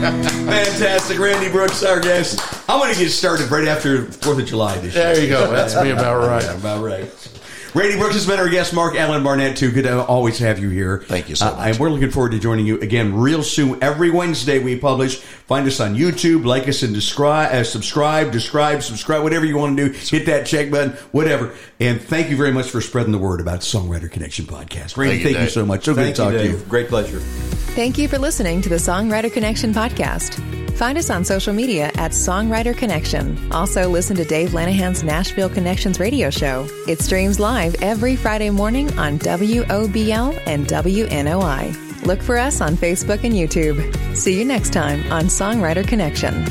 Fantastic, 0.47 1.19
Randy 1.19 1.49
Brooks, 1.51 1.83
our 1.83 1.99
guest. 1.99 2.39
I'm 2.69 2.79
going 2.79 2.93
to 2.93 2.99
get 2.99 3.09
started 3.09 3.51
right 3.51 3.67
after 3.67 4.05
Fourth 4.05 4.39
of 4.39 4.45
July 4.45 4.77
this 4.77 4.95
year. 4.95 5.03
There 5.13 5.21
you 5.23 5.29
go. 5.29 5.51
That's 5.51 5.75
me 5.81 5.89
about 5.89 6.17
right. 6.27 6.43
About 6.45 6.81
right. 6.83 7.29
Randy 7.73 7.97
Brooks 7.97 8.13
has 8.15 8.25
been 8.25 8.39
our 8.39 8.47
guest. 8.49 8.73
Marc-Alan 8.73 9.21
Barnette, 9.23 9.57
too. 9.57 9.69
Good 9.71 9.83
to 9.83 10.03
always 10.05 10.39
have 10.39 10.59
you 10.59 10.69
here. 10.69 10.99
Thank 11.07 11.27
you 11.29 11.35
so 11.35 11.47
Uh, 11.47 11.51
much. 11.57 11.67
and 11.71 11.79
we're 11.79 11.89
looking 11.89 12.09
forward 12.11 12.31
to 12.31 12.39
joining 12.39 12.65
you 12.65 12.79
again 12.79 13.15
real 13.15 13.43
soon. 13.43 13.77
Every 13.83 14.09
Wednesday 14.09 14.59
we 14.59 14.77
publish. 14.79 15.21
Find 15.47 15.65
us 15.65 15.79
on 15.79 15.95
YouTube. 15.95 16.45
Like 16.45 16.67
us 16.67 16.83
and 16.83 16.93
describe, 16.93 17.53
uh, 17.53 17.63
subscribe, 17.63 18.31
describe, 18.33 18.83
subscribe, 18.83 19.23
whatever 19.23 19.45
you 19.45 19.57
want 19.57 19.77
to 19.77 19.87
do. 19.89 19.91
Hit 19.93 20.25
that 20.25 20.45
check 20.45 20.69
button, 20.69 20.91
whatever. 21.11 21.53
And 21.79 22.01
thank 22.01 22.29
you 22.29 22.35
very 22.35 22.51
much 22.51 22.69
for 22.69 22.81
spreading 22.81 23.13
the 23.13 23.17
word 23.17 23.39
about 23.39 23.61
Songwriter 23.61 24.11
Connection 24.11 24.45
podcast. 24.45 24.97
Randy, 24.97 25.15
Thank 25.15 25.19
you, 25.19 25.23
thank 25.23 25.37
you 25.37 25.43
Dave. 25.45 25.51
so 25.51 25.65
much. 25.65 25.85
So 25.85 25.93
good 25.95 26.13
to 26.15 26.21
talk 26.21 26.33
you, 26.33 26.39
to 26.39 26.47
you. 26.49 26.57
Great 26.67 26.89
pleasure. 26.89 27.19
Thank 27.19 27.97
you 27.97 28.07
for 28.09 28.17
listening 28.17 28.61
to 28.63 28.69
the 28.69 28.75
Songwriter 28.75 29.31
Connection 29.31 29.73
podcast. 29.73 30.43
Find 30.77 30.97
us 30.97 31.09
on 31.09 31.23
social 31.23 31.53
media 31.53 31.87
at 31.95 32.11
Songwriter 32.11 32.75
Connection. 32.75 33.51
Also, 33.51 33.89
listen 33.89 34.15
to 34.17 34.25
Dave 34.25 34.49
Lanahan's 34.49 35.01
Nashville 35.01 35.49
Connections 35.49 35.99
radio 35.99 36.29
show. 36.29 36.67
It 36.87 36.99
streams 36.99 37.39
live 37.39 37.73
every 37.81 38.15
Friday 38.15 38.49
morning 38.49 38.87
on 38.99 39.17
WOBL 39.19 40.39
and 40.45 40.67
WNOI. 40.67 41.86
Look 42.03 42.21
for 42.21 42.37
us 42.37 42.61
on 42.61 42.75
Facebook 42.75 43.23
and 43.23 43.33
YouTube. 43.33 43.77
See 44.15 44.37
you 44.37 44.45
next 44.45 44.73
time 44.73 45.11
on 45.11 45.25
Songwriter 45.25 45.87
Connection. 45.87 46.45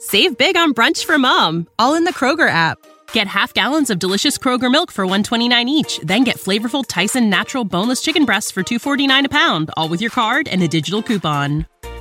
Save 0.00 0.38
big 0.38 0.56
on 0.56 0.72
brunch 0.72 1.04
for 1.04 1.18
mom, 1.18 1.66
all 1.78 1.94
in 1.94 2.04
the 2.04 2.14
Kroger 2.14 2.48
app. 2.48 2.78
Get 3.12 3.26
half 3.26 3.52
gallons 3.52 3.90
of 3.90 3.98
delicious 3.98 4.38
Kroger 4.38 4.70
milk 4.70 4.90
for 4.90 5.04
129 5.04 5.68
each, 5.68 6.00
then 6.02 6.24
get 6.24 6.36
flavorful 6.36 6.84
Tyson 6.86 7.28
natural 7.28 7.64
boneless 7.64 8.00
chicken 8.00 8.24
breasts 8.24 8.50
for 8.50 8.62
249 8.62 9.26
a 9.26 9.28
pound, 9.28 9.70
all 9.76 9.90
with 9.90 10.00
your 10.00 10.10
card 10.10 10.48
and 10.48 10.62
a 10.62 10.68
digital 10.68 11.02
coupon. 11.02 11.66